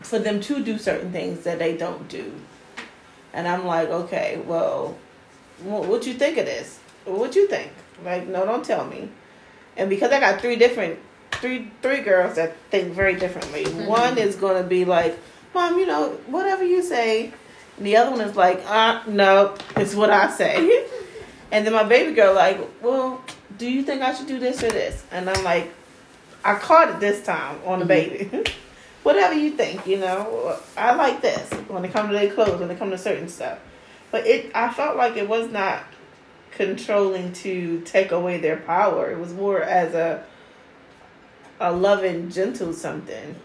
for 0.00 0.18
them 0.18 0.40
to 0.42 0.62
do 0.62 0.78
certain 0.78 1.12
things 1.12 1.44
that 1.44 1.58
they 1.58 1.76
don't 1.76 2.08
do. 2.08 2.32
And 3.32 3.48
I'm 3.48 3.66
like, 3.66 3.88
okay, 3.88 4.42
well, 4.46 4.96
what 5.62 6.06
you 6.06 6.14
think 6.14 6.38
of 6.38 6.46
this? 6.46 6.78
What 7.04 7.34
you 7.34 7.48
think? 7.48 7.72
Like, 8.04 8.26
no, 8.26 8.44
don't 8.44 8.64
tell 8.64 8.86
me 8.86 9.08
and 9.76 9.90
because 9.90 10.12
I 10.12 10.20
got 10.20 10.40
three 10.40 10.56
different 10.56 10.98
three 11.32 11.70
three 11.82 12.00
girls 12.00 12.36
that 12.36 12.56
think 12.70 12.92
very 12.92 13.16
differently. 13.16 13.64
Mm-hmm. 13.64 13.86
One 13.86 14.18
is 14.18 14.36
going 14.36 14.62
to 14.62 14.68
be 14.68 14.84
like, 14.84 15.18
"Mom, 15.54 15.78
you 15.78 15.86
know, 15.86 16.10
whatever 16.26 16.64
you 16.64 16.82
say." 16.82 17.32
And 17.76 17.86
the 17.86 17.96
other 17.96 18.10
one 18.10 18.20
is 18.20 18.36
like, 18.36 18.62
"Uh, 18.66 19.02
no, 19.06 19.54
it's 19.76 19.94
what 19.94 20.10
I 20.10 20.30
say." 20.30 20.86
and 21.52 21.66
then 21.66 21.72
my 21.72 21.84
baby 21.84 22.14
girl 22.14 22.34
like, 22.34 22.60
"Well, 22.82 23.22
do 23.58 23.70
you 23.70 23.82
think 23.82 24.02
I 24.02 24.14
should 24.14 24.26
do 24.26 24.38
this 24.38 24.62
or 24.62 24.70
this?" 24.70 25.04
And 25.10 25.28
I'm 25.28 25.44
like, 25.44 25.72
"I 26.44 26.54
caught 26.56 26.90
it 26.90 27.00
this 27.00 27.24
time 27.24 27.60
on 27.64 27.80
the 27.80 27.84
mm-hmm. 27.84 28.30
baby." 28.30 28.50
whatever 29.04 29.34
you 29.34 29.50
think, 29.52 29.86
you 29.86 29.98
know. 29.98 30.58
I 30.76 30.94
like 30.94 31.20
this 31.20 31.48
when 31.68 31.84
it 31.84 31.92
comes 31.92 32.08
to 32.08 32.14
their 32.14 32.32
clothes, 32.32 32.58
when 32.58 32.70
it 32.70 32.78
comes 32.78 32.90
to 32.90 32.98
certain 32.98 33.28
stuff. 33.28 33.58
But 34.10 34.26
it, 34.26 34.50
I 34.54 34.72
felt 34.72 34.96
like 34.96 35.16
it 35.16 35.28
was 35.28 35.52
not 35.52 35.84
controlling 36.50 37.32
to 37.32 37.80
take 37.82 38.10
away 38.10 38.40
their 38.40 38.56
power. 38.56 39.10
It 39.10 39.18
was 39.18 39.32
more 39.32 39.62
as 39.62 39.94
a 39.94 40.24
a 41.60 41.70
loving, 41.70 42.30
gentle 42.30 42.72
something. 42.72 43.36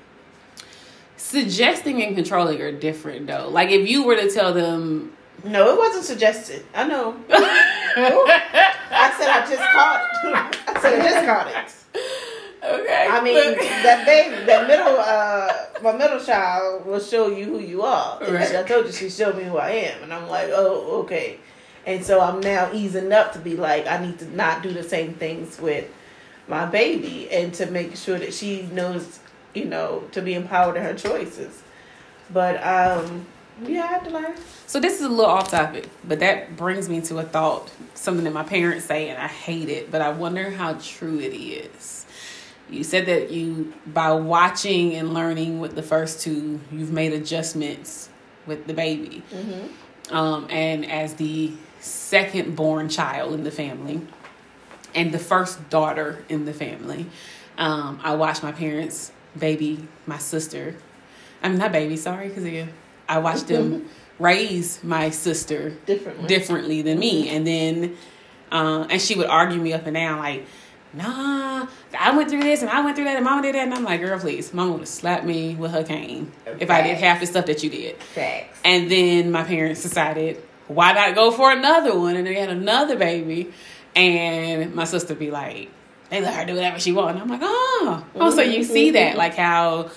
Suggesting 1.16 2.02
and 2.02 2.16
controlling 2.16 2.60
are 2.62 2.72
different 2.72 3.28
though. 3.28 3.50
Like 3.50 3.70
if 3.70 3.88
you 3.88 4.04
were 4.04 4.16
to 4.16 4.32
tell 4.32 4.54
them 4.54 5.14
No, 5.44 5.74
it 5.74 5.78
wasn't 5.78 6.06
suggested. 6.06 6.66
I 6.76 6.88
know. 6.88 7.16
I 7.30 9.14
said 9.18 9.30
I 9.30 9.46
just 9.48 9.64
caught 9.72 10.02
it. 10.24 10.60
I 10.76 10.82
said 10.82 11.00
I 11.00 11.10
just 11.10 11.26
caught 11.26 11.48
it. 11.48 11.76
Okay. 12.62 13.08
I 13.10 13.22
mean, 13.24 13.56
that 13.84 14.06
baby, 14.06 14.46
that 14.46 14.68
middle, 14.68 14.98
uh, 15.00 15.54
my 15.82 15.94
middle 15.98 16.20
child 16.24 16.86
will 16.86 17.00
show 17.00 17.30
you 17.30 17.46
who 17.46 17.60
you 17.60 17.84
are. 17.84 18.22
And 18.22 18.34
Right. 18.34 18.56
I 18.56 18.64
told 18.64 18.86
you 18.86 18.92
she 18.92 19.10
showed 19.10 19.38
me 19.38 19.44
who 19.44 19.58
I 19.58 19.70
am, 19.72 20.04
and 20.04 20.14
I'm 20.14 20.28
like, 20.28 20.50
oh, 20.52 21.02
okay. 21.04 21.38
And 21.86 22.04
so 22.06 22.20
I'm 22.20 22.42
now 22.42 22.70
easing 22.74 23.14
up 23.14 23.32
to 23.34 23.40
be 23.40 23.56
like, 23.56 23.88
I 23.88 23.98
need 24.06 24.20
to 24.20 24.36
not 24.36 24.62
do 24.62 24.72
the 24.74 24.84
same 24.84 25.14
things 25.14 25.60
with 25.60 25.90
my 26.48 26.66
baby, 26.66 27.30
and 27.32 27.54
to 27.56 27.66
make 27.68 27.96
sure 27.96 28.20
that 28.20 28.34
she 28.34 28.64
knows, 28.74 29.20
you 29.54 29.66
know, 29.66 30.04
to 30.12 30.22
be 30.22 30.34
empowered 30.34 30.76
in 30.76 30.84
her 30.84 30.94
choices. 30.94 31.64
But 32.32 32.62
um, 32.64 33.26
yeah, 33.66 33.84
I 33.84 33.88
had 33.88 34.04
to 34.06 34.10
learn. 34.12 34.36
So 34.68 34.80
this 34.80 35.00
is 35.00 35.02
a 35.02 35.10
little 35.10 35.26
off 35.26 35.52
topic, 35.52 35.90
but 36.08 36.20
that 36.20 36.56
brings 36.56 36.88
me 36.90 37.02
to 37.02 37.18
a 37.20 37.24
thought, 37.24 37.72
something 37.96 38.24
that 38.24 38.34
my 38.34 38.44
parents 38.44 38.86
say, 38.86 39.10
and 39.10 39.18
I 39.22 39.28
hate 39.28 39.70
it, 39.70 39.92
but 39.92 40.02
I 40.02 40.10
wonder 40.10 40.52
how 40.52 40.74
true 40.74 41.20
it 41.20 41.36
is. 41.36 42.06
You 42.70 42.84
said 42.84 43.08
that 43.08 43.32
you, 43.32 43.74
by 43.88 44.12
watching 44.12 44.94
and 44.94 45.14
learning 45.14 45.60
with 45.60 45.76
the 45.76 45.82
first 45.82 46.22
two, 46.22 46.60
you've 46.72 46.92
made 46.92 47.14
adjustments 47.14 48.10
with 48.46 48.68
the 48.68 48.74
baby. 48.74 49.24
Um, 50.12 50.48
and 50.50 50.86
as 50.90 51.16
the 51.16 51.52
second 51.80 52.56
born 52.56 52.90
child 52.90 53.34
in 53.34 53.44
the 53.44 53.52
family, 53.52 54.02
and 54.96 55.12
the 55.12 55.20
first 55.20 55.70
daughter 55.70 56.24
in 56.30 56.46
the 56.46 56.54
family, 56.54 57.06
um, 57.58 58.00
I 58.04 58.16
watched 58.16 58.44
my 58.44 58.52
parents 58.52 59.12
baby 59.38 59.88
my 60.08 60.18
sister. 60.18 60.76
I'm 61.44 61.58
not 61.58 61.72
baby, 61.72 61.96
sorry, 61.96 62.30
because 62.30 62.44
I 63.10 63.18
watched 63.20 63.48
them 63.48 63.90
raise 64.20 64.82
my 64.84 65.10
sister 65.10 65.72
Differently. 65.86 66.28
differently 66.28 66.82
than 66.82 67.00
me, 67.00 67.30
and 67.30 67.46
then 67.46 67.98
uh, 68.52 68.88
and 68.90 69.02
she 69.02 69.16
would 69.16 69.28
argue 69.28 69.60
me 69.60 69.74
up 69.74 69.86
and 69.86 69.96
down 69.96 70.20
like, 70.20 70.46
"Nah, 70.94 71.68
I 72.00 72.16
went 72.16 72.30
through 72.30 72.44
this 72.44 72.62
and 72.62 72.70
I 72.70 72.82
went 72.82 72.96
through 72.96 73.06
that 73.06 73.16
and 73.16 73.26
Mama 73.26 73.42
did 73.42 73.56
that," 73.56 73.64
and 73.64 73.74
I'm 73.74 73.84
like, 73.84 74.00
"Girl, 74.02 74.20
please, 74.20 74.54
Mama 74.54 74.72
would 74.74 74.80
have 74.82 74.88
slapped 74.88 75.26
me 75.26 75.56
with 75.56 75.72
her 75.72 75.84
cane 75.84 76.32
if 76.60 76.70
I 76.70 76.82
did 76.82 76.98
half 76.98 77.20
the 77.20 77.26
stuff 77.26 77.46
that 77.48 77.64
you 77.64 77.70
did." 77.70 77.98
Facts. 77.98 78.60
And 78.64 78.90
then 78.90 79.32
my 79.32 79.44
parents 79.44 79.82
decided, 79.82 80.42
why 80.68 80.94
not 80.94 81.16
go 81.16 81.32
for 81.32 81.52
another 81.52 81.98
one? 81.98 82.16
And 82.16 82.28
they 82.28 82.36
had 82.36 82.50
another 82.50 82.96
baby. 82.96 83.52
And 83.96 84.76
my 84.76 84.84
sister 84.84 85.16
be 85.16 85.32
like, 85.32 85.70
they 86.12 86.22
let 86.22 86.34
her 86.36 86.46
do 86.46 86.54
whatever 86.54 86.80
she 86.80 86.92
want. 86.92 87.12
And 87.12 87.22
I'm 87.22 87.28
like, 87.28 87.42
oh, 87.44 88.06
oh, 88.16 88.30
so 88.30 88.42
you 88.44 88.64
see 88.64 88.92
that, 88.92 89.18
like 89.18 89.34
how 89.36 89.90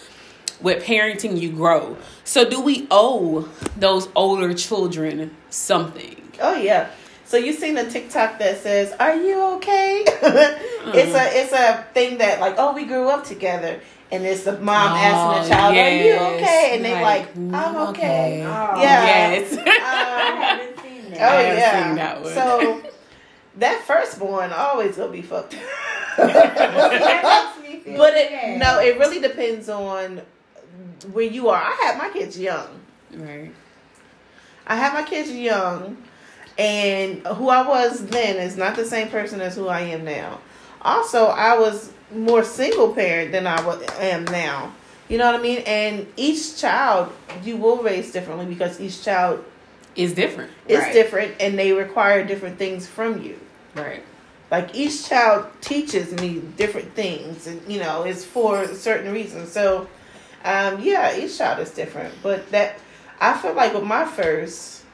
with 0.62 0.84
parenting 0.84 1.40
you 1.40 1.50
grow. 1.52 1.96
So 2.24 2.48
do 2.48 2.60
we 2.60 2.86
owe 2.90 3.48
those 3.76 4.08
older 4.14 4.54
children 4.54 5.34
something? 5.50 6.16
Oh 6.40 6.54
yeah. 6.56 6.88
So 7.24 7.36
you've 7.38 7.58
seen 7.58 7.74
the 7.74 7.88
TikTok 7.88 8.38
that 8.40 8.58
says, 8.62 8.92
"Are 9.00 9.14
you 9.16 9.40
okay?" 9.56 10.04
It's 10.94 11.14
a 11.14 11.40
it's 11.40 11.52
a 11.52 11.84
thing 11.94 12.18
that 12.18 12.40
like, 12.40 12.56
oh, 12.58 12.74
we 12.74 12.84
grew 12.84 13.08
up 13.08 13.24
together, 13.24 13.80
and 14.10 14.24
it's 14.26 14.42
the 14.44 14.58
mom 14.60 14.92
Oh, 14.92 14.96
asking 14.96 15.42
the 15.48 15.54
child, 15.54 15.74
yes. 15.74 15.86
"Are 15.86 16.06
you 16.06 16.36
okay?" 16.36 16.70
And 16.74 16.84
they 16.84 16.92
Like, 17.00 17.02
like, 17.02 17.36
"I'm 17.36 17.74
"Mm, 17.74 17.88
okay." 17.90 18.42
okay. 18.42 18.44
Oh, 18.44 18.80
Yeah. 18.82 19.04
Yes. 19.32 19.52
I 19.58 19.60
Um, 19.60 20.42
haven't 20.42 20.80
seen 20.82 21.10
that. 21.12 21.20
oh 21.20 21.36
I 21.36 21.42
haven't 21.42 21.58
yeah. 21.58 21.86
seen 21.86 21.96
that 21.96 22.22
one. 22.22 22.34
So 22.34 22.82
that 23.58 23.82
firstborn 23.86 24.52
always 24.52 24.96
gonna 24.96 25.10
be 25.12 25.22
fucked. 25.22 25.56
that 26.18 27.54
makes 27.56 27.68
me 27.68 27.80
feel 27.80 27.96
but 27.98 28.12
it 28.14 28.58
no, 28.58 28.80
it 28.80 28.98
really 28.98 29.20
depends 29.20 29.68
on 29.68 30.20
where 31.12 31.24
you 31.24 31.48
are. 31.48 31.62
I 31.62 31.72
had 31.84 31.98
my 31.98 32.08
kids 32.10 32.38
young. 32.38 32.68
right. 33.14 33.52
I 34.66 34.76
had 34.76 34.94
my 34.94 35.02
kids 35.02 35.30
young, 35.30 35.96
and 36.56 37.26
who 37.26 37.48
I 37.48 37.66
was 37.66 38.06
then 38.06 38.36
is 38.36 38.56
not 38.56 38.76
the 38.76 38.84
same 38.84 39.08
person 39.08 39.40
as 39.40 39.56
who 39.56 39.66
I 39.68 39.80
am 39.80 40.04
now. 40.04 40.38
Also, 40.82 41.26
I 41.26 41.58
was 41.58 41.92
more 42.14 42.44
single 42.44 42.92
parent 42.94 43.32
than 43.32 43.46
I 43.46 43.56
am 44.00 44.24
now. 44.26 44.72
You 45.08 45.18
know 45.18 45.26
what 45.26 45.34
I 45.40 45.42
mean? 45.42 45.58
And 45.66 46.06
each 46.16 46.56
child 46.58 47.12
you 47.42 47.56
will 47.56 47.82
raise 47.82 48.12
differently 48.12 48.46
because 48.46 48.80
each 48.80 49.02
child 49.04 49.44
is 49.96 50.14
different. 50.14 50.50
is 50.68 50.78
Right. 50.78 50.92
different 50.92 51.34
and 51.40 51.58
they 51.58 51.72
require 51.72 52.24
different 52.24 52.56
things 52.58 52.86
from 52.86 53.22
you. 53.22 53.38
Right. 53.74 54.02
Like 54.50 54.74
each 54.74 55.08
child 55.08 55.46
teaches 55.60 56.12
me 56.12 56.40
different 56.56 56.94
things, 56.94 57.46
and 57.46 57.60
you 57.66 57.80
know, 57.80 58.04
it's 58.04 58.24
for 58.24 58.66
certain 58.68 59.12
reasons. 59.12 59.50
So, 59.50 59.88
um, 60.44 60.80
yeah, 60.80 61.16
each 61.16 61.36
child 61.38 61.60
is 61.60 61.70
different. 61.70 62.14
But 62.22 62.50
that 62.50 62.78
I 63.20 63.36
feel 63.38 63.54
like 63.54 63.74
with 63.74 63.84
my 63.84 64.04
first, 64.04 64.84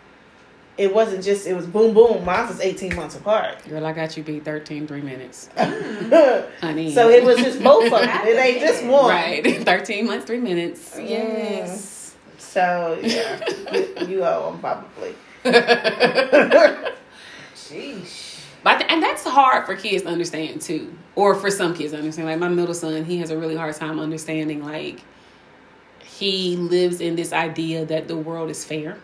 it 0.77 0.95
wasn't 0.95 1.25
just 1.25 1.47
it 1.47 1.55
was 1.55 1.67
boom 1.67 1.95
boom. 1.95 2.25
Mine 2.25 2.47
was 2.49 2.61
eighteen 2.61 2.95
months 2.95 3.17
apart. 3.17 3.67
Girl, 3.69 3.85
I 3.85 3.93
got 3.93 4.17
you 4.17 4.23
beat 4.23 4.45
13, 4.45 4.87
three 4.87 5.01
minutes. 5.03 5.49
so 5.57 7.09
it 7.09 7.25
was 7.25 7.39
just 7.39 7.63
both 7.63 7.85
of 7.85 7.91
them. 8.01 8.27
It 8.27 8.39
ain't 8.39 8.61
just 8.61 8.85
one. 8.87 9.11
Right. 9.11 9.65
13 9.65 10.07
months, 10.07 10.27
three 10.27 10.41
minutes. 10.41 10.97
Mm. 10.97 11.09
Yes. 11.09 12.17
So 12.39 12.99
yeah, 13.03 13.41
you, 13.73 14.07
you 14.07 14.25
owe 14.25 14.51
them 14.51 14.61
probably. 14.61 15.15
Sheesh. 17.55 18.39
But 18.63 18.91
and 18.91 19.03
that's 19.03 19.25
hard 19.25 19.67
for 19.67 19.77
kids 19.77 20.03
to 20.03 20.09
understand 20.09 20.61
too, 20.61 20.97
or 21.15 21.35
for 21.35 21.51
some 21.51 21.75
kids 21.75 21.93
to 21.93 21.99
understand. 21.99 22.29
Like 22.29 22.39
my 22.39 22.49
middle 22.49 22.75
son, 22.75 23.05
he 23.05 23.19
has 23.19 23.31
a 23.31 23.39
really 23.39 23.57
hard 23.57 23.75
time 23.77 23.99
understanding. 24.01 24.65
Like 24.65 25.01
he 26.19 26.57
lives 26.57 27.01
in 27.01 27.17
this 27.17 27.33
idea 27.33 27.85
that 27.87 28.09
the 28.09 28.17
world 28.17 28.51
is 28.51 28.65
fair, 28.65 28.99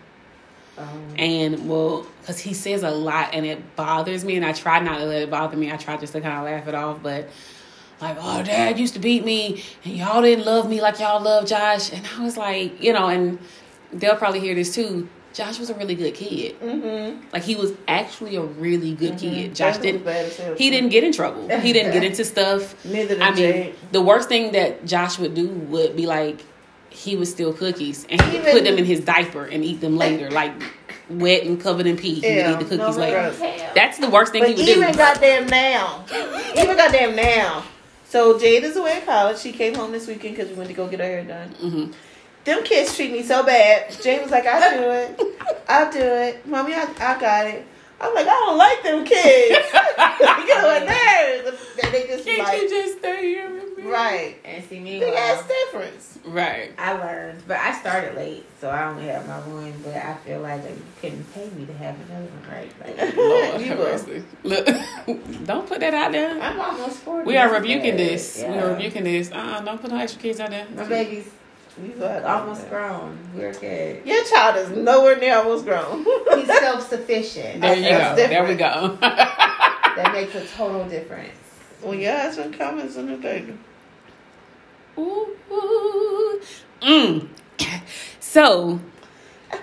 Um, 0.76 1.14
and 1.16 1.68
well, 1.68 2.06
because 2.20 2.40
he 2.40 2.52
says 2.52 2.82
a 2.82 2.90
lot, 2.90 3.30
and 3.32 3.46
it 3.46 3.76
bothers 3.76 4.24
me. 4.24 4.36
And 4.36 4.44
I 4.44 4.52
try 4.52 4.80
not 4.80 4.98
to 4.98 5.04
let 5.04 5.22
it 5.22 5.30
bother 5.30 5.56
me. 5.56 5.70
I 5.70 5.76
try 5.76 5.96
just 5.96 6.12
to 6.14 6.20
kind 6.20 6.38
of 6.38 6.44
laugh 6.44 6.66
it 6.68 6.74
off, 6.74 7.02
but. 7.02 7.28
Like, 8.00 8.16
oh, 8.20 8.42
dad 8.42 8.78
used 8.78 8.94
to 8.94 9.00
beat 9.00 9.24
me, 9.24 9.62
and 9.84 9.96
y'all 9.96 10.20
didn't 10.20 10.44
love 10.44 10.68
me 10.68 10.80
like 10.82 10.98
y'all 10.98 11.22
love 11.22 11.46
Josh. 11.46 11.92
And 11.92 12.04
I 12.18 12.24
was 12.24 12.36
like, 12.36 12.82
you 12.82 12.92
know, 12.92 13.06
and 13.06 13.38
they'll 13.92 14.16
probably 14.16 14.40
hear 14.40 14.54
this 14.54 14.74
too. 14.74 15.08
Josh 15.32 15.58
was 15.58 15.68
a 15.68 15.74
really 15.74 15.94
good 15.94 16.14
kid. 16.14 16.60
Mm-hmm. 16.60 17.20
Like 17.32 17.42
he 17.42 17.56
was 17.56 17.72
actually 17.88 18.36
a 18.36 18.42
really 18.42 18.94
good 18.94 19.18
kid. 19.18 19.54
Josh 19.54 19.78
didn't 19.78 20.04
Bad 20.04 20.26
as 20.26 20.36
hell, 20.36 20.54
he 20.54 20.70
didn't 20.70 20.90
get 20.90 21.02
in 21.02 21.12
trouble. 21.12 21.48
He 21.60 21.72
didn't 21.72 21.92
get 21.92 22.04
into 22.10 22.24
stuff. 22.24 22.84
Neither 22.84 23.14
did 23.14 23.22
I 23.22 23.34
mean, 23.34 23.74
the 23.90 24.02
worst 24.02 24.28
thing 24.28 24.52
that 24.52 24.84
Josh 24.84 25.18
would 25.18 25.34
do 25.34 25.48
would 25.48 25.96
be 25.96 26.06
like 26.06 26.44
he 26.94 27.16
would 27.16 27.26
steal 27.28 27.52
cookies 27.52 28.06
and 28.08 28.20
he 28.22 28.38
would 28.38 28.46
put 28.46 28.64
them 28.64 28.78
in 28.78 28.84
his 28.84 29.00
diaper 29.00 29.44
and 29.44 29.64
eat 29.64 29.80
them 29.80 29.96
later, 29.96 30.30
like 30.40 30.52
wet 31.10 31.42
and 31.44 31.60
covered 31.60 31.86
in 31.86 31.96
pee. 31.96 32.14
He 32.14 32.34
Yeah, 32.36 32.52
would 32.52 32.62
eat 32.62 32.68
the 32.68 32.76
no 32.76 32.84
cookies 32.84 32.96
later. 32.98 33.32
hell. 33.32 33.72
That's 33.74 33.98
the 33.98 34.08
worst 34.08 34.32
thing 34.32 34.42
But 34.42 34.50
he 34.50 34.54
would 34.54 34.62
even 34.68 34.74
do. 34.82 34.88
Even 34.88 34.96
goddamn 34.96 35.46
now, 35.48 36.04
even 36.56 36.76
goddamn 36.76 37.16
now. 37.16 37.64
So 38.06 38.38
Jade 38.38 38.62
is 38.62 38.76
away 38.76 38.92
at 38.98 39.06
college. 39.06 39.38
She 39.38 39.52
came 39.52 39.74
home 39.74 39.90
this 39.90 40.06
weekend 40.06 40.36
because 40.36 40.50
we 40.50 40.54
went 40.56 40.68
to 40.68 40.74
go 40.74 40.86
get 40.86 41.00
her 41.00 41.04
hair 41.06 41.24
done. 41.24 41.48
hmm 41.50 41.90
Them 42.44 42.62
kids 42.62 42.94
treat 42.94 43.10
me 43.10 43.22
so 43.24 43.42
bad. 43.44 43.90
Jade 44.02 44.22
was 44.22 44.30
like, 44.30 44.46
"I'll 44.46 44.78
do 44.78 44.90
it. 44.90 45.20
I'll 45.68 45.90
do 45.92 45.98
it, 45.98 46.46
mommy. 46.46 46.74
I, 46.74 46.82
I 47.00 47.20
got 47.20 47.46
it." 47.48 47.66
I'm 48.04 48.14
like, 48.14 48.26
I 48.26 48.30
don't 48.30 48.58
like 48.58 48.82
them 48.82 49.04
kids. 49.04 49.66
you 50.48 50.54
know 50.54 50.66
what 50.66 50.84
nerves? 50.86 51.60
And 51.82 51.94
They 51.94 52.06
just 52.06 52.24
Can't 52.24 52.38
like 52.38 52.62
you 52.62 52.68
just 52.68 52.98
stay 52.98 53.22
here 53.28 53.50
with 53.52 53.78
me? 53.78 53.84
right. 53.84 54.36
And 54.44 54.64
see 54.64 54.80
me. 54.80 55.00
Big 55.00 55.14
ass 55.14 55.46
difference. 55.46 56.18
Right. 56.24 56.72
I 56.78 56.94
learned, 56.94 57.42
but 57.46 57.58
I 57.58 57.78
started 57.78 58.14
late, 58.16 58.46
so 58.60 58.70
I 58.70 58.86
only 58.88 59.06
have 59.08 59.26
my 59.28 59.38
one. 59.40 59.74
But 59.84 59.96
I 59.96 60.14
feel 60.24 60.40
like 60.40 60.62
you 60.64 60.76
couldn't 61.00 61.34
pay 61.34 61.50
me 61.50 61.66
to 61.66 61.72
have 61.74 61.94
another 62.08 62.24
one, 62.26 62.50
right? 62.50 62.72
Like, 62.80 63.16
Lord 63.16 63.60
You 63.60 63.74
mercy. 63.74 64.24
Look, 64.42 64.66
don't 65.44 65.66
put 65.68 65.80
that 65.80 65.92
out 65.92 66.12
there. 66.12 66.40
I'm 66.40 66.58
almost 66.60 67.00
forty. 67.00 67.26
We 67.26 67.36
are 67.36 67.52
rebuking 67.52 67.96
bad. 67.96 67.98
this. 68.00 68.38
We 68.38 68.54
are 68.54 68.70
rebuking 68.70 69.04
this. 69.04 69.30
Uh, 69.30 69.60
don't 69.60 69.80
put 69.80 69.90
no 69.90 69.98
extra 69.98 70.22
kids 70.22 70.40
out 70.40 70.48
there. 70.50 70.66
My 70.74 70.84
baby's 70.84 71.28
You 71.82 71.88
go 71.98 72.04
ahead. 72.04 72.24
almost 72.24 72.68
grown. 72.68 73.18
We're 73.34 73.52
good. 73.52 74.06
Your 74.06 74.24
child 74.24 74.56
is 74.56 74.70
nowhere 74.76 75.16
near 75.18 75.36
almost 75.38 75.64
grown. 75.64 76.04
He's 76.36 76.46
self 76.46 76.88
sufficient. 76.88 77.60
There 77.60 77.74
you 77.74 77.82
That's 77.82 78.20
go. 78.20 78.28
There 78.28 78.44
we 78.46 78.54
go. 78.54 78.98
That 79.96 80.12
makes 80.12 80.34
a 80.34 80.44
total 80.56 80.88
difference. 80.88 81.30
when 81.80 82.00
your 82.00 82.16
husband 82.16 82.58
comes 82.58 82.96
in 82.96 83.06
the 83.06 83.16
baby. 83.16 83.56
Ooh, 84.98 85.28
ooh. 85.52 86.40
Mm. 86.82 87.28
So, 88.18 88.80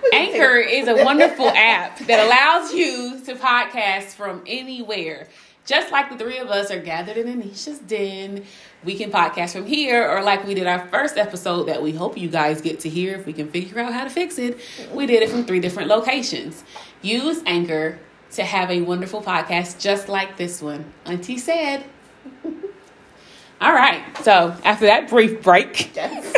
Anchor 0.12 0.56
is 0.56 0.88
a 0.88 1.04
wonderful 1.04 1.48
app 1.54 1.98
that 2.00 2.26
allows 2.26 2.72
you 2.74 3.20
to 3.24 3.34
podcast 3.34 4.14
from 4.14 4.42
anywhere. 4.46 5.28
Just 5.64 5.92
like 5.92 6.10
the 6.10 6.18
three 6.18 6.38
of 6.38 6.48
us 6.48 6.70
are 6.72 6.80
gathered 6.80 7.16
in 7.16 7.40
Annisha's 7.40 7.78
den, 7.78 8.44
we 8.82 8.96
can 8.96 9.12
podcast 9.12 9.52
from 9.52 9.64
here, 9.64 10.10
or 10.10 10.20
like 10.22 10.44
we 10.44 10.54
did 10.54 10.66
our 10.66 10.88
first 10.88 11.16
episode 11.16 11.64
that 11.68 11.80
we 11.80 11.92
hope 11.92 12.18
you 12.18 12.28
guys 12.28 12.60
get 12.60 12.80
to 12.80 12.88
hear 12.88 13.14
if 13.14 13.26
we 13.26 13.32
can 13.32 13.48
figure 13.48 13.78
out 13.78 13.92
how 13.92 14.02
to 14.02 14.10
fix 14.10 14.38
it. 14.38 14.58
We 14.92 15.06
did 15.06 15.22
it 15.22 15.30
from 15.30 15.44
three 15.44 15.60
different 15.60 15.88
locations. 15.88 16.64
Use 17.00 17.42
Anchor 17.46 17.98
to 18.32 18.42
have 18.44 18.70
a 18.70 18.80
wonderful 18.80 19.22
podcast 19.22 19.78
just 19.80 20.08
like 20.08 20.36
this 20.36 20.60
one. 20.60 20.84
Auntie 21.04 21.38
said. 21.38 21.84
All 23.60 23.72
right, 23.72 24.02
so 24.24 24.56
after 24.64 24.86
that 24.86 25.08
brief 25.08 25.42
break, 25.42 25.94
Yes. 25.94 26.36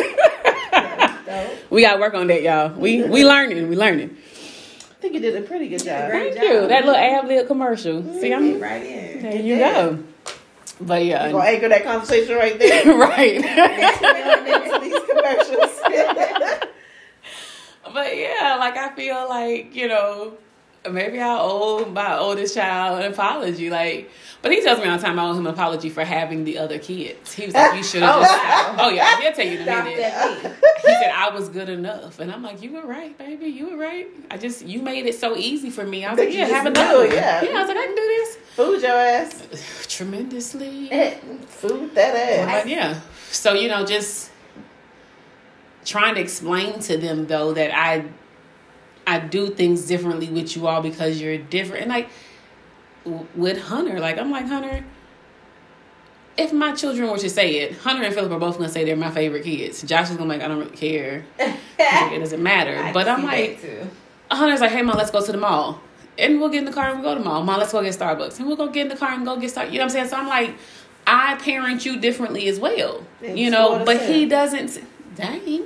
We 1.69 1.81
got 1.81 1.95
to 1.95 1.99
work 1.99 2.13
on 2.13 2.27
that, 2.27 2.41
y'all. 2.41 2.69
We 2.77 3.03
we 3.03 3.25
learning, 3.25 3.67
we 3.69 3.75
learning. 3.75 4.15
I 4.17 4.93
think 5.01 5.13
you 5.13 5.19
did 5.19 5.35
a 5.35 5.41
pretty 5.45 5.67
good 5.69 5.83
job. 5.83 6.09
Great 6.11 6.33
Thank 6.33 6.47
you. 6.47 6.61
job. 6.61 6.69
That 6.69 6.85
little 6.85 6.95
ad 6.95 7.27
lib 7.27 7.47
commercial. 7.47 8.01
See, 8.13 8.29
Get 8.29 8.37
I'm 8.39 8.59
right 8.59 8.83
in. 8.83 9.21
there. 9.21 9.35
You 9.41 9.57
go. 9.57 10.03
But 10.81 11.05
yeah, 11.05 11.27
You 11.27 11.31
gonna 11.33 11.45
anchor 11.45 11.69
that 11.69 11.83
conversation 11.83 12.35
right 12.35 12.57
there. 12.59 12.97
right. 12.97 13.41
These 14.81 14.99
commercials. 15.09 16.61
But 17.93 18.17
yeah, 18.17 18.57
like 18.59 18.75
I 18.77 18.93
feel 18.95 19.29
like 19.29 19.73
you 19.75 19.87
know, 19.87 20.33
maybe 20.91 21.19
I 21.19 21.37
owe 21.39 21.85
my 21.85 22.17
oldest 22.17 22.55
child 22.55 23.03
an 23.03 23.11
apology. 23.11 23.69
Like, 23.69 24.09
but 24.41 24.51
he 24.51 24.61
tells 24.61 24.79
me 24.79 24.85
all 24.87 24.97
the 24.97 25.03
time 25.03 25.17
I 25.19 25.25
owe 25.25 25.33
him 25.33 25.47
an 25.47 25.53
apology 25.53 25.89
for 25.89 26.03
having 26.03 26.43
the 26.43 26.57
other 26.57 26.77
kids. 26.79 27.33
He 27.33 27.45
was 27.45 27.55
like, 27.55 27.75
"You 27.77 27.83
should 27.83 28.03
have 28.03 28.15
Oh, 28.17 28.21
just." 28.21 28.79
Oh 28.79 28.89
yeah, 28.89 29.19
he'll 29.21 29.31
tell 29.33 29.45
you 29.45 29.59
in 29.59 29.67
a 29.67 29.83
minute. 29.83 30.55
He 30.81 30.91
said 30.93 31.11
I 31.13 31.29
was 31.33 31.49
good 31.49 31.69
enough, 31.69 32.19
and 32.19 32.31
I'm 32.31 32.43
like, 32.43 32.61
"You 32.61 32.73
were 32.73 32.85
right, 32.85 33.17
baby. 33.17 33.47
You 33.47 33.71
were 33.71 33.77
right. 33.77 34.07
I 34.29 34.37
just 34.37 34.65
you 34.65 34.81
made 34.81 35.05
it 35.05 35.15
so 35.15 35.35
easy 35.35 35.69
for 35.69 35.85
me. 35.85 36.05
I 36.05 36.11
was 36.11 36.19
like, 36.19 36.33
yeah, 36.33 36.45
have 36.45 36.65
another. 36.67 37.07
yeah. 37.07 37.43
yeah. 37.43 37.49
I 37.57 37.59
was 37.61 37.67
like, 37.67 37.77
I 37.77 37.85
can 37.85 37.95
do 37.95 38.01
this 38.01 38.35
Food 38.55 38.81
your 38.81 38.91
ass. 38.91 39.85
tremendously. 39.89 40.91
Eh, 40.91 41.15
Food 41.47 41.95
that 41.95 42.15
ass. 42.15 42.63
But 42.63 42.69
yeah, 42.69 42.99
so 43.31 43.53
you 43.53 43.67
know, 43.67 43.85
just 43.85 44.31
trying 45.85 46.15
to 46.15 46.21
explain 46.21 46.79
to 46.79 46.97
them 46.97 47.27
though 47.27 47.53
that 47.53 47.71
I 47.77 48.05
I 49.07 49.19
do 49.19 49.49
things 49.49 49.85
differently 49.85 50.27
with 50.29 50.55
you 50.55 50.67
all 50.67 50.81
because 50.81 51.21
you're 51.21 51.37
different. 51.37 51.83
And 51.83 51.91
like 51.91 52.09
w- 53.03 53.25
with 53.35 53.61
Hunter, 53.61 53.99
like 53.99 54.17
I'm 54.17 54.31
like 54.31 54.47
Hunter. 54.47 54.83
If 56.37 56.51
my 56.51 56.73
children 56.73 57.09
were 57.09 57.17
to 57.19 57.29
say 57.29 57.59
it, 57.61 57.77
Hunter 57.77 58.03
and 58.03 58.13
Philip 58.13 58.31
are 58.31 58.39
both 58.39 58.57
gonna 58.57 58.67
say 58.69 58.83
they're 58.83 58.95
my 58.97 59.11
favorite 59.11 59.43
kids. 59.43 59.81
Josh 59.83 60.09
is 60.09 60.17
gonna 60.17 60.33
be 60.33 60.37
like, 60.39 60.41
I 60.41 60.49
don't 60.49 60.59
really 60.59 60.75
care. 60.75 61.23
it 61.39 62.19
doesn't 62.19 62.43
matter. 62.43 62.89
But 62.93 63.07
I'm 63.07 63.23
like, 63.23 63.61
too. 63.61 63.89
Hunter's 64.29 64.59
like, 64.59 64.71
hey, 64.71 64.81
mom, 64.81 64.97
let's 64.97 65.11
go 65.11 65.25
to 65.25 65.31
the 65.31 65.37
mall. 65.37 65.79
And 66.17 66.39
we'll 66.39 66.49
get 66.49 66.59
in 66.59 66.65
the 66.65 66.73
car 66.73 66.89
and 66.89 66.99
we'll 67.01 67.11
go 67.11 67.15
to 67.15 67.23
the 67.23 67.29
mall. 67.29 67.43
Mom, 67.43 67.59
let's 67.59 67.71
go 67.71 67.81
get 67.83 67.93
Starbucks. 67.93 68.37
And 68.39 68.47
we'll 68.47 68.57
go 68.57 68.67
get 68.69 68.83
in 68.83 68.87
the 68.89 68.95
car 68.97 69.11
and 69.11 69.25
go 69.25 69.37
get 69.39 69.53
Starbucks. 69.53 69.71
You 69.71 69.77
know 69.79 69.79
what 69.79 69.83
I'm 69.83 69.89
saying? 69.91 70.07
So 70.07 70.17
I'm 70.17 70.27
like, 70.27 70.55
I 71.07 71.35
parent 71.35 71.85
you 71.85 71.99
differently 71.99 72.47
as 72.47 72.59
well. 72.59 73.05
And 73.23 73.37
you 73.39 73.49
know, 73.49 73.83
but 73.85 74.01
he 74.01 74.25
doesn't. 74.25 74.79
Dang. 75.15 75.63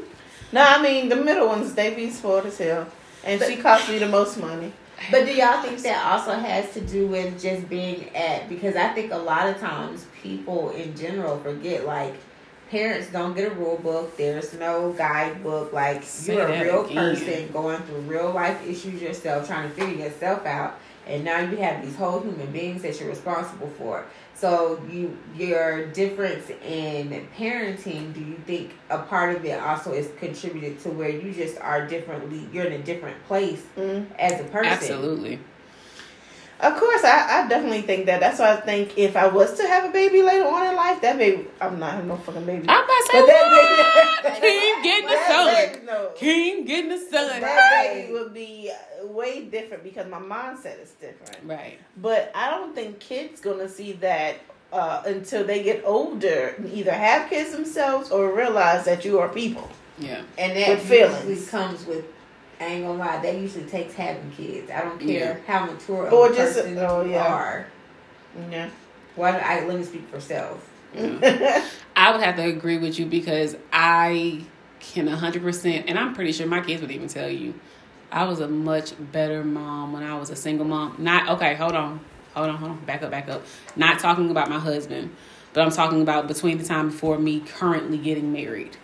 No, 0.52 0.62
I 0.62 0.82
mean 0.82 1.10
the 1.10 1.16
middle 1.16 1.48
ones, 1.48 1.74
they 1.74 1.94
be 1.94 2.10
spoiled 2.10 2.46
as 2.48 2.58
hell. 2.58 2.88
And 3.24 3.42
she 3.42 3.58
cost 3.58 3.90
me 3.90 4.00
the 4.00 4.08
most 4.08 4.38
money. 4.40 4.72
But 5.12 5.26
do 5.26 5.34
y'all 5.34 5.62
think 5.62 5.80
that 5.80 6.06
also 6.06 6.34
has 6.34 6.74
to 6.74 6.82
do 6.82 7.08
with 7.08 7.42
just 7.42 7.70
being 7.70 8.14
at? 8.16 8.50
Because 8.50 8.76
I 8.76 8.90
think 8.90 9.12
a 9.12 9.18
lot 9.18 9.48
of 9.48 9.58
times 9.60 10.06
people 10.22 10.72
in 10.72 10.96
general 10.96 11.40
forget 11.40 11.86
like 11.86 12.16
parents 12.70 13.10
don't 13.12 13.36
get 13.36 13.52
a 13.52 13.56
rule 13.56 13.78
book. 13.78 14.16
There's 14.18 14.54
no 14.54 14.92
guidebook. 14.94 15.74
Like 15.74 16.04
Say 16.04 16.36
you're 16.36 16.48
a 16.48 16.64
real 16.64 16.86
again. 16.86 16.96
person 16.96 17.52
going 17.52 17.82
through 17.84 18.02
real 18.02 18.32
life 18.32 18.66
issues 18.68 19.02
yourself, 19.02 19.48
trying 19.48 19.70
to 19.70 19.76
figure 19.76 20.06
yourself 20.06 20.46
out. 20.46 20.80
And 21.08 21.24
now 21.24 21.40
you 21.40 21.58
have 21.58 21.84
these 21.84 21.96
whole 21.96 22.20
human 22.20 22.52
beings 22.52 22.84
that 22.84 23.00
you're 23.00 23.10
responsible 23.10 23.70
for. 23.78 24.06
So 24.40 24.82
you 24.90 25.18
your 25.36 25.88
difference 25.88 26.50
in 26.66 27.28
parenting, 27.38 28.14
do 28.14 28.22
you 28.22 28.36
think 28.48 28.72
a 28.90 29.00
part 29.00 29.36
of 29.36 29.44
it 29.44 29.60
also 29.60 29.92
is 29.92 30.10
contributed 30.18 30.80
to 30.84 30.90
where 30.90 31.10
you 31.10 31.34
just 31.34 31.58
are 31.60 31.86
differently 31.86 32.48
you're 32.54 32.64
in 32.66 32.74
a 32.80 32.84
different 32.84 33.22
place 33.28 33.62
Mm. 33.78 34.06
as 34.18 34.40
a 34.40 34.46
person? 34.46 34.72
Absolutely. 34.72 35.40
Of 36.62 36.78
course, 36.78 37.04
I, 37.06 37.44
I 37.44 37.48
definitely 37.48 37.84
think 37.84 38.06
that. 38.08 38.20
That's 38.20 38.40
why 38.40 38.52
I 38.54 38.58
think 38.58 38.98
if 38.98 39.16
I 39.16 39.28
was 39.28 39.54
to 39.58 39.68
have 39.68 39.86
a 39.86 39.94
baby 39.94 40.22
later 40.22 40.46
on 40.46 40.68
in 40.68 40.76
life, 40.76 41.00
that 41.02 41.18
baby, 41.18 41.48
I'm 41.62 41.80
not 41.80 41.94
having 41.94 42.10
no 42.10 42.18
fucking 42.18 42.46
baby. 42.46 42.66
I'm 42.68 42.84
about 42.84 42.88
to 42.88 43.08
say, 43.12 43.20
But 43.22 43.28
that 43.28 44.24
what? 44.24 44.42
baby- 44.42 44.42
King 44.42 44.84
getting 44.84 45.06
the 45.06 45.16
That 45.16 45.28
sun. 45.30 45.74
baby, 45.74 45.86
no. 45.86 46.12
King 46.18 46.66
getting 46.66 46.90
the 46.90 46.98
sun. 46.98 47.42
That 47.42 47.84
baby 47.94 48.12
would 48.12 48.34
be 48.34 48.72
way 49.04 49.46
different 49.46 49.84
because 49.86 50.08
my 50.10 50.20
mindset 50.20 50.82
is 50.84 50.92
different. 51.00 51.38
Right. 51.46 51.80
But 51.96 52.32
I 52.36 52.50
don't 52.52 52.76
think 52.76 53.00
kids 53.00 53.40
gonna 53.40 53.70
see 53.70 53.94
that 53.94 54.36
uh, 54.74 55.02
until 55.06 55.46
they 55.46 55.64
get 55.64 55.84
older, 55.86 56.56
and 56.58 56.72
either 56.74 56.92
have 56.92 57.30
kids 57.30 57.52
themselves 57.52 58.12
or 58.12 58.36
realize 58.36 58.84
that 58.86 59.06
you 59.06 59.18
are 59.20 59.30
people. 59.30 59.68
Yeah. 59.98 60.22
And 60.38 60.58
that 60.58 60.70
With 60.70 60.82
feelings. 60.88 61.50
comes 61.50 61.86
with, 61.86 62.06
I 62.60 62.66
ain't 62.66 62.86
gonna 62.86 62.98
lie, 63.00 63.20
that 63.22 63.36
usually 63.38 63.66
takes 63.66 63.94
having 63.94 64.32
kids. 64.32 64.70
I 64.70 64.82
don't 64.82 65.00
care 65.00 65.42
how 65.48 65.66
mature 65.66 66.08
of 66.08 66.14
Or 66.14 66.32
a 66.32 66.36
just- 66.36 66.56
person 66.58 66.78
oh, 66.80 67.04
you 67.04 67.12
yeah. 67.12 67.34
are. 67.34 67.68
Yeah. 68.52 68.70
Why 69.16 69.32
well, 69.32 69.42
I 69.44 69.66
let 69.66 69.78
me 69.78 69.84
speak 69.84 70.08
for 70.08 70.20
self. 70.20 70.66
I 70.96 72.12
would 72.12 72.22
have 72.22 72.36
to 72.38 72.44
agree 72.44 72.78
with 72.78 73.00
you 73.00 73.06
because 73.06 73.56
I 73.72 74.44
can 74.80 75.08
100%, 75.08 75.84
and 75.88 76.00
I'm 76.00 76.14
pretty 76.14 76.32
sure 76.32 76.48
my 76.48 76.62
kids 76.62 76.82
would 76.82 76.92
even 76.92 77.08
tell 77.08 77.30
you, 77.30 77.54
I 78.12 78.24
was 78.26 78.40
a 78.40 78.48
much 78.48 78.94
better 79.12 79.44
mom 79.44 79.94
when 79.94 80.04
I 80.04 80.18
was 80.18 80.30
a 80.30 80.36
single 80.36 80.66
mom. 80.66 80.96
Not, 80.98 81.30
okay, 81.30 81.56
hold 81.56 81.74
on. 81.74 82.00
Hold 82.34 82.50
on, 82.50 82.56
hold 82.58 82.72
on. 82.72 82.78
Back 82.86 83.04
up, 83.04 83.12
back 83.12 83.30
up. 83.30 83.44
Not 83.76 84.00
talking 84.00 84.32
about 84.32 84.50
my 84.50 84.60
husband, 84.60 85.16
but 85.54 85.62
I'm 85.62 85.72
talking 85.72 86.02
about 86.02 86.28
between 86.28 86.58
the 86.58 86.64
time 86.66 86.90
before 86.90 87.18
me 87.20 87.42
currently 87.42 87.98
getting 87.98 88.32
married. 88.32 88.78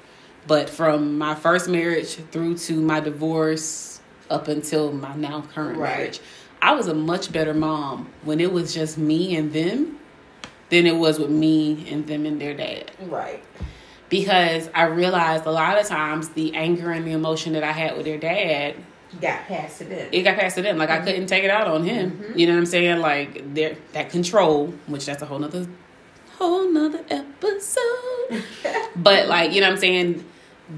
But 0.48 0.70
from 0.70 1.18
my 1.18 1.34
first 1.36 1.68
marriage 1.68 2.16
through 2.32 2.58
to 2.60 2.74
my 2.80 3.00
divorce 3.00 4.00
up 4.30 4.48
until 4.48 4.92
my 4.92 5.16
now 5.16 5.44
current 5.54 5.78
Right. 5.78 5.98
marriage, 5.98 6.20
I 6.62 6.74
was 6.74 6.88
a 6.88 6.94
much 6.94 7.32
better 7.32 7.54
mom 7.54 8.10
when 8.24 8.40
it 8.40 8.52
was 8.52 8.74
just 8.74 8.98
me 8.98 9.36
and 9.36 9.52
them 9.54 9.98
than 10.70 10.86
it 10.88 10.96
was 10.96 11.20
with 11.20 11.30
me 11.30 11.88
and 11.92 12.08
them 12.08 12.26
and 12.26 12.40
their 12.42 12.54
dad 12.56 12.92
Right. 13.08 13.44
because 14.10 14.70
I 14.74 14.84
realized 14.86 15.46
a 15.46 15.52
lot 15.52 15.80
of 15.80 15.88
times 15.88 16.30
the 16.30 16.56
anger 16.56 16.92
and 16.92 17.06
the 17.06 17.12
emotion 17.12 17.54
that 17.54 17.64
I 17.64 17.72
had 17.72 17.96
with 17.98 18.06
their 18.06 18.18
dad, 18.18 18.76
Got 19.22 19.46
past 19.48 19.78
to 19.80 19.84
them. 19.86 20.10
it 20.12 20.24
got 20.24 20.38
passed 20.38 20.56
to 20.58 20.62
them. 20.62 20.78
Like 20.78 20.90
I 20.90 21.00
couldn't 21.00 21.28
take 21.28 21.44
it 21.44 21.50
out 21.52 21.68
on 21.68 21.84
him. 21.84 22.12
Mhm. 22.24 22.38
You 22.38 22.48
know 22.48 22.54
what 22.54 22.60
I'm 22.60 22.66
saying? 22.66 23.00
Like 23.00 23.54
there 23.54 23.78
that 23.94 24.10
control, 24.10 24.74
which 24.88 25.06
that's 25.06 25.22
a 25.22 25.26
whole 25.26 25.40
nother 25.40 25.68
whole 26.38 26.70
nother 26.72 27.00
episode. 27.10 28.44
but 28.96 29.28
like, 29.28 29.54
you 29.54 29.62
know 29.62 29.68
what 29.68 29.74
I'm 29.74 29.80
saying? 29.80 30.26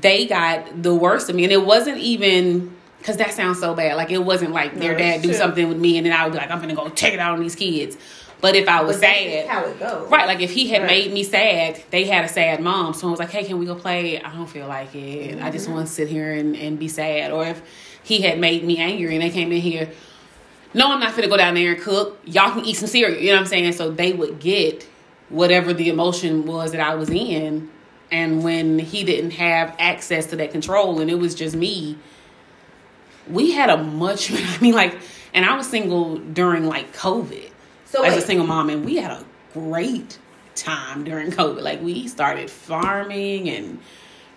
They 0.02 0.26
got 0.28 0.84
the 0.84 0.94
worst 0.94 1.30
of 1.30 1.36
me. 1.36 1.44
And 1.44 1.54
it 1.54 1.66
wasn't 1.66 1.98
even 1.98 2.76
because 3.00 3.18
that 3.18 3.32
sounds 3.32 3.60
so 3.60 3.74
bad. 3.74 3.96
Like 3.96 4.12
it 4.12 4.18
wasn't 4.18 4.52
like 4.52 4.78
their 4.78 4.94
No, 4.94 4.98
dad 5.00 5.22
do 5.22 5.30
true. 5.30 5.38
something 5.38 5.68
with 5.70 5.78
me 5.78 5.98
and 5.98 6.06
then 6.06 6.14
I 6.14 6.24
would 6.26 6.34
be 6.34 6.38
like, 6.40 6.52
I'm 6.52 6.60
gonna 6.60 6.76
go 6.76 6.90
check 6.90 7.14
it 7.14 7.20
out 7.20 7.34
on 7.34 7.42
these 7.42 7.56
kids. 7.56 7.98
But 8.40 8.56
if 8.56 8.68
I 8.68 8.82
was 8.82 8.98
but 8.98 9.02
sad, 9.02 9.48
how 9.48 9.66
it 9.66 9.80
goes. 9.80 10.10
Right, 10.12 10.28
like 10.28 10.42
if 10.42 10.52
he 10.52 10.68
had 10.68 10.82
Right. 10.82 11.06
made 11.06 11.14
me 11.14 11.24
sad, 11.24 11.82
they 11.90 12.04
had 12.06 12.26
a 12.26 12.28
sad 12.28 12.60
mom. 12.60 12.94
So 12.94 13.08
I 13.08 13.12
was 13.12 13.20
like, 13.20 13.32
hey, 13.32 13.44
can 13.44 13.58
we 13.58 13.66
go 13.66 13.76
play? 13.76 14.22
I 14.22 14.32
don't 14.34 14.48
feel 14.48 14.68
like 14.68 14.94
it. 14.94 15.42
I 15.42 15.50
just 15.50 15.66
mm-hmm. 15.66 15.76
want 15.76 15.88
to 15.88 15.94
sit 15.94 16.08
here 16.08 16.34
and, 16.34 16.56
and 16.56 16.78
be 16.78 16.88
sad. 16.88 17.32
Or 17.32 17.46
if 17.46 17.62
he 18.04 18.22
had 18.22 18.40
made 18.40 18.64
me 18.64 18.78
angry 18.78 19.16
and 19.16 19.24
they 19.24 19.32
came 19.32 19.52
in 19.52 19.62
here, 19.62 19.90
no, 20.74 20.92
I'm 20.92 21.00
not 21.00 21.16
gonna 21.16 21.28
go 21.30 21.38
down 21.38 21.56
there 21.56 21.74
and 21.74 21.82
cook. 21.82 22.20
Y'all 22.26 22.52
can 22.52 22.66
eat 22.66 22.76
some 22.76 22.88
cereal. 22.90 23.20
You 23.20 23.30
know 23.30 23.36
what 23.38 23.42
I'm 23.42 23.48
saying? 23.48 23.74
So 23.74 23.90
they 23.90 24.14
would 24.14 24.40
get 24.40 24.88
whatever 25.30 25.74
the 25.74 25.90
emotion 25.90 26.46
was 26.46 26.72
that 26.74 26.82
I 26.82 26.94
was 26.96 27.10
in. 27.10 27.70
And 28.12 28.44
when 28.44 28.80
he 28.80 29.04
didn't 29.04 29.32
have 29.32 29.76
access 29.80 30.28
to 30.28 30.38
that 30.38 30.52
control 30.52 31.02
and 31.02 31.10
it 31.12 31.16
was 31.16 31.36
just 31.36 31.56
me, 31.56 31.98
we 33.30 33.52
had 33.52 33.70
a 33.70 33.78
much, 33.78 34.32
I 34.34 34.58
mean, 34.60 34.74
like, 34.74 34.98
and 35.34 35.46
I 35.46 35.56
was 35.58 35.68
single 35.68 36.18
during 36.18 36.66
like 36.66 36.96
COVID 36.96 37.52
So 37.86 38.04
as 38.04 38.16
a 38.16 38.22
single 38.22 38.48
mom, 38.48 38.70
and 38.70 38.86
we 38.86 38.96
had 38.96 39.12
a 39.12 39.26
great 39.54 40.18
time 40.56 41.04
during 41.04 41.32
COVID. 41.40 41.62
Like 41.62 41.82
we 41.82 42.08
started 42.08 42.50
farming 42.50 43.50
and 43.50 43.80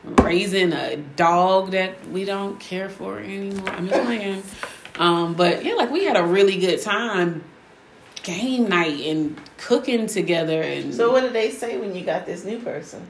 raising 0.05 0.73
a 0.73 0.97
dog 0.97 1.73
that 1.73 2.09
we 2.09 2.25
don't 2.25 2.59
care 2.59 2.89
for 2.89 3.19
anymore. 3.19 3.69
I'm 3.69 3.89
just 3.89 4.03
playing. 4.05 4.43
Um, 4.99 5.35
but 5.35 5.65
yeah, 5.65 5.75
like 5.75 5.91
we 5.91 6.05
had 6.05 6.17
a 6.17 6.25
really 6.25 6.59
good 6.59 6.83
time, 6.83 7.45
game 8.23 8.69
night 8.69 9.01
and 9.01 9.41
cooking 9.57 10.07
together 10.07 10.61
and 10.61 10.95
So 10.95 11.13
what 11.13 11.23
did 11.23 11.33
they 11.33 11.51
say 11.51 11.79
when 11.79 11.95
you 11.95 12.05
got 12.05 12.27
this 12.27 12.45
new 12.45 12.59
person? 12.59 13.07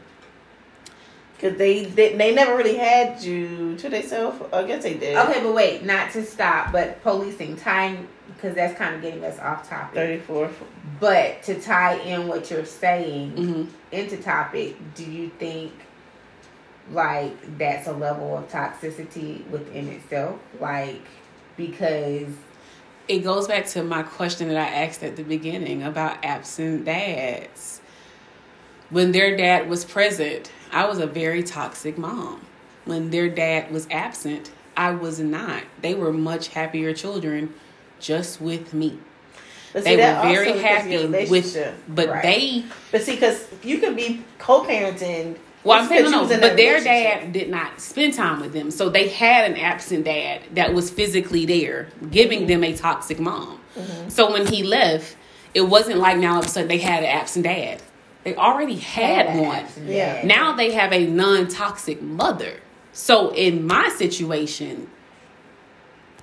Because 1.41 1.57
they, 1.57 1.85
they 1.85 2.15
they 2.17 2.35
never 2.35 2.55
really 2.55 2.77
had 2.77 3.23
you 3.23 3.75
to 3.77 3.89
themselves. 3.89 4.43
I 4.53 4.65
guess 4.65 4.83
they 4.83 4.95
did. 4.95 5.17
okay, 5.17 5.41
but 5.43 5.55
wait, 5.55 5.85
not 5.85 6.11
to 6.13 6.25
stop, 6.25 6.71
but 6.71 7.03
policing, 7.03 7.57
tying, 7.57 8.07
because 8.35 8.55
that's 8.55 8.77
kind 8.77 8.95
of 8.95 9.01
getting 9.01 9.25
us 9.25 9.39
off 9.39 9.67
topic. 9.69 9.95
Thirty 9.95 10.19
four. 10.21 10.51
But 10.99 11.43
to 11.45 11.59
tie 11.59 11.95
in 11.95 12.29
what 12.29 12.51
you're 12.51 12.67
saying 12.67 13.33
Mhm. 13.33 13.69
into 13.91 14.19
topic, 14.19 14.77
do 14.95 15.05
you 15.05 15.31
think 15.39 15.73
like 16.93 17.57
that's 17.59 17.87
a 17.87 17.93
level 17.93 18.37
of 18.37 18.51
toxicity 18.51 19.47
within 19.49 19.89
itself? 19.89 20.39
Like 20.61 21.01
because 21.57 22.29
it 23.09 23.21
goes 23.21 23.49
back 23.49 23.67
to 23.69 23.83
my 23.83 24.03
question 24.03 24.49
that 24.49 24.59
I 24.59 24.85
asked 24.85 25.03
at 25.03 25.17
the 25.17 25.23
beginning 25.23 25.83
about 25.83 26.23
absent 26.25 26.85
dads. 26.85 27.81
When 28.91 29.13
their 29.13 29.37
dad 29.37 29.69
was 29.71 29.85
present, 29.85 30.51
I 30.73 30.87
was 30.87 30.99
a 30.99 31.07
very 31.07 31.43
toxic 31.43 31.99
mom. 31.99 32.41
When 32.85 33.11
their 33.11 33.29
dad 33.29 33.71
was 33.71 33.87
absent, 33.91 34.51
I 34.77 34.93
was 34.93 35.21
not. 35.21 35.63
They 35.83 35.95
were 35.95 36.13
much 36.13 36.49
happier 36.49 36.95
children 36.95 37.55
just 37.99 38.41
with 38.41 38.73
me. 38.73 38.99
They 39.73 39.97
were 39.97 40.03
very 40.03 40.49
also 40.49 40.53
because 40.55 40.85
of 40.87 40.91
your 40.91 41.03
happy 41.03 41.31
with, 41.31 41.75
but 41.89 42.09
Right. 42.09 42.23
they. 42.23 42.65
But 42.91 43.03
see, 43.03 43.15
because 43.15 43.47
you 43.63 43.79
could 43.79 43.95
be 43.95 44.25
co-parenting. 44.39 45.37
Well, 45.63 45.79
I'm 45.79 45.89
saying 45.89 46.05
no, 46.05 46.09
you 46.09 46.15
no, 46.17 46.23
was 46.23 46.31
in 46.31 46.41
but 46.41 46.57
their 46.57 46.81
dad 46.83 47.33
did 47.33 47.51
not 47.51 47.81
spend 47.81 48.15
time 48.15 48.41
with 48.41 48.53
them, 48.53 48.71
so 48.71 48.89
they 48.89 49.09
had 49.09 49.51
an 49.51 49.59
absent 49.59 50.07
dad 50.07 50.41
that 50.55 50.73
was 50.73 50.91
physically 50.91 51.45
there, 51.45 51.89
giving 52.11 52.47
them 52.47 52.65
a 52.65 52.75
toxic 52.75 53.21
mom. 53.21 53.61
Mm-hmm. 53.77 54.09
So 54.09 54.33
when 54.33 54.47
he 54.47 54.63
left, 54.63 55.17
it 55.53 55.63
wasn't 55.63 55.99
like 55.99 56.17
now 56.17 56.35
all 56.35 56.39
of 56.41 56.47
a 56.47 56.49
sudden 56.49 56.69
they 56.69 56.79
had 56.79 57.03
an 57.03 57.11
absent 57.11 57.45
dad. 57.45 57.83
They 58.25 58.35
already 58.37 58.77
had, 58.77 59.27
Had 59.27 59.41
one. 59.41 59.89
Yeah. 59.89 60.23
Now 60.25 60.55
they 60.55 60.73
have 60.73 60.93
a 60.93 61.07
non 61.07 61.49
toxic 61.49 62.03
mother. 62.03 62.61
So 62.93 63.33
in 63.33 63.67
my 63.67 63.89
situation, 63.89 64.91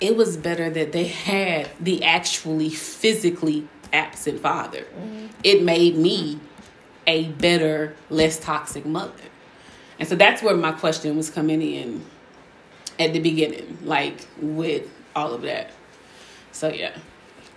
it 0.00 0.16
was 0.16 0.36
better 0.36 0.70
that 0.70 0.92
they 0.92 1.06
had 1.06 1.70
the 1.80 2.04
actually 2.04 2.70
physically 2.70 3.66
absent 3.92 4.40
father. 4.40 4.82
Mm-hmm. 4.82 5.26
It 5.42 5.62
made 5.62 5.96
me 5.96 6.38
a 7.06 7.28
better, 7.28 7.96
less 8.10 8.38
toxic 8.38 8.84
mother. 8.86 9.12
And 9.98 10.08
so 10.08 10.14
that's 10.14 10.42
where 10.42 10.56
my 10.56 10.72
question 10.72 11.16
was 11.16 11.30
coming 11.30 11.62
in 11.62 12.04
at 13.00 13.12
the 13.12 13.18
beginning, 13.18 13.78
like 13.82 14.26
with 14.40 14.88
all 15.16 15.32
of 15.32 15.42
that. 15.42 15.72
So 16.52 16.68
yeah. 16.68 16.96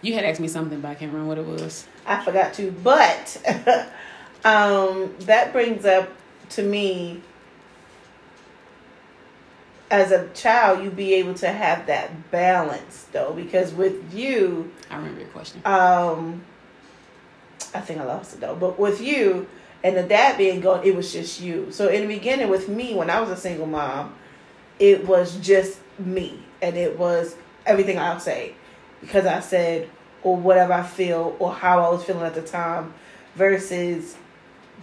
You 0.02 0.16
had 0.16 0.26
asked 0.26 0.40
me 0.40 0.48
something, 0.48 0.82
but 0.82 0.88
I 0.88 0.96
can't 0.96 1.14
remember 1.14 1.30
what 1.30 1.38
it 1.38 1.46
was. 1.46 1.86
I 2.08 2.24
forgot 2.24 2.56
to, 2.56 2.72
but 2.72 3.38
um, 4.44 5.16
that 5.22 5.52
brings 5.52 5.86
up 5.86 6.10
to 6.50 6.64
me 6.64 7.22
as 9.90 10.12
a 10.12 10.30
child, 10.30 10.84
you 10.84 10.90
be 10.90 11.14
able 11.16 11.34
to 11.36 11.50
have 11.50 11.88
that 11.88 12.32
balance 12.32 13.08
though, 13.12 13.34
because 13.34 13.74
with 13.74 14.14
you, 14.14 14.72
I 14.90 14.96
remember 14.96 15.20
your 15.20 15.30
question. 15.30 15.62
um, 15.66 16.44
I 17.74 17.82
think 17.82 18.00
I 18.00 18.06
lost 18.06 18.34
it 18.34 18.40
though, 18.40 18.56
but 18.56 18.80
with 18.80 19.02
you 19.02 19.48
and 19.84 19.98
the 19.98 20.04
dad 20.04 20.38
being 20.38 20.62
gone, 20.62 20.86
it 20.86 20.96
was 20.96 21.12
just 21.12 21.42
you. 21.42 21.72
So 21.72 21.88
in 21.90 22.02
the 22.02 22.08
beginning, 22.08 22.50
with 22.50 22.70
me, 22.70 22.94
when 22.96 23.10
I 23.10 23.20
was 23.20 23.30
a 23.30 23.38
single 23.38 23.66
mom, 23.66 24.16
it 24.80 25.06
was 25.06 25.38
just 25.38 25.80
me, 26.00 26.42
and 26.62 26.78
it 26.78 26.98
was 26.98 27.36
everything 27.66 28.00
I'll 28.00 28.20
say 28.20 28.56
because 29.02 29.26
I 29.26 29.40
said 29.42 29.90
or 30.24 30.38
whatever 30.38 30.74
I 30.74 30.84
feel 30.84 31.36
or 31.40 31.54
how 31.54 31.84
I 31.84 31.90
was 31.90 32.04
feeling 32.04 32.24
at 32.24 32.36
the 32.36 32.42
time 32.42 32.94
versus 33.36 34.16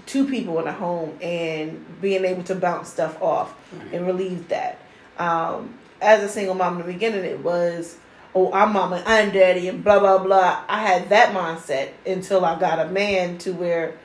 two 0.07 0.27
people 0.27 0.59
in 0.61 0.67
a 0.67 0.73
home 0.73 1.17
and 1.21 1.85
being 2.01 2.25
able 2.25 2.43
to 2.45 2.55
bounce 2.55 2.89
stuff 2.89 3.21
off 3.23 3.55
and 3.93 4.07
relieve 4.07 4.49
that. 4.49 4.79
Um, 5.19 5.75
as 6.01 6.23
a 6.23 6.29
single 6.29 6.55
mom 6.55 6.81
in 6.81 6.87
the 6.87 6.93
beginning, 6.93 7.25
it 7.25 7.43
was, 7.43 7.99
oh, 8.35 8.53
I'm 8.53 8.73
mama, 8.73 9.03
I'm 9.05 9.31
daddy, 9.31 9.69
and 9.69 9.83
blah, 9.83 9.99
blah, 9.99 10.19
blah. 10.19 10.65
I 10.69 10.81
had 10.81 11.09
that 11.09 11.35
mindset 11.35 11.91
until 12.07 12.45
I 12.45 12.59
got 12.59 12.79
a 12.79 12.89
man 12.91 13.39
to 13.39 13.53
where, 13.53 13.99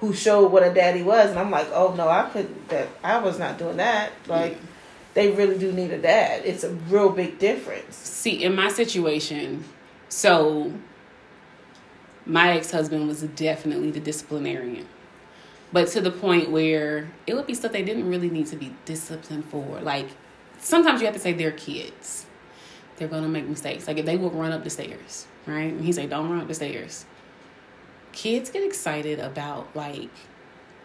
who 0.00 0.12
showed 0.12 0.52
what 0.52 0.62
a 0.62 0.72
daddy 0.72 1.02
was. 1.02 1.30
And 1.30 1.38
I'm 1.38 1.50
like, 1.50 1.68
oh, 1.72 1.94
no, 1.94 2.08
I 2.08 2.28
couldn't, 2.30 2.68
that, 2.68 2.88
I 3.02 3.18
was 3.18 3.38
not 3.38 3.58
doing 3.58 3.78
that. 3.78 4.12
Like, 4.26 4.58
they 5.14 5.30
really 5.30 5.58
do 5.58 5.72
need 5.72 5.92
a 5.92 5.98
dad. 5.98 6.42
It's 6.44 6.64
a 6.64 6.70
real 6.70 7.10
big 7.10 7.38
difference. 7.38 7.96
See, 7.96 8.42
in 8.42 8.54
my 8.54 8.68
situation, 8.68 9.64
so 10.08 10.72
my 12.26 12.56
ex 12.56 12.70
husband 12.70 13.06
was 13.08 13.22
definitely 13.22 13.90
the 13.90 14.00
disciplinarian. 14.00 14.86
But 15.74 15.88
to 15.88 16.00
the 16.00 16.12
point 16.12 16.52
where 16.52 17.10
it 17.26 17.34
would 17.34 17.48
be 17.48 17.54
stuff 17.54 17.72
they 17.72 17.82
didn't 17.82 18.08
really 18.08 18.30
need 18.30 18.46
to 18.46 18.56
be 18.56 18.76
disciplined 18.84 19.44
for. 19.46 19.80
Like, 19.80 20.06
sometimes 20.60 21.00
you 21.00 21.06
have 21.06 21.16
to 21.16 21.20
say 21.20 21.32
they're 21.32 21.50
kids. 21.50 22.26
They're 22.96 23.08
to 23.08 23.22
make 23.22 23.48
mistakes. 23.48 23.88
Like, 23.88 23.98
if 23.98 24.06
they 24.06 24.16
would 24.16 24.32
run 24.34 24.52
up 24.52 24.62
the 24.62 24.70
stairs, 24.70 25.26
right? 25.46 25.72
And 25.72 25.84
he 25.84 25.92
say, 25.92 26.06
don't 26.06 26.30
run 26.30 26.40
up 26.40 26.46
the 26.46 26.54
stairs. 26.54 27.06
Kids 28.12 28.50
get 28.50 28.62
excited 28.62 29.18
about, 29.18 29.74
like, 29.74 30.10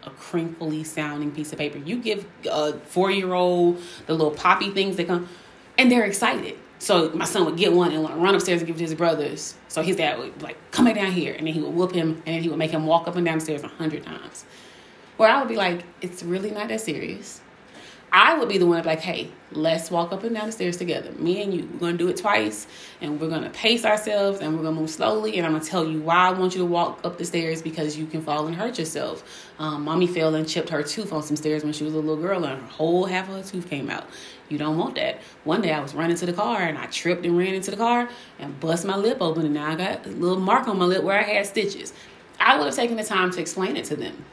a 0.02 0.10
crinkly 0.10 0.82
sounding 0.82 1.30
piece 1.30 1.52
of 1.52 1.58
paper. 1.58 1.78
You 1.78 1.98
give 1.98 2.26
a 2.50 2.72
four 2.80 3.12
year 3.12 3.32
old 3.32 3.80
the 4.08 4.14
little 4.14 4.32
poppy 4.32 4.72
things 4.72 4.96
that 4.96 5.06
come, 5.06 5.28
and 5.78 5.92
they're 5.92 6.04
excited. 6.04 6.58
So 6.80 7.10
my 7.10 7.26
son 7.26 7.44
would 7.44 7.56
get 7.56 7.72
one 7.72 7.92
and 7.92 8.02
run 8.20 8.34
upstairs 8.34 8.60
and 8.60 8.66
give 8.66 8.74
it 8.74 8.80
to 8.80 8.84
his 8.86 8.94
brothers. 8.94 9.54
So 9.68 9.82
his 9.82 9.94
dad 9.94 10.18
would 10.18 10.42
like, 10.42 10.56
come 10.72 10.86
back 10.86 10.96
down 10.96 11.12
here. 11.12 11.34
And 11.34 11.46
then 11.46 11.54
he 11.54 11.60
would 11.60 11.74
whoop 11.74 11.92
him 11.92 12.22
and 12.26 12.34
then 12.34 12.42
he 12.42 12.48
would 12.48 12.58
make 12.58 12.72
him 12.72 12.86
walk 12.86 13.06
up 13.06 13.14
and 13.14 13.24
down 13.24 13.38
the 13.38 13.44
stairs 13.44 13.62
a 13.62 13.68
hundred 13.68 14.02
times. 14.02 14.46
Where 15.20 15.28
I 15.28 15.38
would 15.38 15.48
be 15.48 15.56
like, 15.56 15.82
it's 16.00 16.22
really 16.22 16.50
not 16.50 16.68
that 16.68 16.80
serious. 16.80 17.42
I 18.10 18.38
would 18.38 18.48
be 18.48 18.56
the 18.56 18.64
one 18.66 18.82
like, 18.84 19.00
hey, 19.00 19.30
let's 19.52 19.90
walk 19.90 20.14
up 20.14 20.24
and 20.24 20.34
down 20.34 20.46
the 20.46 20.52
stairs 20.52 20.78
together. 20.78 21.12
Me 21.12 21.42
and 21.42 21.52
you. 21.52 21.68
We're 21.74 21.78
gonna 21.80 21.98
do 21.98 22.08
it 22.08 22.16
twice 22.16 22.66
and 23.02 23.20
we're 23.20 23.28
gonna 23.28 23.50
pace 23.50 23.84
ourselves 23.84 24.40
and 24.40 24.56
we're 24.56 24.62
gonna 24.62 24.80
move 24.80 24.88
slowly 24.88 25.36
and 25.36 25.44
I'm 25.44 25.52
gonna 25.52 25.62
tell 25.62 25.86
you 25.86 26.00
why 26.00 26.28
I 26.28 26.30
want 26.30 26.54
you 26.54 26.62
to 26.62 26.64
walk 26.64 27.04
up 27.04 27.18
the 27.18 27.26
stairs 27.26 27.60
because 27.60 27.98
you 27.98 28.06
can 28.06 28.22
fall 28.22 28.46
and 28.46 28.56
hurt 28.56 28.78
yourself. 28.78 29.22
Um, 29.58 29.84
mommy 29.84 30.06
fell 30.06 30.34
and 30.34 30.48
chipped 30.48 30.70
her 30.70 30.82
tooth 30.82 31.12
on 31.12 31.22
some 31.22 31.36
stairs 31.36 31.64
when 31.64 31.74
she 31.74 31.84
was 31.84 31.92
a 31.92 31.98
little 31.98 32.16
girl 32.16 32.42
and 32.42 32.58
her 32.58 32.68
whole 32.68 33.04
half 33.04 33.28
of 33.28 33.34
her 33.34 33.42
tooth 33.42 33.68
came 33.68 33.90
out. 33.90 34.06
You 34.48 34.56
don't 34.56 34.78
want 34.78 34.94
that. 34.94 35.20
One 35.44 35.60
day 35.60 35.74
I 35.74 35.80
was 35.80 35.94
running 35.94 36.16
to 36.16 36.24
the 36.24 36.32
car 36.32 36.62
and 36.62 36.78
I 36.78 36.86
tripped 36.86 37.26
and 37.26 37.36
ran 37.36 37.52
into 37.52 37.70
the 37.70 37.76
car 37.76 38.08
and 38.38 38.58
bust 38.58 38.86
my 38.86 38.96
lip 38.96 39.18
open 39.20 39.44
and 39.44 39.52
now 39.52 39.70
I 39.70 39.74
got 39.74 40.06
a 40.06 40.08
little 40.12 40.40
mark 40.40 40.66
on 40.66 40.78
my 40.78 40.86
lip 40.86 41.04
where 41.04 41.18
I 41.18 41.24
had 41.24 41.44
stitches. 41.44 41.92
I 42.40 42.56
would 42.56 42.64
have 42.64 42.74
taken 42.74 42.96
the 42.96 43.04
time 43.04 43.30
to 43.32 43.40
explain 43.42 43.76
it 43.76 43.84
to 43.84 43.96
them. 43.96 44.24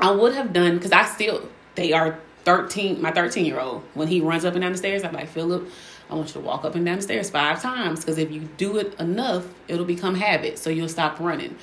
I 0.00 0.10
would 0.10 0.34
have 0.34 0.52
done 0.52 0.76
because 0.76 0.92
I 0.92 1.04
still 1.04 1.48
they 1.74 1.92
are 1.92 2.18
13 2.44 3.00
my 3.00 3.10
13 3.10 3.44
year 3.44 3.60
old 3.60 3.82
when 3.94 4.08
he 4.08 4.20
runs 4.20 4.44
up 4.44 4.54
and 4.54 4.62
down 4.62 4.72
the 4.72 4.78
stairs 4.78 5.04
i'm 5.04 5.12
like 5.12 5.28
philip 5.28 5.68
i 6.08 6.14
want 6.14 6.28
you 6.28 6.32
to 6.34 6.40
walk 6.40 6.64
up 6.64 6.74
and 6.74 6.86
down 6.86 6.96
the 6.96 7.02
stairs 7.02 7.30
five 7.30 7.60
times 7.60 8.00
because 8.00 8.18
if 8.18 8.30
you 8.30 8.40
do 8.56 8.78
it 8.78 8.98
enough 8.98 9.46
it'll 9.68 9.84
become 9.84 10.14
habit 10.14 10.58
so 10.58 10.70
you'll 10.70 10.88
stop 10.88 11.18
running. 11.20 11.56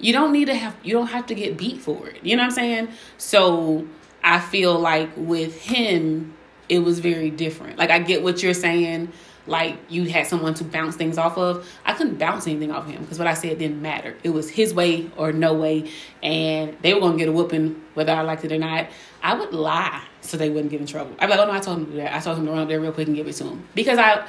You 0.00 0.12
don't 0.12 0.32
need 0.32 0.46
to 0.46 0.54
have 0.54 0.76
you 0.82 0.92
don't 0.92 1.08
have 1.08 1.26
to 1.26 1.34
get 1.34 1.56
beat 1.56 1.80
for 1.80 2.08
it 2.08 2.24
you 2.24 2.36
know 2.36 2.42
what 2.42 2.48
i'm 2.48 2.54
saying? 2.54 2.88
So 3.18 3.86
i 4.24 4.40
feel 4.40 4.78
like 4.78 5.10
with 5.16 5.60
him 5.60 6.34
it 6.68 6.80
was 6.80 6.98
very 6.98 7.30
different. 7.30 7.78
Like 7.78 7.90
i 7.90 7.98
get 8.00 8.22
what 8.22 8.42
you're 8.42 8.54
saying 8.54 9.12
like 9.46 9.76
you 9.88 10.04
had 10.04 10.26
someone 10.26 10.54
to 10.54 10.64
bounce 10.64 10.94
things 10.96 11.18
off 11.18 11.36
of 11.36 11.68
i 11.84 11.92
couldn't 11.92 12.16
bounce 12.18 12.46
anything 12.46 12.70
off 12.70 12.86
him 12.86 13.02
because 13.02 13.18
what 13.18 13.26
i 13.26 13.34
said 13.34 13.58
didn't 13.58 13.82
matter. 13.82 14.16
It 14.22 14.30
was 14.30 14.48
his 14.48 14.72
way 14.72 15.10
or 15.16 15.32
no 15.32 15.54
way 15.54 15.90
and 16.22 16.76
they 16.82 16.94
were 16.94 17.00
to 17.00 17.16
get 17.16 17.28
a 17.28 17.32
whooping 17.32 17.82
whether 17.94 18.12
i 18.12 18.22
liked 18.22 18.44
it 18.44 18.52
or 18.52 18.58
not. 18.58 18.88
I 19.22 19.34
would 19.34 19.52
lie 19.52 20.02
so 20.20 20.36
they 20.36 20.50
wouldn't 20.50 20.70
get 20.70 20.80
in 20.80 20.86
trouble. 20.86 21.14
I'd 21.18 21.26
be 21.26 21.30
like 21.32 21.40
oh 21.40 21.46
no 21.46 21.52
i 21.52 21.60
told 21.60 21.78
him 21.78 21.86
to 21.86 21.90
do 21.92 21.96
that. 21.98 22.14
I 22.14 22.20
told 22.20 22.38
him 22.38 22.46
to 22.46 22.52
run 22.52 22.60
up 22.60 22.68
there 22.68 22.80
real 22.80 22.92
quick 22.92 23.08
and 23.08 23.16
give 23.16 23.26
it 23.26 23.34
to 23.34 23.44
him. 23.44 23.68
Because 23.74 23.98
i 23.98 24.26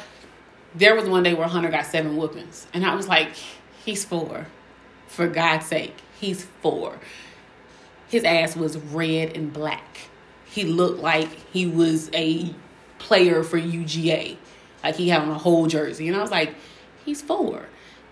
there 0.76 0.96
was 0.96 1.08
one 1.08 1.24
day 1.24 1.34
where 1.34 1.48
hunter 1.48 1.70
got 1.70 1.86
seven 1.86 2.18
whoopings 2.18 2.68
and 2.74 2.86
i 2.86 2.96
was 2.96 3.08
like 3.08 3.34
he's 3.86 4.04
four. 4.04 4.48
For 5.08 5.28
god's 5.28 5.66
sake 5.68 5.96
he's 6.20 6.44
four. 6.62 6.98
His 8.08 8.24
ass 8.24 8.56
was 8.56 8.78
red 8.78 9.36
and 9.36 9.52
black. 9.52 10.02
He 10.46 10.66
looked 10.66 11.02
like 11.02 11.30
he 11.52 11.66
was 11.66 12.12
a 12.14 12.54
player 13.00 13.44
for 13.44 13.60
uga 13.60 14.38
like 14.84 14.96
he 14.96 15.10
had 15.10 15.22
on 15.22 15.30
a 15.30 15.38
whole 15.38 15.68
jersey. 15.68 16.08
And 16.08 16.18
I 16.18 16.22
was 16.22 16.32
like, 16.32 16.54
he's 17.06 17.22
four. 17.22 17.66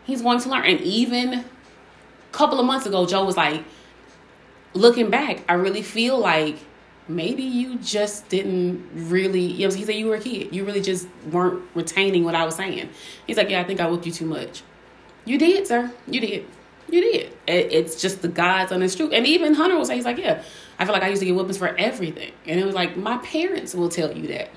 He's 0.04 0.22
going 0.22 0.40
to 0.40 0.50
learn. 0.50 0.66
And 0.66 0.82
even 0.82 1.34
a 1.34 1.46
couple 2.32 2.60
of 2.60 2.66
months 2.66 2.86
ago, 2.86 3.06
Joe 3.06 3.26
was 3.26 3.38
like, 3.38 3.64
looking 4.74 5.10
back, 5.10 5.44
I 5.50 5.54
really 5.54 5.82
feel 5.82 6.18
like 6.18 6.58
maybe 7.08 7.44
you 7.44 7.78
just 7.80 8.30
didn't 8.30 8.88
really, 8.94 9.42
you 9.42 9.68
know, 9.68 9.74
he 9.74 9.84
said 9.86 9.96
you 9.96 10.08
were 10.08 10.16
a 10.16 10.20
kid. 10.20 10.54
You 10.56 10.66
really 10.66 10.82
just 10.82 11.08
weren't 11.30 11.64
retaining 11.76 12.24
what 12.24 12.36
I 12.36 12.46
was 12.46 12.56
saying. 12.56 12.90
He's 13.28 13.38
like, 13.38 13.50
yeah, 13.50 13.62
I 13.62 13.64
think 13.64 13.80
I 13.80 13.88
whooped 13.88 14.06
you 14.06 14.12
too 14.12 14.26
much. 14.26 14.64
You 15.26 15.38
did, 15.38 15.68
sir. 15.68 15.92
You 16.08 16.22
did. 16.22 16.46
You 16.90 17.02
did. 17.02 17.34
It, 17.48 17.72
it's 17.72 18.02
just 18.02 18.22
the 18.22 18.28
God's 18.28 18.72
honest 18.72 18.98
truth. 18.98 19.12
And 19.14 19.26
even 19.28 19.54
Hunter 19.54 19.78
will 19.78 19.86
say, 19.86 19.96
he's 19.96 20.06
like, 20.06 20.18
yeah, 20.18 20.44
I 20.80 20.86
feel 20.86 20.94
like 20.94 21.04
I 21.04 21.10
used 21.10 21.22
to 21.22 21.26
get 21.26 21.36
whoopings 21.36 21.58
for 21.58 21.76
everything. 21.78 22.32
And 22.46 22.60
it 22.60 22.66
was 22.66 22.76
like, 22.76 22.98
my 22.98 23.18
parents 23.18 23.76
will 23.76 23.90
tell 23.90 24.16
you 24.16 24.28
that. 24.28 24.50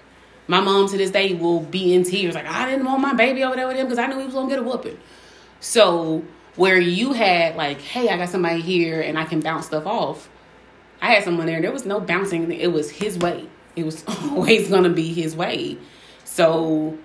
My 0.46 0.60
mom 0.60 0.88
to 0.88 0.98
this 0.98 1.10
day 1.10 1.34
will 1.34 1.60
be 1.60 1.94
in 1.94 2.04
tears, 2.04 2.34
like 2.34 2.46
I 2.46 2.70
didn't 2.70 2.84
want 2.84 3.00
my 3.00 3.14
baby 3.14 3.42
over 3.44 3.56
there 3.56 3.66
with 3.66 3.76
him 3.76 3.86
because 3.86 3.98
I 3.98 4.06
knew 4.06 4.18
he 4.18 4.24
was 4.26 4.34
gonna 4.34 4.48
get 4.48 4.58
a 4.58 4.62
whooping. 4.62 4.98
So 5.60 6.22
where 6.56 6.78
you 6.78 7.12
had 7.12 7.56
like, 7.56 7.80
hey, 7.80 8.08
I 8.08 8.16
got 8.16 8.28
somebody 8.28 8.60
here 8.60 9.00
and 9.00 9.18
I 9.18 9.24
can 9.24 9.40
bounce 9.40 9.66
stuff 9.66 9.86
off. 9.86 10.28
I 11.00 11.12
had 11.12 11.24
someone 11.24 11.46
there. 11.46 11.60
There 11.60 11.72
was 11.72 11.86
no 11.86 12.00
bouncing. 12.00 12.50
It 12.52 12.72
was 12.72 12.90
his 12.90 13.18
way. 13.18 13.48
It 13.76 13.84
was 13.84 14.04
always 14.30 14.68
gonna 14.68 14.90
be 14.90 15.12
his 15.12 15.34
way. 15.34 15.78
So 16.24 16.98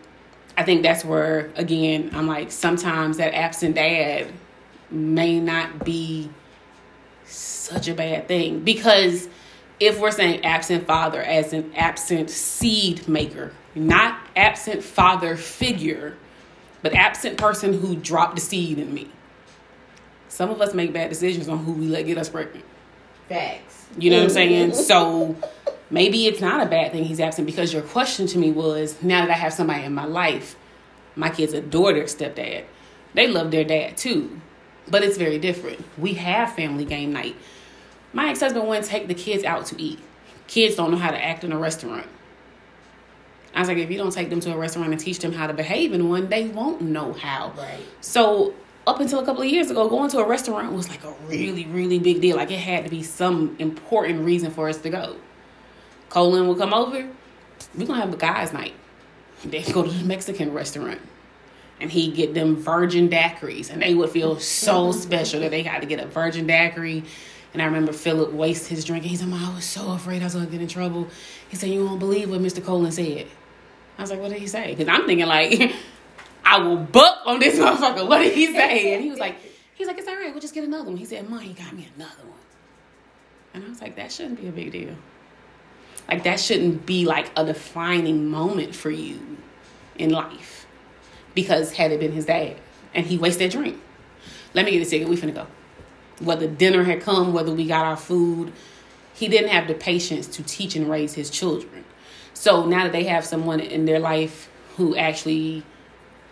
I 0.58 0.64
think 0.64 0.84
that's 0.84 1.06
where 1.06 1.52
again 1.56 2.12
I'm 2.14 2.28
like 2.28 2.52
sometimes 2.52 3.18
that 3.18 3.34
absent 3.34 3.76
dad 3.76 4.32
may 4.92 5.40
not 5.40 5.86
be 5.86 6.30
such 7.26 7.88
a 7.88 7.94
bad 7.94 8.28
thing 8.28 8.60
because 8.60 9.30
if 9.80 10.00
we're 10.00 10.12
saying 10.12 10.44
absent 10.44 10.86
father 10.86 11.22
as 11.22 11.54
an 11.54 11.72
absent 11.76 12.30
seed 12.30 13.08
maker, 13.08 13.54
not 13.76 14.20
absent 14.36 14.84
father 14.84 15.36
figure, 15.36 16.18
but 16.82 16.94
absent 16.94 17.38
person 17.38 17.74
who 17.74 17.96
dropped 17.96 18.36
the 18.36 18.42
seed 18.42 18.78
in 18.78 18.94
me. 18.94 19.10
Some 20.28 20.50
of 20.50 20.62
us 20.62 20.74
make 20.74 20.94
bad 20.94 21.10
decisions 21.10 21.50
on 21.50 21.60
who 21.60 21.74
we 21.74 21.88
let 21.88 22.06
get 22.06 22.18
us 22.18 22.30
pregnant. 22.30 22.66
Facts. 23.28 23.88
You 23.98 24.12
know 24.12 24.18
what 24.18 24.24
I'm 24.24 24.30
saying? 24.30 24.74
So 24.74 25.36
maybe 25.90 26.28
it's 26.28 26.42
not 26.42 26.66
a 26.66 26.70
bad 26.70 26.92
thing 26.92 27.04
he's 27.04 27.20
absent 27.20 27.46
because 27.46 27.74
your 27.74 27.82
question 27.82 28.28
to 28.28 28.38
me 28.38 28.52
was 28.52 29.02
now 29.02 29.22
that 29.22 29.32
I 29.32 29.36
have 29.36 29.54
somebody 29.54 29.84
in 29.84 29.94
my 29.94 30.06
life, 30.06 30.56
my 31.16 31.30
kids 31.30 31.54
adore 31.54 31.94
their 31.94 32.06
stepdad. 32.06 32.66
They 33.14 33.28
love 33.28 33.52
their 33.52 33.64
dad 33.64 33.98
too, 33.98 34.40
but 34.88 35.04
it's 35.04 35.18
very 35.18 35.40
different. 35.40 35.84
We 35.98 36.14
have 36.14 36.54
family 36.54 36.86
game 36.86 37.12
night. 37.12 37.36
My 38.14 38.30
ex 38.30 38.40
husband 38.40 38.68
wouldn't 38.68 38.88
take 38.88 39.08
the 39.08 39.14
kids 39.14 39.44
out 39.44 39.66
to 39.68 39.82
eat. 39.82 40.00
Kids 40.48 40.76
don't 40.76 40.92
know 40.92 40.98
how 40.98 41.12
to 41.12 41.24
act 41.24 41.44
in 41.44 41.52
a 41.52 41.58
restaurant. 41.58 42.08
I 43.54 43.60
was 43.60 43.68
like, 43.68 43.78
if 43.78 43.90
you 43.90 43.98
don't 43.98 44.12
take 44.12 44.30
them 44.30 44.40
to 44.42 44.54
a 44.54 44.58
restaurant 44.58 44.92
and 44.92 45.00
teach 45.00 45.20
them 45.20 45.34
how 45.34 45.48
to 45.48 45.54
behave 45.54 45.94
in 45.94 46.10
one, 46.10 46.30
they 46.30 46.48
won't 46.48 46.82
know 46.82 47.14
how. 47.14 47.54
Right. 47.58 47.80
So 48.02 48.54
up 48.88 49.00
until 49.00 49.20
a 49.20 49.26
couple 49.26 49.42
of 49.42 49.50
years 49.50 49.70
ago, 49.70 49.88
going 49.90 50.10
to 50.12 50.20
a 50.20 50.28
restaurant 50.28 50.72
was 50.74 50.90
like 50.90 51.04
a 51.04 51.14
really, 51.28 51.66
really 51.66 52.00
big 52.00 52.22
deal. 52.22 52.38
Like 52.38 52.52
it 52.52 52.60
had 52.60 52.84
to 52.86 52.90
be 52.90 53.04
some 53.04 53.56
important 53.60 54.26
reason 54.26 54.52
for 54.52 54.70
us 54.70 54.78
to 54.80 54.90
go. 54.90 55.16
Colin 56.10 56.48
would 56.48 56.58
come 56.58 56.74
over. 56.74 57.08
We're 57.76 57.86
gonna 57.86 58.00
have 58.00 58.14
a 58.14 58.18
guys' 58.18 58.54
night. 58.54 58.74
They 59.46 59.64
go 59.64 59.84
to 59.84 59.90
the 59.90 60.04
Mexican 60.04 60.54
restaurant. 60.54 61.00
And 61.82 61.90
he'd 61.90 62.14
get 62.14 62.34
them 62.34 62.58
virgin 62.58 63.08
daiquiris. 63.10 63.70
And 63.70 63.82
they 63.82 63.94
would 63.94 64.10
feel 64.10 64.38
so 64.40 64.92
special 65.06 65.40
that 65.42 65.52
they 65.52 65.64
got 65.64 65.80
to 65.80 65.86
get 65.86 66.00
a 66.00 66.08
virgin 66.08 66.46
daiquiri. 66.46 67.04
And 67.54 67.62
I 67.62 67.66
remember 67.66 67.92
Philip 67.94 68.32
waste 68.32 68.68
his 68.68 68.86
drink. 68.86 69.04
He 69.04 69.16
said, 69.16 69.30
I 69.34 69.56
was 69.56 69.66
so 69.66 69.92
afraid 69.92 70.22
I 70.22 70.26
was 70.26 70.36
gonna 70.36 70.48
get 70.48 70.62
in 70.62 70.68
trouble. 70.68 71.08
He 71.50 71.56
said, 71.56 71.70
You 71.70 71.86
won't 71.86 72.00
believe 72.00 72.30
what 72.30 72.42
Mr. 72.42 72.64
Colin 72.64 72.92
said. 72.92 73.28
I 73.98 74.02
was 74.02 74.12
like, 74.12 74.20
What 74.20 74.30
did 74.30 74.40
he 74.40 74.48
say? 74.48 74.76
Because 74.76 74.88
I'm 74.88 75.06
thinking 75.06 75.26
like 75.26 75.74
I 76.46 76.60
will 76.60 76.78
buck 76.78 77.20
on 77.26 77.40
this 77.40 77.60
motherfucker. 77.60 78.08
What 78.08 78.20
did 78.20 78.34
he 78.34 78.48
say? 78.48 78.94
And 78.94 79.04
he 79.04 79.10
was 79.10 79.20
like, 79.20 79.36
he's 79.76 79.88
like, 79.88 79.98
it's 79.98 80.08
all 80.08 80.16
right. 80.16 80.32
We'll 80.32 80.42
just 80.42 80.54
get 80.54 80.64
another 80.64 80.86
one. 80.86 80.98
He 80.98 81.06
said, 81.06 81.30
Mom, 81.30 81.40
he 81.40 81.54
got 81.54 81.74
me 81.74 81.88
another 81.96 82.24
one. 82.24 82.40
And 83.54 83.64
I 83.64 83.70
was 83.70 83.82
like, 83.82 83.96
that 83.96 84.12
shouldn't 84.12 84.42
be 84.42 84.48
a 84.48 84.52
big 84.52 84.72
deal. 84.72 84.96
Like 86.08 86.24
that 86.24 86.40
shouldn't 86.40 86.86
be 86.86 87.06
like 87.06 87.32
a 87.36 87.46
defining 87.46 88.30
moment 88.30 88.74
for 88.74 88.90
you 88.90 89.38
in 89.98 90.10
life. 90.10 90.66
Because 91.36 91.74
had 91.74 91.92
it 91.92 92.00
been 92.00 92.12
his 92.12 92.26
dad 92.26 92.58
and 92.96 93.06
he 93.06 93.18
wasted 93.18 93.52
that 93.52 93.58
drink. 93.58 93.80
Let 94.54 94.66
me 94.66 94.72
get 94.72 94.82
a 94.82 94.86
second. 94.86 95.10
We 95.10 95.18
finna 95.18 95.36
go. 95.36 95.46
Whether 96.20 96.48
dinner 96.48 96.84
had 96.84 97.02
come, 97.02 97.34
whether 97.34 97.52
we 97.52 97.66
got 97.66 97.86
our 97.86 97.98
food, 97.98 98.54
he 99.14 99.28
didn't 99.28 99.50
have 99.50 99.68
the 99.68 99.74
patience 99.74 100.28
to 100.28 100.44
teach 100.44 100.76
and 100.76 100.90
raise 100.90 101.14
his 101.14 101.30
children. 101.30 101.84
So 102.34 102.66
now 102.66 102.84
that 102.84 102.92
they 102.92 103.04
have 103.06 103.26
someone 103.26 103.60
in 103.60 103.86
their 103.86 104.00
life 104.00 104.50
who 104.78 104.96
actually 104.96 105.64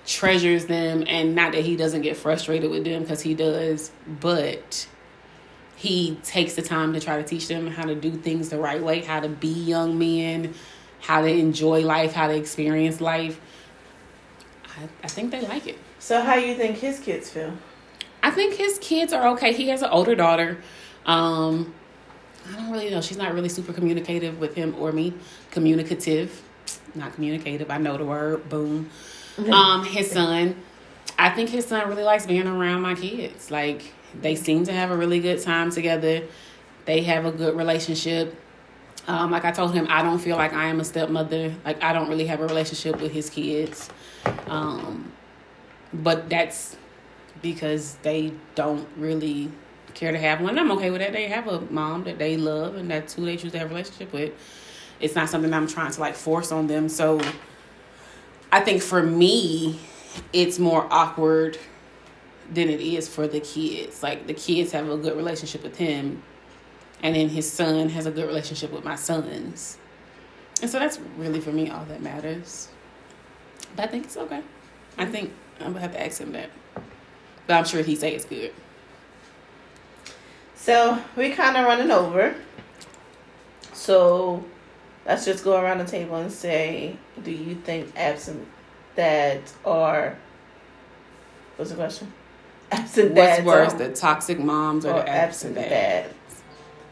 treasures 0.05 0.67
them 0.67 1.03
and 1.05 1.35
not 1.35 1.51
that 1.51 1.65
he 1.65 1.75
doesn't 1.75 2.01
get 2.01 2.15
frustrated 2.15 2.71
with 2.71 2.85
them 2.85 3.01
because 3.01 3.21
he 3.21 3.33
does 3.33 3.91
but 4.21 4.87
he 5.75 6.15
takes 6.23 6.55
the 6.55 6.61
time 6.61 6.93
to 6.93 6.99
try 6.99 7.21
to 7.21 7.27
teach 7.27 7.49
them 7.49 7.67
how 7.67 7.83
to 7.83 7.93
do 7.93 8.11
things 8.11 8.47
the 8.47 8.57
right 8.57 8.81
way 8.81 9.01
how 9.01 9.19
to 9.19 9.27
be 9.27 9.49
young 9.49 9.99
men 9.99 10.53
how 11.01 11.21
to 11.21 11.27
enjoy 11.27 11.81
life 11.81 12.13
how 12.13 12.25
to 12.25 12.33
experience 12.33 13.01
life 13.01 13.41
i, 14.77 14.83
I 15.03 15.07
think 15.07 15.31
they 15.31 15.41
like 15.41 15.67
it 15.67 15.77
So 15.99 16.21
how 16.21 16.35
you 16.35 16.55
think 16.55 16.77
his 16.77 17.01
kids 17.01 17.29
feel? 17.29 17.51
I 18.23 18.31
think 18.31 18.55
his 18.55 18.77
kids 18.79 19.13
are 19.13 19.27
okay 19.29 19.53
he 19.53 19.69
has 19.69 19.81
an 19.81 19.89
older 19.89 20.15
daughter 20.15 20.57
um 21.05 21.73
i 22.49 22.55
don't 22.55 22.71
really 22.71 22.89
know 22.89 23.01
she's 23.01 23.17
not 23.17 23.33
really 23.33 23.49
super 23.49 23.73
communicative 23.73 24.39
with 24.39 24.55
him 24.55 24.75
or 24.79 24.91
me 24.91 25.13
communicative 25.51 26.41
not 26.95 27.13
communicative 27.13 27.69
i 27.69 27.77
know 27.77 27.97
the 27.97 28.05
word 28.05 28.47
boom 28.49 28.89
um, 29.51 29.85
his 29.85 30.11
son. 30.11 30.55
I 31.17 31.29
think 31.29 31.49
his 31.49 31.65
son 31.65 31.87
really 31.87 32.03
likes 32.03 32.25
being 32.25 32.47
around 32.47 32.81
my 32.81 32.95
kids. 32.95 33.51
Like 33.51 33.93
they 34.19 34.35
seem 34.35 34.65
to 34.65 34.73
have 34.73 34.91
a 34.91 34.97
really 34.97 35.19
good 35.19 35.41
time 35.41 35.71
together. 35.71 36.23
They 36.85 37.03
have 37.03 37.25
a 37.25 37.31
good 37.31 37.55
relationship. 37.55 38.35
Um, 39.07 39.31
like 39.31 39.45
I 39.45 39.51
told 39.51 39.73
him, 39.73 39.87
I 39.89 40.03
don't 40.03 40.19
feel 40.19 40.35
like 40.35 40.53
I 40.53 40.65
am 40.65 40.79
a 40.79 40.83
stepmother. 40.83 41.53
Like 41.65 41.83
I 41.83 41.93
don't 41.93 42.09
really 42.09 42.27
have 42.27 42.41
a 42.41 42.47
relationship 42.47 42.99
with 43.01 43.11
his 43.11 43.29
kids. 43.29 43.89
Um, 44.47 45.11
but 45.93 46.29
that's 46.29 46.75
because 47.53 47.95
they 48.03 48.33
don't 48.55 48.87
really 48.97 49.49
care 49.93 50.11
to 50.11 50.19
have 50.19 50.41
one. 50.41 50.59
I'm 50.59 50.71
okay 50.73 50.91
with 50.91 50.99
that. 50.99 51.13
They 51.13 51.27
have 51.27 51.47
a 51.47 51.61
mom 51.71 52.03
that 52.03 52.19
they 52.19 52.35
love, 52.35 52.75
and 52.75 52.91
that's 52.91 53.13
who 53.13 53.25
they 53.25 53.37
choose 53.37 53.53
to 53.53 53.59
have 53.59 53.67
a 53.67 53.69
relationship 53.69 54.11
with. 54.11 54.33
It's 54.99 55.15
not 55.15 55.29
something 55.29 55.53
I'm 55.53 55.67
trying 55.67 55.91
to 55.91 55.99
like 55.99 56.15
force 56.15 56.51
on 56.51 56.67
them. 56.67 56.89
So 56.89 57.21
I 58.51 58.59
think 58.59 58.81
for 58.81 59.01
me, 59.01 59.79
it's 60.33 60.59
more 60.59 60.87
awkward 60.91 61.57
than 62.51 62.69
it 62.69 62.81
is 62.81 63.07
for 63.07 63.27
the 63.27 63.39
kids. 63.39 64.03
Like 64.03 64.27
the 64.27 64.33
kids 64.33 64.71
have 64.73 64.89
a 64.89 64.97
good 64.97 65.15
relationship 65.15 65.63
with 65.63 65.77
him, 65.77 66.21
and 67.01 67.15
then 67.15 67.29
his 67.29 67.49
son 67.49 67.89
has 67.89 68.05
a 68.05 68.11
good 68.11 68.27
relationship 68.27 68.73
with 68.73 68.83
my 68.83 68.95
sons. 68.95 69.77
And 70.61 70.69
so 70.69 70.79
that's 70.79 70.99
really 71.17 71.39
for 71.39 71.51
me 71.51 71.69
all 71.69 71.85
that 71.85 72.01
matters. 72.01 72.67
But 73.75 73.85
I 73.85 73.87
think 73.87 74.05
it's 74.05 74.17
okay. 74.17 74.41
I 74.97 75.05
think 75.05 75.31
I'm 75.59 75.67
gonna 75.67 75.79
have 75.79 75.93
to 75.93 76.03
ask 76.03 76.19
him 76.19 76.33
that. 76.33 76.49
But 77.47 77.55
I'm 77.55 77.65
sure 77.65 77.81
he 77.81 77.95
say 77.95 78.13
it's 78.13 78.25
good. 78.25 78.53
So 80.55 81.01
we 81.15 81.31
kind 81.31 81.55
of 81.55 81.65
running 81.65 81.91
over. 81.91 82.35
So 83.73 84.43
let's 85.05 85.23
just 85.23 85.43
go 85.43 85.61
around 85.61 85.77
the 85.77 85.85
table 85.85 86.17
and 86.17 86.31
say, 86.31 86.97
do 87.23 87.31
you 87.31 87.55
think 87.55 87.93
absent 87.95 88.45
dads 88.95 89.55
are? 89.63 90.17
What's 91.55 91.71
the 91.71 91.77
question? 91.77 92.11
Absent 92.71 93.15
dads. 93.15 93.45
What's 93.45 93.71
worse, 93.71 93.73
the 93.79 93.95
toxic 93.95 94.39
moms 94.39 94.85
or, 94.85 94.91
or 94.91 94.99
the 94.99 95.09
absent 95.09 95.55
dads? 95.55 95.69
dads? 95.69 96.13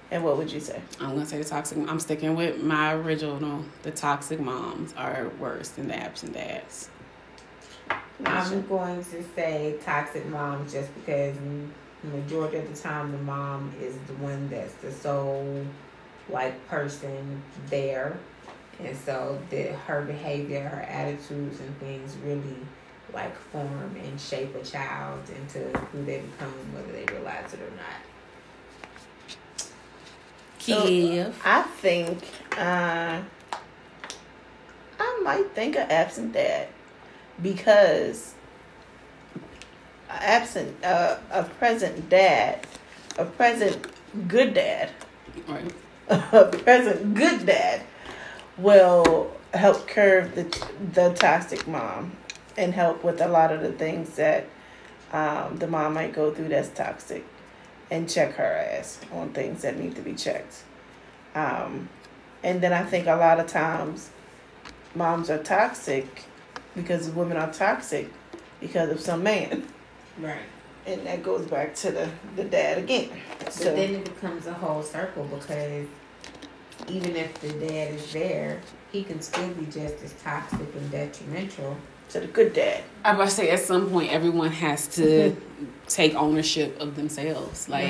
And 0.10 0.24
what 0.24 0.38
would 0.38 0.50
you 0.50 0.62
say? 0.62 0.82
I'm 1.02 1.10
gonna 1.10 1.26
say 1.26 1.38
the 1.38 1.44
toxic. 1.44 1.78
I'm 1.78 2.00
sticking 2.00 2.34
with 2.34 2.64
my 2.64 2.94
original. 2.94 3.66
The 3.84 3.92
toxic 3.92 4.40
moms 4.40 4.94
are 4.94 5.30
worse 5.38 5.70
than 5.70 5.90
the 5.90 5.96
absent 5.98 6.34
dads. 6.34 6.90
I'm 8.24 8.66
going 8.68 9.04
to 9.04 9.24
say 9.36 9.76
toxic 9.84 10.26
moms 10.28 10.72
just 10.72 10.94
because 10.96 11.36
the 12.04 12.18
majority 12.18 12.58
of 12.58 12.74
the 12.74 12.80
time 12.80 13.12
the 13.12 13.18
mom 13.18 13.74
is 13.82 13.98
the 14.08 14.14
one 14.14 14.50
that's 14.50 14.74
the 14.76 14.92
sole 14.92 15.66
like 16.30 16.68
person 16.68 17.42
there. 17.70 18.18
And 18.80 18.96
so 18.98 19.42
the 19.50 19.64
her 19.88 20.02
behavior, 20.04 20.68
her 20.68 20.82
attitudes 20.82 21.60
and 21.60 21.78
things 21.80 22.16
really 22.24 22.58
like 23.14 23.36
form 23.36 23.96
and 24.04 24.20
shape 24.20 24.56
a 24.56 24.64
child 24.64 25.22
into 25.30 25.60
who 25.80 26.04
they 26.06 26.20
become 26.20 26.54
whether 26.74 26.92
they 26.92 27.06
realize 27.14 27.54
it 27.54 27.60
or 27.60 27.72
not. 27.72 28.02
So, 30.60 31.34
I 31.46 31.62
think 31.62 32.24
uh, 32.58 33.22
I 35.00 35.22
might 35.24 35.52
think 35.54 35.76
of 35.76 35.90
absent 35.92 36.34
dad 36.34 36.68
because 37.42 38.34
absent 40.10 40.84
uh, 40.84 41.18
a 41.32 41.44
present 41.44 42.10
dad, 42.10 42.66
a 43.18 43.26
present 43.26 43.88
good 44.28 44.54
dad, 44.54 44.90
right. 45.48 45.72
a 46.10 46.46
present 46.46 47.14
good 47.14 47.46
dad 47.46 47.82
will 48.58 49.32
help 49.54 49.88
curb 49.88 50.34
the 50.34 50.44
the 50.94 51.14
toxic 51.14 51.68
mom 51.68 52.12
and 52.58 52.74
help 52.74 53.04
with 53.04 53.22
a 53.22 53.28
lot 53.28 53.52
of 53.52 53.62
the 53.62 53.72
things 53.74 54.16
that 54.16 54.46
um, 55.12 55.58
the 55.58 55.68
mom 55.68 55.94
might 55.94 56.14
go 56.14 56.34
through 56.34 56.48
that's 56.48 56.70
toxic 56.70 57.26
and 57.92 58.10
check 58.10 58.34
her 58.34 58.44
ass 58.44 59.00
on 59.12 59.30
things 59.30 59.62
that 59.62 59.78
need 59.78 59.96
to 59.96 60.02
be 60.02 60.14
checked. 60.14 60.64
Um, 61.36 61.90
and 62.44 62.62
then 62.62 62.74
I 62.74 62.84
think 62.84 63.08
a 63.08 63.16
lot 63.16 63.40
of 63.40 63.48
times 63.48 64.10
moms 64.94 65.30
are 65.30 65.42
toxic 65.42 66.26
because 66.76 67.10
women 67.10 67.38
are 67.38 67.52
toxic 67.52 68.12
because 68.60 68.90
of 68.90 69.00
some 69.00 69.24
man. 69.24 69.64
Right. 70.20 70.40
And 70.88 71.06
that 71.08 71.24
goes 71.24 71.46
back 71.48 71.74
to 71.76 71.92
the, 71.92 72.10
the 72.36 72.44
dad 72.44 72.78
again. 72.78 73.10
But 73.40 73.52
So 73.54 73.76
then 73.76 73.96
it 73.96 74.06
becomes 74.06 74.46
a 74.48 74.54
whole 74.54 74.84
circle 74.84 75.24
because 75.26 75.88
even 76.88 77.16
if 77.16 77.34
the 77.42 77.50
dad 77.54 77.94
is 77.96 78.14
there, 78.14 78.62
he 78.92 79.04
can 79.04 79.22
still 79.22 79.48
be 79.50 79.66
just 79.66 80.04
as 80.04 80.14
toxic 80.24 80.60
and 80.76 80.92
detrimental. 80.92 81.76
to 82.10 82.20
the 82.20 82.28
good 82.28 82.54
dad. 82.54 82.84
I 83.04 83.12
was 83.12 83.16
about 83.16 83.30
to 83.30 83.36
say 83.36 83.50
at 83.50 83.60
some 83.62 83.90
point 83.90 84.12
everyone 84.12 84.52
has 84.52 84.88
to 84.90 85.36
take 85.88 86.14
ownership 86.16 86.80
of 86.80 86.96
themselves. 86.96 87.68
Like 87.68 87.86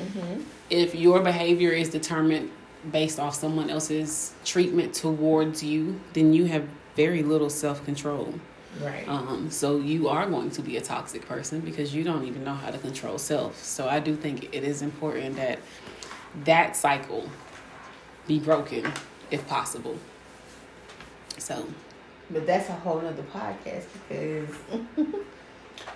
Mm-hmm. 0.00 0.40
if 0.70 0.94
your 0.94 1.20
behavior 1.20 1.70
is 1.70 1.90
determined 1.90 2.50
based 2.90 3.20
off 3.20 3.34
someone 3.36 3.70
else's 3.70 4.32
treatment 4.44 4.94
towards 4.94 5.62
you, 5.62 6.00
then 6.14 6.32
you 6.32 6.46
have 6.46 6.66
very 6.96 7.22
little 7.22 7.50
self 7.50 7.84
control. 7.84 8.34
Right. 8.80 9.06
Um, 9.06 9.50
so 9.50 9.78
you 9.78 10.08
are 10.08 10.26
going 10.26 10.50
to 10.52 10.62
be 10.62 10.76
a 10.78 10.80
toxic 10.80 11.26
person 11.28 11.60
because 11.60 11.94
you 11.94 12.04
don't 12.04 12.24
even 12.26 12.42
know 12.42 12.54
how 12.54 12.70
to 12.70 12.78
control 12.78 13.18
self. 13.18 13.62
So 13.62 13.86
I 13.88 14.00
do 14.00 14.16
think 14.16 14.44
it 14.54 14.64
is 14.64 14.80
important 14.80 15.36
that 15.36 15.58
that 16.44 16.74
cycle 16.76 17.28
be 18.26 18.38
broken 18.38 18.90
if 19.30 19.46
possible. 19.46 19.98
So 21.38 21.66
But 22.30 22.46
that's 22.46 22.68
a 22.70 22.72
whole 22.72 23.00
nother 23.02 23.24
podcast 23.24 23.84
because 24.08 24.48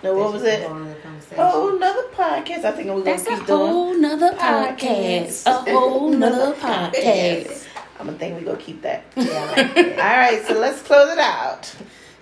No, 0.03 0.13
what 0.15 0.33
was 0.33 0.43
that's 0.43 0.61
it? 0.61 0.65
A 0.65 0.67
whole 0.69 0.79
nother 0.79 0.99
conversation. 1.01 1.35
Oh, 1.39 1.75
another 1.77 2.03
podcast. 2.13 2.65
I 2.65 2.71
think 2.73 2.87
we're 2.89 2.93
gonna 3.01 3.03
that's 3.05 3.23
a 3.25 3.29
keep 3.29 3.45
doing. 3.47 3.47
whole 3.71 3.93
nother 3.97 4.31
Podcast. 4.33 4.77
podcast. 4.77 5.45
A 5.47 5.71
whole 5.71 6.09
nother 6.23 6.53
podcast. 6.55 7.67
I'm 7.99 8.05
gonna 8.05 8.17
think 8.17 8.35
we're 8.37 8.45
gonna 8.45 8.57
keep 8.57 8.81
that. 8.83 9.03
Yeah. 9.15 9.73
All 9.77 10.17
right, 10.17 10.43
so 10.47 10.53
let's 10.59 10.81
close 10.81 11.11
it 11.11 11.17
out. 11.17 11.65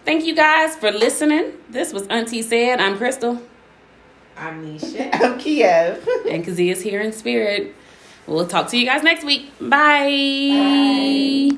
Thank 0.06 0.26
you 0.26 0.36
guys 0.36 0.76
for 0.76 0.92
listening. 0.92 1.54
This 1.70 1.92
was 1.92 2.08
Auntie 2.08 2.42
Said. 2.42 2.80
I'm 2.80 2.98
Krystal. 2.98 3.42
I'm 4.38 4.66
Nisha. 4.66 5.10
I'm 5.22 5.38
Kiev. 5.40 6.08
And 6.30 6.46
Kazia's 6.46 6.82
here 6.82 7.02
in 7.02 7.12
spirit. 7.12 7.76
We'll 8.28 8.48
talk 8.48 8.70
to 8.70 8.78
you 8.78 8.86
guys 8.86 9.04
next 9.04 9.24
week. 9.24 9.52
Bye. 9.60 9.70
Bye. 9.70 11.52